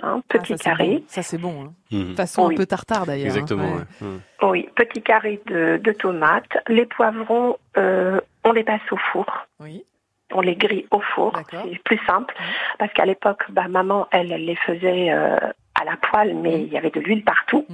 Hein, 0.02 0.22
Ah, 0.22 0.22
petits 0.28 0.58
ça, 0.58 0.76
c'est 0.78 0.86
bon. 0.86 1.04
Ça, 1.08 1.24
c'est 1.24 1.38
bon. 1.38 1.64
hein. 1.66 1.74
Mhm. 1.92 2.16
Façon 2.16 2.48
Oui. 2.48 2.54
un 2.54 2.58
peu 2.58 2.66
tartare 2.66 3.06
d'ailleurs. 3.06 3.26
hein. 3.26 3.36
Exactement, 3.36 3.64
Ouais. 3.64 3.80
ouais. 4.02 4.08
Mhm. 4.08 4.22
Oui, 4.44 4.70
petits 4.76 5.02
carrés 5.02 5.42
de, 5.48 5.78
de 5.84 5.92
tomates. 5.92 6.58
Les 6.68 6.86
poivrons, 6.86 7.58
euh, 7.78 8.20
on 8.44 8.52
les 8.52 8.64
passe 8.64 8.82
au 8.92 8.98
four. 9.12 9.26
Oui. 9.60 9.84
On 10.32 10.42
les 10.42 10.56
grille 10.56 10.86
au 10.92 11.00
four. 11.02 11.32
D'accord. 11.32 11.66
C'est 11.72 11.84
plus 11.84 12.00
simple. 12.06 12.34
Mhm. 12.40 12.46
Parce 12.78 12.94
qu'à 12.94 13.06
l'époque, 13.06 13.44
bah, 13.50 13.68
maman, 13.68 14.08
elle, 14.12 14.32
elle 14.32 14.46
les 14.46 14.56
faisait 14.58 15.12
euh, 15.12 15.38
à 15.80 15.86
la 15.86 15.98
poêle, 15.98 16.36
mais 16.36 16.62
il 16.62 16.68
y 16.72 16.78
avait 16.78 16.92
de 16.92 17.00
l'huile 17.00 17.24
partout. 17.24 17.66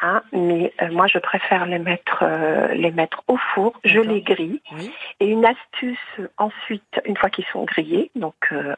Hein, 0.00 0.22
mais 0.32 0.72
euh, 0.82 0.90
moi, 0.90 1.06
je 1.06 1.18
préfère 1.18 1.66
les 1.66 1.78
mettre, 1.78 2.18
euh, 2.22 2.68
les 2.74 2.90
mettre 2.90 3.22
au 3.28 3.36
four. 3.54 3.78
Je 3.84 4.00
les 4.00 4.22
grille. 4.22 4.60
Oui. 4.72 4.90
Et 5.20 5.26
une 5.28 5.44
astuce 5.44 5.98
ensuite, 6.36 7.00
une 7.04 7.16
fois 7.16 7.30
qu'ils 7.30 7.44
sont 7.52 7.64
grillés, 7.64 8.10
donc 8.16 8.34
euh, 8.50 8.74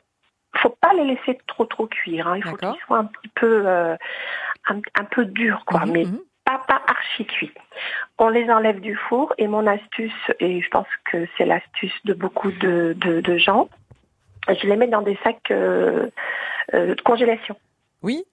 faut 0.59 0.77
pas 0.81 0.93
les 0.95 1.05
laisser 1.05 1.39
trop 1.47 1.65
trop 1.65 1.87
cuire. 1.87 2.29
Hein, 2.29 2.37
il 2.37 2.45
faut 2.45 2.57
qu'ils 2.57 2.81
soient 2.87 2.99
un 2.99 3.05
petit 3.05 3.29
peu 3.35 3.63
euh, 3.67 3.97
un, 4.69 4.81
un 4.99 5.05
peu 5.05 5.25
durs, 5.25 5.65
quoi. 5.67 5.87
Mhm, 5.87 5.93
mais 5.93 6.05
mhm. 6.05 6.21
pas, 6.45 6.61
pas 6.67 6.83
archi 6.87 7.27
cuit. 7.27 7.53
On 8.19 8.29
les 8.29 8.51
enlève 8.51 8.81
du 8.81 8.95
four 8.95 9.35
et 9.39 9.49
mon 9.49 9.67
astuce, 9.67 10.13
et 10.41 10.61
je 10.61 10.69
pense 10.71 10.89
que 11.11 11.27
c'est 11.37 11.45
l'astuce 11.45 11.99
de 12.05 12.15
beaucoup 12.15 12.51
de, 12.53 12.95
de, 12.99 13.21
de 13.21 13.39
gens, 13.39 13.69
je 14.49 14.67
les 14.67 14.77
mets 14.77 14.87
dans 14.87 15.03
des 15.03 15.19
sacs 15.25 15.51
euh, 15.51 16.09
euh, 16.75 16.95
de 16.95 17.01
congélation. 17.01 17.57
Oui. 18.03 18.25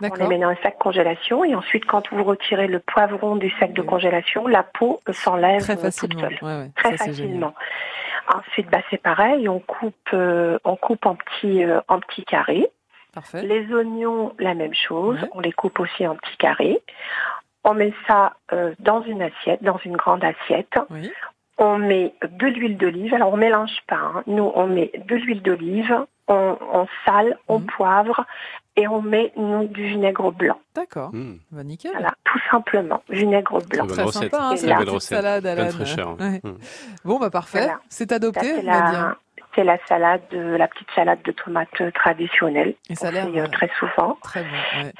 On 0.00 0.12
les 0.12 0.26
met 0.26 0.38
dans 0.38 0.48
un 0.48 0.56
sac 0.56 0.76
congélation 0.78 1.44
et 1.44 1.54
ensuite 1.54 1.84
quand 1.84 2.10
vous 2.10 2.24
retirez 2.24 2.66
le 2.66 2.80
poivron 2.80 3.36
du 3.36 3.48
sac 3.60 3.72
de 3.72 3.82
congélation, 3.82 4.48
la 4.48 4.64
peau 4.64 5.00
s'enlève 5.12 5.62
Très 5.62 5.76
toute 5.76 6.18
seule. 6.18 6.38
Ouais, 6.42 6.56
ouais. 6.56 6.70
Très 6.74 6.96
Ça, 6.96 7.04
facilement. 7.06 7.54
Ensuite, 8.32 8.70
bah, 8.70 8.78
c'est 8.90 9.02
pareil, 9.02 9.48
on 9.48 9.60
coupe, 9.60 9.94
euh, 10.12 10.58
on 10.64 10.76
coupe 10.76 11.04
en 11.06 11.14
petits, 11.16 11.64
euh, 11.64 11.80
en 11.88 12.00
petits 12.00 12.24
carrés. 12.24 12.68
Parfait. 13.12 13.42
Les 13.42 13.72
oignons, 13.72 14.32
la 14.38 14.54
même 14.54 14.74
chose. 14.74 15.20
Ouais. 15.22 15.28
On 15.34 15.40
les 15.40 15.52
coupe 15.52 15.78
aussi 15.80 16.06
en 16.06 16.16
petits 16.16 16.36
carrés. 16.38 16.80
On 17.64 17.74
met 17.74 17.92
ça 18.08 18.34
euh, 18.52 18.74
dans 18.78 19.02
une 19.02 19.22
assiette, 19.22 19.62
dans 19.62 19.78
une 19.78 19.96
grande 19.96 20.24
assiette. 20.24 20.74
Oui. 20.90 21.10
On 21.58 21.78
met 21.78 22.14
de 22.22 22.46
l'huile 22.46 22.76
d'olive. 22.76 23.14
Alors 23.14 23.32
on 23.32 23.36
mélange 23.36 23.78
pas. 23.86 23.96
hein. 23.96 24.22
Nous, 24.26 24.50
on 24.54 24.66
met 24.66 24.90
de 25.06 25.14
l'huile 25.14 25.42
d'olive, 25.42 25.94
on, 26.26 26.56
on 26.72 26.86
sale, 27.06 27.38
on 27.48 27.60
Mhm. 27.60 27.66
poivre 27.66 28.26
et 28.76 28.88
on 28.88 29.00
met 29.02 29.32
nous 29.36 29.66
du 29.68 29.86
vinaigre 29.86 30.32
blanc. 30.32 30.58
D'accord. 30.74 31.10
Mhm. 31.14 31.38
Bah, 31.52 31.62
nickel. 31.64 31.92
Voilà, 31.92 32.10
tout 32.24 32.40
simplement, 32.50 33.02
vinaigre 33.08 33.60
blanc. 33.68 33.86
Très 33.86 34.02
recette. 34.02 34.22
sympa, 34.32 34.38
hein, 34.44 34.54
Très 34.56 34.66
belle 34.66 34.76
petite 34.78 34.90
recette. 34.90 35.18
salade, 35.18 35.44
de 35.44 35.70
fraîcheur. 35.72 36.16
Ouais. 36.20 36.40
Mhm. 36.42 36.58
Bon, 37.04 37.18
bah 37.18 37.30
parfait. 37.30 37.60
Voilà. 37.64 37.80
C'est 37.88 38.12
adopté, 38.12 38.40
c'est 38.56 38.62
Nadia. 38.62 38.92
la, 38.92 39.16
c'est 39.54 39.64
la 39.64 39.78
salade, 39.86 40.22
de- 40.30 40.56
la 40.56 40.68
petite 40.68 40.88
salade 40.94 41.22
de 41.24 41.32
tomates 41.32 41.80
euh, 41.80 41.90
traditionnelle. 41.92 42.74
Et 42.90 42.94
ça 42.96 43.08
a 43.08 43.10
On 43.10 43.12
l'air 43.32 43.44
euh, 43.44 43.46
très 43.48 43.70
souvent. 43.78 44.18
très 44.22 44.42
bon. 44.42 44.82
ouais. 44.84 44.92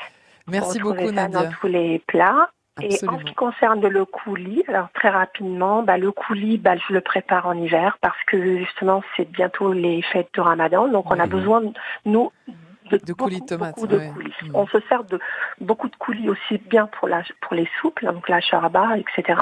Merci 0.47 0.79
retrouvez 0.79 0.95
beaucoup, 1.05 1.15
ça 1.17 1.29
Nadia. 1.29 1.43
dans 1.45 1.51
tous 1.61 1.67
les 1.69 1.99
plats. 2.07 2.51
Et 2.83 2.89
en 3.07 3.21
ce 3.21 3.25
qui 3.25 3.35
concerne 3.35 3.87
le 3.87 4.05
coulis, 4.05 4.64
alors 4.66 4.89
très 4.95 5.09
rapidement, 5.09 5.85
bah, 5.85 5.97
le 5.97 6.11
coulis, 6.11 6.59
bah, 6.59 6.75
je 6.77 6.93
le 6.93 7.01
prépare 7.01 7.47
en 7.47 7.53
hiver 7.53 7.99
parce 8.01 8.20
que 8.27 8.59
justement 8.59 9.01
c'est 9.16 9.31
bientôt 9.31 9.72
les 9.72 10.03
fêtes 10.03 10.31
de 10.35 10.41
Ramadan, 10.41 10.89
donc 10.89 11.07
on 11.09 11.20
a 11.20 11.27
Mhm. 11.27 11.31
besoin 11.31 11.62
nous 12.05 12.33
de, 12.91 12.99
De 12.99 13.12
coulis 13.12 13.41
de 13.41 13.47
tomates, 13.47 13.74
beaucoup 13.74 13.87
de 13.87 13.97
ouais. 13.99 14.11
coulis. 14.12 14.35
Mhm. 14.43 14.51
On 14.55 14.66
se 14.66 14.78
sert 14.89 15.05
de 15.05 15.18
beaucoup 15.61 15.89
de 15.89 15.97
coulis 15.97 16.28
aussi 16.28 16.59
bien 16.59 16.87
pour 16.87 17.09
la 17.09 17.22
pour 17.41 17.55
les 17.55 17.68
soupes, 17.80 18.03
donc 18.05 18.28
la 18.28 18.41
charaba, 18.41 18.97
etc. 18.99 19.39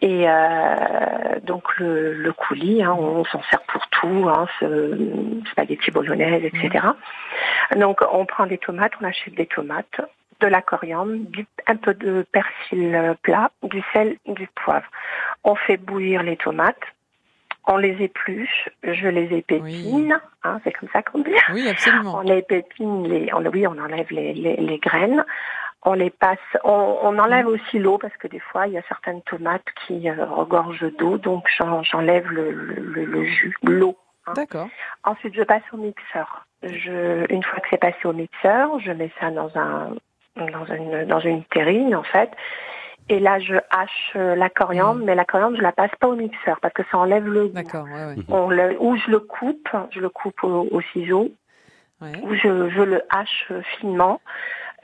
Et 0.00 0.28
euh, 0.28 1.40
donc 1.42 1.76
le, 1.78 2.14
le 2.14 2.32
coulis, 2.32 2.82
hein, 2.82 2.92
on 2.98 3.24
s'en 3.24 3.42
sert 3.50 3.62
pour 3.62 3.86
tout, 3.88 4.28
hein, 4.28 4.46
ce- 4.60 5.40
spaghetti 5.50 5.90
bolognaise, 5.90 6.42
etc. 6.44 6.86
Donc 7.76 8.00
on 8.12 8.24
prend 8.26 8.46
des 8.46 8.58
tomates, 8.58 8.92
on 9.00 9.04
achète 9.04 9.34
des 9.34 9.46
tomates, 9.46 10.00
de 10.40 10.46
la 10.46 10.62
coriandre, 10.62 11.12
du, 11.30 11.46
un 11.66 11.76
peu 11.76 11.94
de 11.94 12.24
persil 12.32 12.94
euh, 12.94 13.14
plat, 13.22 13.50
du 13.62 13.82
sel, 13.92 14.16
du 14.26 14.48
poivre. 14.64 14.86
On 15.44 15.54
fait 15.54 15.76
bouillir 15.76 16.22
les 16.22 16.36
tomates. 16.36 16.76
On 17.68 17.76
les 17.76 18.02
épluche, 18.02 18.68
je 18.82 19.06
les 19.08 19.28
épépine, 19.36 20.18
hein, 20.44 20.60
c'est 20.64 20.72
comme 20.72 20.88
ça 20.92 21.02
qu'on 21.02 21.18
dit. 21.20 21.30
Oui, 21.52 21.68
absolument. 21.68 22.16
On 22.16 22.20
les 22.22 22.38
épépine, 22.38 23.06
les, 23.06 23.32
on, 23.34 23.44
oui, 23.46 23.66
on 23.66 23.78
enlève 23.78 24.06
les, 24.10 24.32
les, 24.34 24.56
les 24.56 24.78
graines. 24.78 25.24
On 25.84 25.92
les 25.92 26.10
passe, 26.10 26.38
on, 26.64 26.98
on 27.02 27.18
enlève 27.20 27.46
aussi 27.46 27.78
l'eau 27.78 27.98
parce 27.98 28.16
que 28.16 28.26
des 28.26 28.40
fois 28.40 28.66
il 28.66 28.72
y 28.72 28.78
a 28.78 28.82
certaines 28.88 29.22
tomates 29.22 29.62
qui 29.86 30.10
euh, 30.10 30.24
regorgent 30.26 30.90
d'eau, 30.98 31.18
donc 31.18 31.44
j'en- 31.56 31.84
j'enlève 31.84 32.28
le, 32.28 32.50
le, 32.50 32.74
le- 32.82 33.04
le 33.04 33.24
jus, 33.24 33.54
l'eau. 33.62 33.96
hein. 34.26 34.32
D'accord. 34.34 34.68
Ensuite, 35.04 35.34
je 35.36 35.42
passe 35.44 35.62
au 35.72 35.76
mixeur. 35.76 36.46
Je, 36.64 37.32
une 37.32 37.44
fois 37.44 37.60
que 37.60 37.68
c'est 37.70 37.78
passé 37.80 37.98
au 38.06 38.12
mixeur, 38.12 38.80
je 38.80 38.90
mets 38.90 39.12
ça 39.20 39.30
dans 39.30 39.56
un, 39.56 39.90
dans 40.36 40.64
une, 40.66 41.04
dans 41.04 41.20
une 41.20 41.44
terrine 41.44 41.94
en 41.94 42.02
fait. 42.02 42.30
Et 43.10 43.20
là, 43.20 43.38
je 43.38 43.54
hache 43.70 44.12
euh, 44.16 44.34
la 44.34 44.50
coriandre, 44.50 45.00
mais 45.04 45.14
la 45.14 45.24
coriandre, 45.24 45.56
je 45.56 45.62
la 45.62 45.72
passe 45.72 45.90
pas 45.98 46.08
au 46.08 46.14
mixeur 46.16 46.58
parce 46.60 46.74
que 46.74 46.82
ça 46.90 46.98
enlève 46.98 47.26
le 47.26 47.46
goût. 47.48 47.54
D'accord, 47.54 47.84
ouais, 47.84 48.04
ouais. 48.06 48.16
On 48.28 48.50
le, 48.50 48.76
ou 48.80 48.96
je 48.96 49.10
le 49.10 49.18
coupe, 49.20 49.68
je 49.90 50.00
le 50.00 50.08
coupe 50.10 50.42
au, 50.44 50.68
au 50.70 50.80
ciseau, 50.92 51.30
ou 52.02 52.34
je, 52.34 52.68
je 52.70 52.82
le 52.82 53.02
hache 53.10 53.50
finement. 53.78 54.20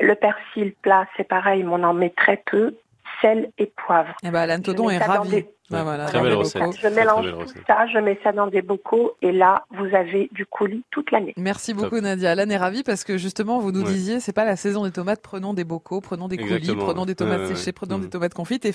Le 0.01 0.15
persil 0.15 0.73
plat, 0.83 1.07
c'est 1.17 1.29
pareil, 1.29 1.63
mais 1.63 1.71
on 1.73 1.83
en 1.85 1.95
met 1.95 2.11
très 2.11 2.39
peu. 2.51 2.75
Sel 3.23 3.51
et 3.59 3.67
poivre. 3.87 4.13
Eh 4.25 4.31
ben, 4.31 4.41
Alain 4.41 4.61
Todon 4.61 4.89
mets 4.89 4.95
est 4.97 4.99
ravi. 4.99 5.29
des- 5.31 5.49
Ouais, 5.71 5.83
voilà, 5.83 6.05
Très 6.05 6.21
belle 6.21 6.35
recette. 6.35 6.63
Je 6.79 6.89
mélange 6.89 7.31
tout 7.31 7.39
recette. 7.39 7.63
ça, 7.67 7.87
je 7.87 7.99
mets 7.99 8.19
ça 8.23 8.33
dans 8.33 8.49
des 8.49 8.61
bocaux 8.61 9.15
et 9.23 9.33
là, 9.33 9.65
vous 9.71 9.95
avez 9.97 10.29
du 10.33 10.45
coulis 10.45 10.85
toute 10.91 11.11
l'année. 11.11 11.33
Merci 11.39 11.73
beaucoup 11.73 11.99
Nadia. 12.01 12.33
Alain 12.33 12.51
est 12.51 12.57
ravi 12.59 12.83
parce 12.83 13.03
que 13.03 13.17
justement 13.17 13.61
vous 13.61 13.73
nous 13.73 13.81
Ouais. 13.83 13.91
disiez 13.93 14.21
c'est 14.21 14.35
pas 14.35 14.45
la 14.45 14.57
saison 14.57 14.85
des 14.85 14.91
tomates, 14.91 15.23
prenons 15.23 15.55
des 15.55 15.65
bocaux, 15.65 16.03
prenons 16.03 16.29
des 16.29 16.37
coulis, 16.37 16.53
Exactement. 16.57 16.85
prenons 16.85 17.07
des 17.07 17.15
tomates 17.15 17.47
séchées, 17.47 17.73
prenons 17.73 17.95
ouais. 17.97 18.03
des 18.03 18.09
tomates 18.11 18.35
confites 18.35 18.67
et 18.67 18.75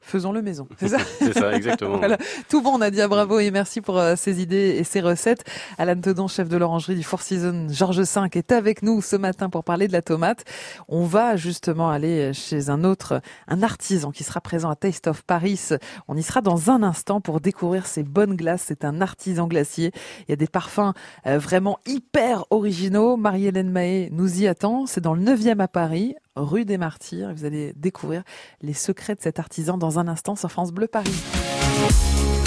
faisons-le 0.00 0.42
maison. 0.42 0.66
C'est 0.78 0.88
ça 0.88 0.98
C'est 0.98 1.32
ça, 1.34 1.52
exactement. 1.52 1.98
Voilà. 2.04 2.18
Tout 2.48 2.62
bon 2.62 2.78
Nadia, 2.78 3.06
bravo 3.06 3.38
et 3.38 3.52
merci 3.52 3.80
pour 3.80 3.96
euh, 3.98 4.14
ces 4.16 4.42
idées 4.42 4.76
et 4.76 4.82
ces 4.82 5.00
recettes. 5.00 5.44
Alain 5.78 5.94
Tedon, 5.94 6.26
chef 6.26 6.48
de 6.48 6.56
l'orangerie 6.56 6.96
du 6.96 7.04
Four 7.04 7.22
Seasons 7.22 7.68
Georges 7.70 8.00
V 8.00 8.28
est 8.34 8.50
avec 8.50 8.82
nous 8.82 9.00
ce 9.02 9.14
matin 9.14 9.48
pour 9.50 9.62
parler 9.62 9.86
de 9.86 9.92
la 9.92 10.02
tomate. 10.02 10.44
On 10.88 11.04
va 11.04 11.36
justement 11.36 11.90
aller 11.90 12.32
chez 12.32 12.70
un 12.70 12.82
autre, 12.82 13.20
un 13.46 13.62
artisan 13.62 14.10
qui 14.10 14.24
sera 14.24 14.40
présent 14.40 14.68
à 14.68 14.74
Taste 14.74 15.06
of 15.06 15.22
Paris. 15.22 15.68
On 16.08 16.16
y 16.16 16.23
sera 16.24 16.40
dans 16.40 16.70
un 16.70 16.82
instant 16.82 17.20
pour 17.20 17.40
découvrir 17.40 17.86
ces 17.86 18.02
bonnes 18.02 18.36
glaces. 18.36 18.64
C'est 18.66 18.84
un 18.84 19.00
artisan 19.00 19.46
glacier. 19.46 19.92
Il 20.20 20.30
y 20.30 20.32
a 20.32 20.36
des 20.36 20.46
parfums 20.46 20.92
euh, 21.26 21.38
vraiment 21.38 21.78
hyper 21.86 22.44
originaux. 22.50 23.16
Marie-Hélène 23.16 23.70
Mahé 23.70 24.08
nous 24.12 24.40
y 24.40 24.46
attend. 24.46 24.86
C'est 24.86 25.00
dans 25.00 25.14
le 25.14 25.22
9e 25.22 25.60
à 25.60 25.68
Paris, 25.68 26.16
rue 26.36 26.64
des 26.64 26.78
Martyrs. 26.78 27.32
Vous 27.34 27.44
allez 27.44 27.72
découvrir 27.76 28.22
les 28.62 28.74
secrets 28.74 29.14
de 29.14 29.20
cet 29.20 29.38
artisan 29.38 29.78
dans 29.78 29.98
un 29.98 30.08
instant 30.08 30.36
sur 30.36 30.50
France 30.50 30.72
Bleu 30.72 30.88
Paris. 30.88 31.22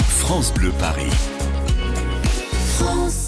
France 0.08 0.52
Bleu 0.52 0.72
Paris. 0.78 1.10
France 2.78 3.27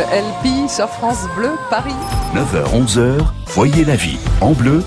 LP 0.00 0.68
sur 0.68 0.88
France 0.88 1.24
Bleu 1.36 1.52
Paris. 1.70 1.94
9h-11h, 2.34 3.18
voyez 3.46 3.84
la 3.84 3.96
vie 3.96 4.18
en 4.40 4.52
bleu 4.52 4.82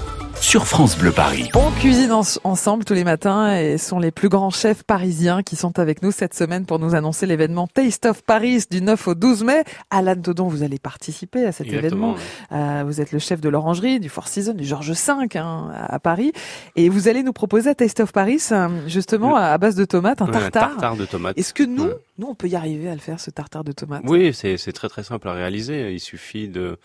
sur 0.50 0.66
France 0.66 0.98
Bleu 0.98 1.12
Paris. 1.12 1.48
On 1.54 1.70
cuisine 1.70 2.12
en- 2.12 2.24
ensemble 2.44 2.84
tous 2.84 2.96
les 2.96 3.04
matins 3.04 3.56
et 3.56 3.78
sont 3.78 4.00
les 4.00 4.10
plus 4.10 4.30
grands 4.30 4.50
chefs 4.50 4.82
parisiens 4.82 5.44
qui 5.44 5.56
sont 5.56 5.78
avec 5.78 6.02
nous 6.02 6.10
cette 6.12 6.34
semaine 6.34 6.66
pour 6.66 6.80
nous 6.80 6.96
annoncer 6.96 7.28
l'événement 7.28 7.68
Taste 7.68 8.08
of 8.08 8.24
Paris 8.24 8.64
du 8.72 8.82
9 8.82 9.10
au 9.10 9.14
12 9.14 9.44
mai. 9.44 9.64
Alain 9.92 10.16
Todon, 10.16 10.48
vous 10.48 10.64
allez 10.64 10.80
participer 10.80 11.46
à 11.46 11.52
cet 11.52 11.68
Exactement, 11.68 12.16
événement. 12.50 12.80
Euh, 12.80 12.84
vous 12.84 13.00
êtes 13.00 13.12
le 13.12 13.20
chef 13.20 13.42
de 13.42 13.48
l'orangerie 13.50 14.00
du 14.00 14.10
Four 14.10 14.28
Seasons 14.28 14.54
du 14.56 14.66
Georges 14.66 14.90
V 14.92 15.38
hein, 15.38 15.70
à 15.88 16.00
Paris 16.00 16.32
et 16.76 16.90
vous 16.90 17.08
allez 17.08 17.22
nous 17.22 17.34
proposer 17.34 17.70
à 17.70 17.76
Taste 17.76 18.00
of 18.00 18.12
Paris 18.12 18.42
euh, 18.52 18.70
justement 18.88 19.36
à 19.36 19.56
base 19.60 19.76
de 19.76 19.86
tomates 19.86 20.24
un 20.24 20.26
Ouais, 20.26 20.36
un 20.36 20.40
tartare. 20.50 20.70
tartare 20.72 20.96
de 20.96 21.06
tomates. 21.06 21.38
Est-ce 21.38 21.54
que 21.54 21.62
nous, 21.62 21.84
Ouais. 21.84 21.96
nous 22.18 22.26
on 22.28 22.34
peut 22.34 22.48
y 22.48 22.56
arriver 22.56 22.90
à 22.90 22.94
le 22.96 23.02
faire 23.02 23.20
ce 23.20 23.30
tartare 23.30 23.64
de 23.64 23.72
tomates? 23.72 24.02
Oui, 24.08 24.34
c'est 24.34 24.58
c'est 24.58 24.72
très 24.74 24.90
très 24.90 25.04
simple 25.04 25.28
à 25.28 25.34
réaliser. 25.34 25.94
Il 25.94 26.00
suffit 26.00 26.48
de 26.48 26.80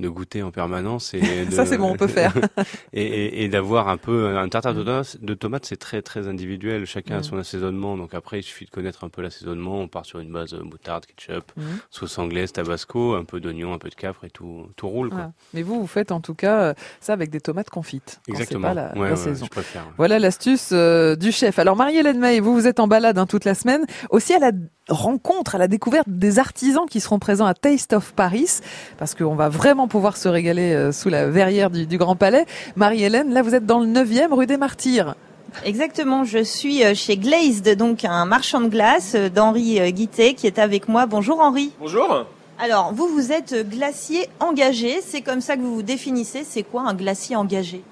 de 0.00 0.08
goûter 0.08 0.42
en 0.42 0.50
permanence 0.50 1.14
et 1.14 1.20
de, 1.46 1.50
Ça, 1.52 1.66
c'est 1.66 1.78
bon, 1.78 1.92
on 1.92 1.96
peut 1.96 2.08
faire. 2.08 2.34
et, 2.92 3.02
et, 3.04 3.44
et 3.44 3.48
d'avoir 3.48 3.88
un 3.88 3.96
peu 3.96 4.36
un 4.36 4.48
tartare 4.48 4.74
de 4.74 4.82
tomates, 4.82 5.16
de 5.22 5.34
tomates, 5.34 5.66
c'est 5.66 5.76
très 5.76 6.02
très 6.02 6.26
individuel. 6.26 6.84
Chacun 6.84 7.16
a 7.16 7.20
Mm. 7.20 7.22
son 7.24 7.38
assaisonnement. 7.38 7.96
Donc 7.96 8.12
après, 8.14 8.40
il 8.40 8.42
suffit 8.42 8.64
de 8.64 8.70
connaître 8.70 9.04
un 9.04 9.08
peu 9.08 9.22
l'assaisonnement. 9.22 9.76
On 9.80 9.86
part 9.88 10.04
sur 10.04 10.18
une 10.18 10.32
base 10.32 10.52
euh, 10.54 10.62
moutarde, 10.64 11.06
ketchup, 11.06 11.52
Mm. 11.56 11.62
sauce 11.90 12.18
anglaise, 12.18 12.52
tabasco, 12.52 13.14
un 13.14 13.24
peu 13.24 13.38
d'oignon, 13.40 13.72
un 13.72 13.78
peu 13.78 13.88
de 13.88 13.94
capre 13.94 14.24
et 14.24 14.30
tout 14.30 14.66
tout 14.76 14.88
roule. 14.88 15.10
Quoi. 15.10 15.32
Mais 15.52 15.62
vous, 15.62 15.80
vous 15.80 15.86
faites 15.86 16.10
en 16.10 16.20
tout 16.20 16.34
cas 16.34 16.60
euh, 16.60 16.74
ça 17.00 17.12
avec 17.12 17.30
des 17.30 17.40
tomates 17.40 17.70
confites. 17.70 18.20
quand 18.26 18.32
Exactement. 18.32 18.68
pas 18.68 18.74
la, 18.74 18.92
Ouais, 18.96 19.04
la 19.04 19.10
ouais, 19.10 19.16
saison. 19.16 19.44
je 19.44 19.50
préfère. 19.50 19.82
ouais. 19.82 19.92
Voilà 19.96 20.18
l'astuce 20.18 20.70
euh, 20.72 21.14
du 21.14 21.30
chef. 21.30 21.58
Alors 21.60 21.76
Marie-Hélène 21.76 22.18
May, 22.18 22.40
vous 22.40 22.52
vous 22.54 22.66
êtes 22.66 22.80
en 22.80 22.88
balade 22.88 23.16
hein, 23.18 23.26
toute 23.26 23.44
la 23.44 23.54
semaine, 23.54 23.84
aussi 24.10 24.34
à 24.34 24.38
la 24.40 24.50
rencontre, 24.88 25.54
à 25.54 25.58
la 25.58 25.66
découverte 25.68 26.08
des 26.08 26.38
artisans 26.38 26.84
qui 26.88 27.00
seront 27.00 27.18
présents 27.18 27.46
à 27.46 27.54
Taste 27.54 27.94
of 27.94 28.12
Paris, 28.12 28.60
parce 28.98 29.14
qu'on 29.14 29.34
va 29.34 29.48
vraiment 29.48 29.83
pouvoir 29.88 30.16
se 30.16 30.28
régaler 30.28 30.72
euh, 30.72 30.92
sous 30.92 31.08
la 31.08 31.28
verrière 31.28 31.70
du, 31.70 31.86
du 31.86 31.98
Grand 31.98 32.16
Palais. 32.16 32.46
Marie-Hélène, 32.76 33.32
là 33.32 33.42
vous 33.42 33.54
êtes 33.54 33.66
dans 33.66 33.80
le 33.80 33.86
9e 33.86 34.32
rue 34.32 34.46
des 34.46 34.56
Martyrs. 34.56 35.14
Exactement, 35.64 36.24
je 36.24 36.42
suis 36.42 36.84
euh, 36.84 36.94
chez 36.94 37.16
Glazed, 37.16 37.76
donc 37.76 38.04
un 38.04 38.24
marchand 38.24 38.60
de 38.60 38.68
glace 38.68 39.14
euh, 39.14 39.28
d'Henri 39.28 39.92
Guittet 39.92 40.34
qui 40.34 40.46
est 40.46 40.58
avec 40.58 40.88
moi. 40.88 41.06
Bonjour 41.06 41.40
Henri. 41.40 41.70
Bonjour. 41.80 42.26
Alors, 42.58 42.92
vous, 42.94 43.08
vous 43.08 43.32
êtes 43.32 43.68
glacier 43.68 44.28
engagé, 44.38 45.00
c'est 45.04 45.22
comme 45.22 45.40
ça 45.40 45.56
que 45.56 45.60
vous 45.60 45.74
vous 45.74 45.82
définissez. 45.82 46.44
C'est 46.44 46.62
quoi 46.62 46.82
un 46.82 46.94
glacier 46.94 47.34
engagé? 47.34 47.82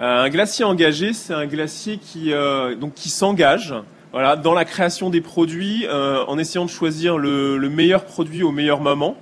Euh, 0.00 0.22
Un 0.24 0.28
glacier 0.28 0.64
engagé, 0.64 1.12
c'est 1.12 1.34
un 1.34 1.46
glacier 1.46 1.98
qui 1.98 2.32
euh, 2.32 2.74
donc 2.76 2.94
qui 2.94 3.10
s'engage. 3.10 3.74
Voilà, 4.12 4.36
dans 4.36 4.54
la 4.54 4.64
création 4.64 5.10
des 5.10 5.20
produits, 5.20 5.86
euh, 5.88 6.24
en 6.28 6.38
essayant 6.38 6.64
de 6.64 6.70
choisir 6.70 7.18
le, 7.18 7.56
le 7.58 7.68
meilleur 7.68 8.04
produit 8.04 8.44
au 8.44 8.52
meilleur 8.52 8.80
moment, 8.80 9.16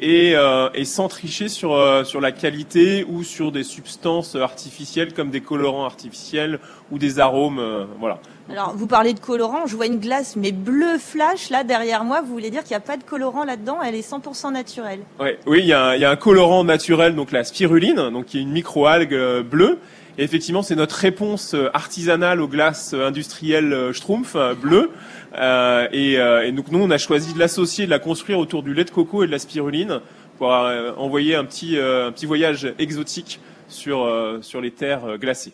et, 0.00 0.32
euh, 0.36 0.68
et 0.74 0.84
sans 0.84 1.08
tricher 1.08 1.48
sur 1.48 1.74
euh, 1.74 2.04
sur 2.04 2.20
la 2.20 2.32
qualité 2.32 3.04
ou 3.08 3.22
sur 3.24 3.52
des 3.52 3.62
substances 3.64 4.34
artificielles 4.36 5.12
comme 5.14 5.30
des 5.30 5.40
colorants 5.40 5.84
artificiels 5.84 6.58
ou 6.90 6.98
des 6.98 7.18
arômes. 7.18 7.58
euh, 7.58 7.84
voilà. 8.00 8.18
Alors, 8.48 8.74
vous 8.76 8.86
parlez 8.86 9.12
de 9.12 9.18
colorant, 9.18 9.66
je 9.66 9.74
vois 9.74 9.86
une 9.86 9.98
glace 9.98 10.36
mais 10.36 10.52
bleu 10.52 10.98
flash 10.98 11.50
là 11.50 11.64
derrière 11.64 12.04
moi. 12.04 12.20
Vous 12.20 12.32
voulez 12.32 12.50
dire 12.50 12.62
qu'il 12.62 12.70
n'y 12.72 12.76
a 12.76 12.80
pas 12.80 12.96
de 12.96 13.02
colorant 13.02 13.44
là-dedans 13.44 13.78
Elle 13.84 13.94
est 13.96 14.08
100% 14.08 14.52
naturelle. 14.52 15.00
Ouais, 15.18 15.38
oui, 15.46 15.60
il 15.60 15.66
y, 15.66 15.72
a 15.72 15.82
un- 15.86 15.94
il 15.94 16.00
y 16.00 16.04
a 16.04 16.10
un 16.10 16.16
colorant 16.16 16.62
naturel, 16.62 17.16
donc 17.16 17.32
la 17.32 17.42
spiruline, 17.42 18.10
donc 18.10 18.26
qui 18.26 18.38
est 18.38 18.42
une 18.42 18.52
microalgue 18.52 19.14
euh, 19.14 19.42
bleue. 19.42 19.78
Et 20.18 20.22
effectivement, 20.24 20.62
c'est 20.62 20.76
notre 20.76 20.94
réponse 20.96 21.54
euh, 21.54 21.68
artisanale 21.74 22.40
aux 22.40 22.48
glaces 22.48 22.92
euh, 22.94 23.06
industrielles 23.06 23.72
euh, 23.72 23.92
Schtroumpf 23.92 24.34
euh, 24.36 24.54
bleues. 24.54 24.90
Euh, 25.36 25.86
et, 25.92 26.18
euh, 26.18 26.46
et 26.46 26.52
donc 26.52 26.70
nous, 26.70 26.80
on 26.82 26.90
a 26.90 26.98
choisi 26.98 27.34
de 27.34 27.38
l'associer, 27.38 27.84
de 27.86 27.90
la 27.90 27.98
construire 27.98 28.38
autour 28.38 28.62
du 28.62 28.72
lait 28.74 28.84
de 28.84 28.90
coco 28.90 29.22
et 29.22 29.26
de 29.26 29.32
la 29.32 29.38
spiruline 29.38 30.00
pour 30.38 30.52
euh, 30.52 30.92
envoyer 30.96 31.34
un 31.34 31.44
petit, 31.44 31.76
euh, 31.78 32.08
un 32.08 32.12
petit 32.12 32.26
voyage 32.26 32.72
exotique 32.78 33.40
sur, 33.68 34.04
euh, 34.04 34.38
sur 34.42 34.60
les 34.60 34.70
terres 34.70 35.04
euh, 35.04 35.16
glacées. 35.18 35.52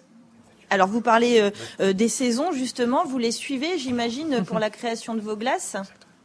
Alors, 0.70 0.88
vous 0.88 1.00
parlez 1.00 1.40
euh, 1.40 1.50
euh, 1.80 1.92
des 1.92 2.08
saisons 2.08 2.52
justement. 2.52 3.04
Vous 3.04 3.18
les 3.18 3.32
suivez, 3.32 3.76
j'imagine, 3.78 4.42
pour 4.44 4.58
la 4.58 4.70
création 4.70 5.14
de 5.14 5.20
vos 5.20 5.36
glaces? 5.36 5.76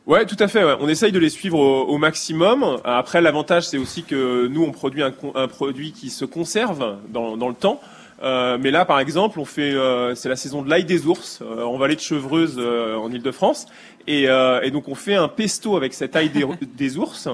Ouais, 0.06 0.26
tout 0.26 0.38
à 0.40 0.48
fait. 0.48 0.64
ouais. 0.64 0.76
On 0.80 0.88
essaye 0.88 1.12
de 1.12 1.20
les 1.20 1.30
suivre 1.30 1.60
au, 1.60 1.82
au 1.84 1.98
maximum. 1.98 2.78
Après, 2.86 3.20
l'avantage, 3.20 3.68
c'est 3.68 3.78
aussi 3.78 4.04
que 4.04 4.48
nous, 4.48 4.64
on 4.64 4.72
produit 4.72 5.04
un, 5.04 5.14
un 5.36 5.48
produit 5.50 5.92
qui 5.92 6.10
se 6.10 6.24
conserve 6.24 6.98
dans, 7.10 7.36
dans 7.36 7.50
le 7.50 7.56
temps. 7.56 7.82
Euh, 8.24 8.58
mais 8.60 8.72
là, 8.72 8.86
par 8.86 9.00
exemple, 9.00 9.40
on 9.40 9.46
fait, 9.46 9.74
euh, 9.74 10.16
c'est 10.16 10.30
la 10.30 10.36
saison 10.36 10.62
de 10.62 10.70
l'ail 10.70 10.86
des 10.86 11.06
ours 11.06 11.40
euh, 11.42 11.64
en 11.64 11.78
vallée 11.78 11.96
de 11.96 12.02
Chevreuse 12.02 12.56
euh, 12.58 12.96
en 12.96 13.12
Île-de-France, 13.12 13.68
et, 14.08 14.28
euh, 14.28 14.62
et 14.62 14.72
donc 14.72 14.88
on 14.88 14.96
fait 14.96 15.16
un 15.16 15.28
pesto 15.28 15.76
avec 15.76 15.94
cet 15.94 16.16
ail 16.16 16.30
des, 16.30 16.46
des 16.78 16.98
ours. 16.98 17.28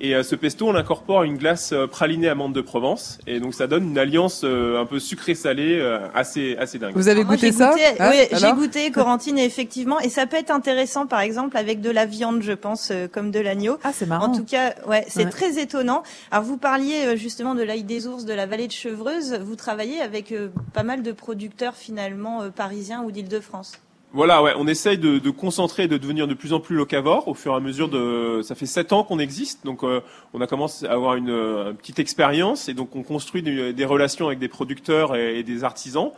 Et 0.00 0.14
euh, 0.14 0.22
ce 0.22 0.34
pesto, 0.34 0.68
on 0.68 0.72
l'incorpore 0.72 1.20
à 1.20 1.24
une 1.24 1.36
glace 1.38 1.72
euh, 1.72 1.86
pralinée 1.86 2.28
amande 2.28 2.52
de 2.52 2.60
Provence, 2.60 3.18
et 3.26 3.40
donc 3.40 3.54
ça 3.54 3.66
donne 3.66 3.84
une 3.88 3.98
alliance 3.98 4.42
euh, 4.44 4.80
un 4.80 4.86
peu 4.86 4.98
sucré-salé 4.98 5.78
euh, 5.80 6.00
assez 6.14 6.56
assez 6.58 6.78
dingue. 6.78 6.92
Vous 6.94 7.08
avez 7.08 7.24
goûté 7.24 7.52
ça 7.52 7.70
goûté, 7.70 7.84
Hein, 7.98 8.10
oui, 8.10 8.38
j'ai 8.38 8.52
goûté, 8.52 8.90
Corentine, 8.90 9.38
effectivement, 9.38 9.98
et 10.00 10.08
ça 10.08 10.26
peut 10.26 10.36
être 10.36 10.50
intéressant, 10.50 11.06
par 11.06 11.20
exemple, 11.20 11.56
avec 11.56 11.80
de 11.80 11.90
la 11.90 12.04
viande, 12.06 12.42
je 12.42 12.52
pense, 12.52 12.90
euh, 12.90 13.08
comme 13.08 13.30
de 13.30 13.40
l'agneau. 13.40 13.78
Ah, 13.84 13.92
c'est 13.92 14.06
marrant. 14.06 14.26
En 14.26 14.36
tout 14.36 14.44
cas, 14.44 14.74
ouais, 14.86 15.04
c'est 15.08 15.24
Ouais. 15.24 15.30
très 15.30 15.58
étonnant. 15.58 16.02
Alors, 16.30 16.44
vous 16.44 16.58
parliez 16.58 17.06
euh, 17.06 17.16
justement 17.16 17.54
de 17.54 17.62
l'ail 17.62 17.82
des 17.84 18.06
ours, 18.06 18.24
de 18.24 18.34
la 18.34 18.46
vallée 18.46 18.66
de 18.66 18.72
Chevreuse. 18.72 19.34
Vous 19.42 19.56
travaillez 19.56 20.00
avec 20.00 20.32
euh, 20.32 20.48
pas 20.74 20.82
mal 20.82 21.02
de 21.02 21.12
producteurs 21.12 21.74
finalement 21.74 22.42
euh, 22.42 22.50
parisiens 22.50 23.02
ou 23.02 23.10
d'Île-de-France. 23.10 23.72
Voilà, 24.16 24.42
ouais, 24.42 24.54
on 24.56 24.66
essaye 24.66 24.96
de, 24.96 25.18
de 25.18 25.28
concentrer 25.28 25.88
de 25.88 25.98
devenir 25.98 26.26
de 26.26 26.32
plus 26.32 26.54
en 26.54 26.58
plus 26.58 26.74
locavore 26.74 27.28
au 27.28 27.34
fur 27.34 27.52
et 27.52 27.56
à 27.56 27.60
mesure 27.60 27.90
de. 27.90 28.40
Ça 28.42 28.54
fait 28.54 28.64
sept 28.64 28.94
ans 28.94 29.04
qu'on 29.04 29.18
existe, 29.18 29.62
donc 29.66 29.84
euh, 29.84 30.00
on 30.32 30.40
a 30.40 30.46
commencé 30.46 30.86
à 30.86 30.92
avoir 30.92 31.16
une, 31.16 31.28
euh, 31.28 31.74
petite 31.74 31.98
expérience 31.98 32.70
et 32.70 32.72
donc 32.72 32.96
on 32.96 33.02
construit 33.02 33.42
des, 33.42 33.74
des 33.74 33.84
relations 33.84 34.28
avec 34.28 34.38
des 34.38 34.48
producteurs 34.48 35.14
et, 35.16 35.42
des 35.42 35.64
artisans. 35.64 36.12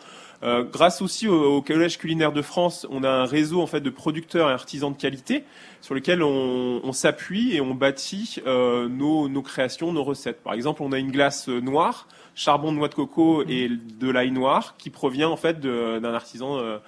Euh, 0.45 0.63
grâce 0.63 1.03
aussi 1.03 1.27
au, 1.27 1.57
au 1.57 1.61
Collège 1.61 1.99
culinaire 1.99 2.31
de 2.31 2.41
France, 2.41 2.87
on 2.89 3.03
a 3.03 3.11
un 3.11 3.25
réseau 3.25 3.61
en 3.61 3.67
fait 3.67 3.81
de 3.81 3.91
producteurs 3.91 4.49
et 4.49 4.53
artisans 4.53 4.93
de 4.93 4.97
qualité 4.97 5.43
sur 5.81 5.95
lesquels 5.95 6.23
on, 6.23 6.81
on 6.83 6.93
s'appuie 6.93 7.55
et 7.55 7.61
on 7.61 7.75
bâtit 7.75 8.37
euh, 8.47 8.89
nos, 8.89 9.29
nos 9.29 9.43
créations, 9.43 9.93
nos 9.93 10.05
recettes. 10.05 10.43
Par 10.43 10.53
exemple, 10.53 10.83
on 10.83 10.93
a 10.93 10.99
une 10.99 11.11
glace 11.11 11.49
euh, 11.49 11.61
noire, 11.61 12.09
charbon 12.35 12.73
de 12.73 12.77
noix 12.77 12.89
de 12.89 12.95
coco 12.95 13.43
et 13.49 13.69
de 13.69 14.11
l'ail 14.11 14.31
noir 14.31 14.75
qui 14.79 14.91
provient 14.91 15.29
en 15.29 15.37
fait 15.37 15.61
d'un 15.61 16.15
artisan, 16.15 16.59
euh, 16.59 16.79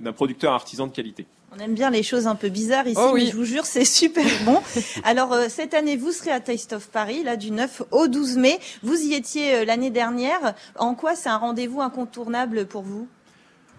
d'un 0.00 0.12
producteur 0.12 0.52
artisan 0.52 0.86
de 0.86 0.92
qualité. 0.92 1.26
On 1.54 1.58
aime 1.58 1.74
bien 1.74 1.90
les 1.90 2.02
choses 2.02 2.26
un 2.26 2.34
peu 2.34 2.48
bizarres 2.48 2.86
ici, 2.86 2.98
Oh 2.98 3.10
oui. 3.12 3.24
mais 3.24 3.30
je 3.30 3.36
vous 3.36 3.44
jure, 3.44 3.66
c'est 3.66 3.84
super 4.00 4.24
bon. 4.46 4.58
Alors, 5.04 5.32
euh, 5.34 5.46
cette 5.50 5.74
année, 5.74 5.96
vous 5.96 6.12
serez 6.12 6.30
à 6.30 6.40
Taste 6.40 6.72
of 6.72 6.88
Paris, 6.88 7.22
là, 7.24 7.36
du 7.36 7.50
9 7.50 7.82
au 7.90 8.08
12 8.08 8.38
mai. 8.38 8.58
Vous 8.82 8.96
y 9.02 9.12
étiez 9.12 9.56
euh, 9.56 9.64
l'année 9.66 9.90
dernière. 9.90 10.54
En 10.78 10.94
quoi 10.94 11.14
c'est 11.14 11.28
un 11.28 11.36
rendez-vous 11.36 11.82
incontournable 11.82 12.64
pour 12.66 12.82
vous? 12.82 13.06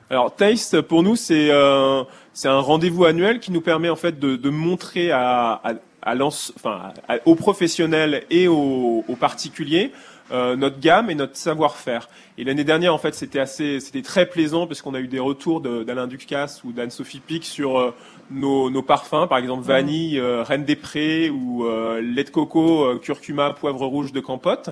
Alors 0.10 0.36
Taste 0.36 0.82
pour 0.82 1.02
nous 1.02 1.16
c'est 1.16 1.50
euh, 1.50 2.04
c'est 2.34 2.48
un 2.50 2.60
rendez-vous 2.60 3.06
annuel 3.06 3.40
qui 3.40 3.52
nous 3.52 3.62
permet 3.62 3.90
en 3.90 3.96
fait 3.96 4.20
de, 4.20 4.36
de 4.36 4.50
montrer 4.52 5.10
à, 5.12 5.54
à, 5.64 5.74
à 6.04 6.14
l'ense- 6.14 6.54
enfin, 6.58 6.92
à- 7.08 7.18
aux 7.26 7.34
professionnels 7.36 8.24
et 8.30 8.48
aux, 8.48 9.04
aux 9.08 9.16
particuliers 9.16 9.92
euh, 10.32 10.56
notre 10.56 10.80
gamme 10.80 11.10
et 11.10 11.16
notre 11.16 11.36
savoir-faire. 11.36 12.10
Et 12.38 12.44
l'année 12.44 12.64
dernière 12.64 12.94
en 12.94 12.98
fait 12.98 13.14
c'était 13.14 13.40
assez 13.40 13.80
c'était 13.80 14.02
très 14.02 14.26
plaisant 14.28 14.66
parce 14.68 14.82
qu'on 14.82 14.94
a 14.94 15.00
eu 15.00 15.08
des 15.08 15.20
retours 15.20 15.62
de- 15.62 15.84
d'Alain 15.84 16.08
Ducasse 16.08 16.64
ou 16.64 16.72
d'Anne-Sophie 16.72 17.20
Pic 17.20 17.44
sur 17.46 17.78
euh, 17.78 17.94
nos, 18.32 18.70
nos 18.70 18.82
parfums 18.82 19.28
par 19.30 19.38
exemple 19.38 19.64
vanille 19.64 20.18
euh, 20.20 20.42
Reine 20.44 20.64
des 20.66 20.76
Prés 20.76 21.30
ou 21.30 21.66
euh, 21.66 22.02
lait 22.02 22.24
de 22.24 22.30
coco 22.30 22.86
euh, 22.86 22.98
curcuma 23.00 23.52
poivre 23.52 23.86
rouge 23.86 24.12
de 24.14 24.20
Campote 24.20 24.70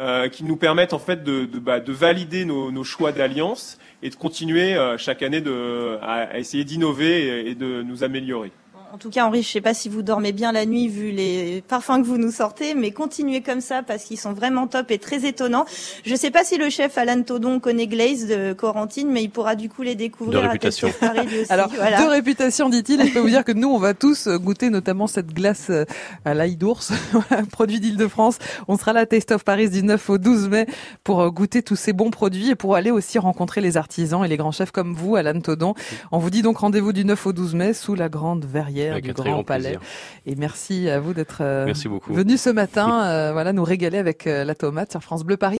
euh, 0.00 0.28
qui 0.28 0.42
nous 0.44 0.56
permettent 0.56 0.94
en 0.94 0.98
fait 0.98 1.22
de, 1.22 1.44
de, 1.44 1.58
bah, 1.58 1.78
de 1.80 1.92
valider 1.92 2.44
nos, 2.44 2.72
nos 2.72 2.84
choix 2.84 3.12
d'alliance 3.12 3.78
et 4.02 4.10
de 4.10 4.16
continuer 4.16 4.74
euh, 4.74 4.98
chaque 4.98 5.22
année 5.22 5.40
de, 5.40 5.98
à, 6.02 6.22
à 6.22 6.38
essayer 6.38 6.64
d'innover 6.64 7.26
et, 7.46 7.50
et 7.50 7.54
de 7.54 7.82
nous 7.82 8.02
améliorer. 8.04 8.50
En 8.94 8.96
tout 8.96 9.10
cas, 9.10 9.26
Henri, 9.26 9.42
je 9.42 9.48
sais 9.48 9.60
pas 9.60 9.74
si 9.74 9.88
vous 9.88 10.02
dormez 10.02 10.30
bien 10.30 10.52
la 10.52 10.66
nuit 10.66 10.86
vu 10.86 11.10
les 11.10 11.64
parfums 11.66 12.00
que 12.00 12.06
vous 12.06 12.16
nous 12.16 12.30
sortez, 12.30 12.74
mais 12.76 12.92
continuez 12.92 13.40
comme 13.40 13.60
ça 13.60 13.82
parce 13.82 14.04
qu'ils 14.04 14.20
sont 14.20 14.32
vraiment 14.34 14.68
top 14.68 14.92
et 14.92 14.98
très 14.98 15.26
étonnants. 15.26 15.64
Je 16.06 16.14
sais 16.14 16.30
pas 16.30 16.44
si 16.44 16.58
le 16.58 16.70
chef 16.70 16.96
Alan 16.96 17.20
Todon 17.22 17.58
connaît 17.58 17.88
Glaze 17.88 18.28
de 18.28 18.52
Corentine, 18.52 19.08
mais 19.10 19.24
il 19.24 19.30
pourra 19.30 19.56
du 19.56 19.68
coup 19.68 19.82
les 19.82 19.96
découvrir 19.96 20.42
De 20.42 20.46
à 20.46 20.50
réputation. 20.50 20.92
Paris 21.00 21.26
aussi. 21.26 21.46
Alors, 21.52 21.70
Voilà. 21.74 22.04
de 22.04 22.08
réputation, 22.08 22.68
dit-il. 22.68 23.00
Et 23.00 23.08
je 23.08 23.12
peux 23.14 23.18
vous 23.18 23.30
dire 23.30 23.42
que 23.42 23.50
nous, 23.50 23.66
on 23.68 23.78
va 23.78 23.94
tous 23.94 24.28
goûter 24.28 24.70
notamment 24.70 25.08
cette 25.08 25.34
glace 25.34 25.70
euh, 25.70 25.84
à 26.24 26.32
l'ail 26.34 26.54
d'ours, 26.54 26.92
produit 27.50 27.80
d'Île-de-France. 27.80 28.38
On 28.68 28.76
sera 28.78 28.92
là 28.92 29.00
à 29.00 29.06
Taste 29.06 29.32
of 29.32 29.42
Paris 29.42 29.70
du 29.70 29.82
9 29.82 30.08
au 30.08 30.18
12 30.18 30.50
mai 30.50 30.66
pour 31.02 31.20
euh, 31.20 31.30
goûter 31.30 31.64
tous 31.64 31.74
ces 31.74 31.92
bons 31.92 32.10
produits 32.10 32.50
et 32.50 32.54
pour 32.54 32.76
aller 32.76 32.92
aussi 32.92 33.18
rencontrer 33.18 33.60
les 33.60 33.76
artisans 33.76 34.24
et 34.24 34.28
les 34.28 34.36
grands 34.36 34.52
chefs 34.52 34.70
comme 34.70 34.94
vous, 34.94 35.16
Alan 35.16 35.40
Todon. 35.40 35.74
On 36.12 36.18
vous 36.18 36.30
dit 36.30 36.42
donc 36.42 36.58
rendez-vous 36.58 36.92
du 36.92 37.04
9 37.04 37.26
au 37.26 37.32
12 37.32 37.54
mai 37.56 37.74
sous 37.74 37.96
la 37.96 38.08
grande 38.08 38.44
verrière 38.44 38.83
Avec 38.90 39.04
du 39.04 39.12
Grand 39.12 39.24
grand 39.24 39.44
Palais. 39.44 39.76
plaisir. 39.76 39.80
Et 40.26 40.34
merci 40.36 40.88
à 40.88 41.00
vous 41.00 41.14
d'être 41.14 41.38
euh, 41.40 41.72
venu 42.08 42.36
ce 42.36 42.50
matin, 42.50 43.04
euh, 43.04 43.32
voilà, 43.32 43.52
nous 43.52 43.64
régaler 43.64 43.98
avec 43.98 44.26
euh, 44.26 44.44
la 44.44 44.54
tomate 44.54 44.90
sur 44.90 45.02
France 45.02 45.24
Bleu 45.24 45.36
Paris. 45.36 45.52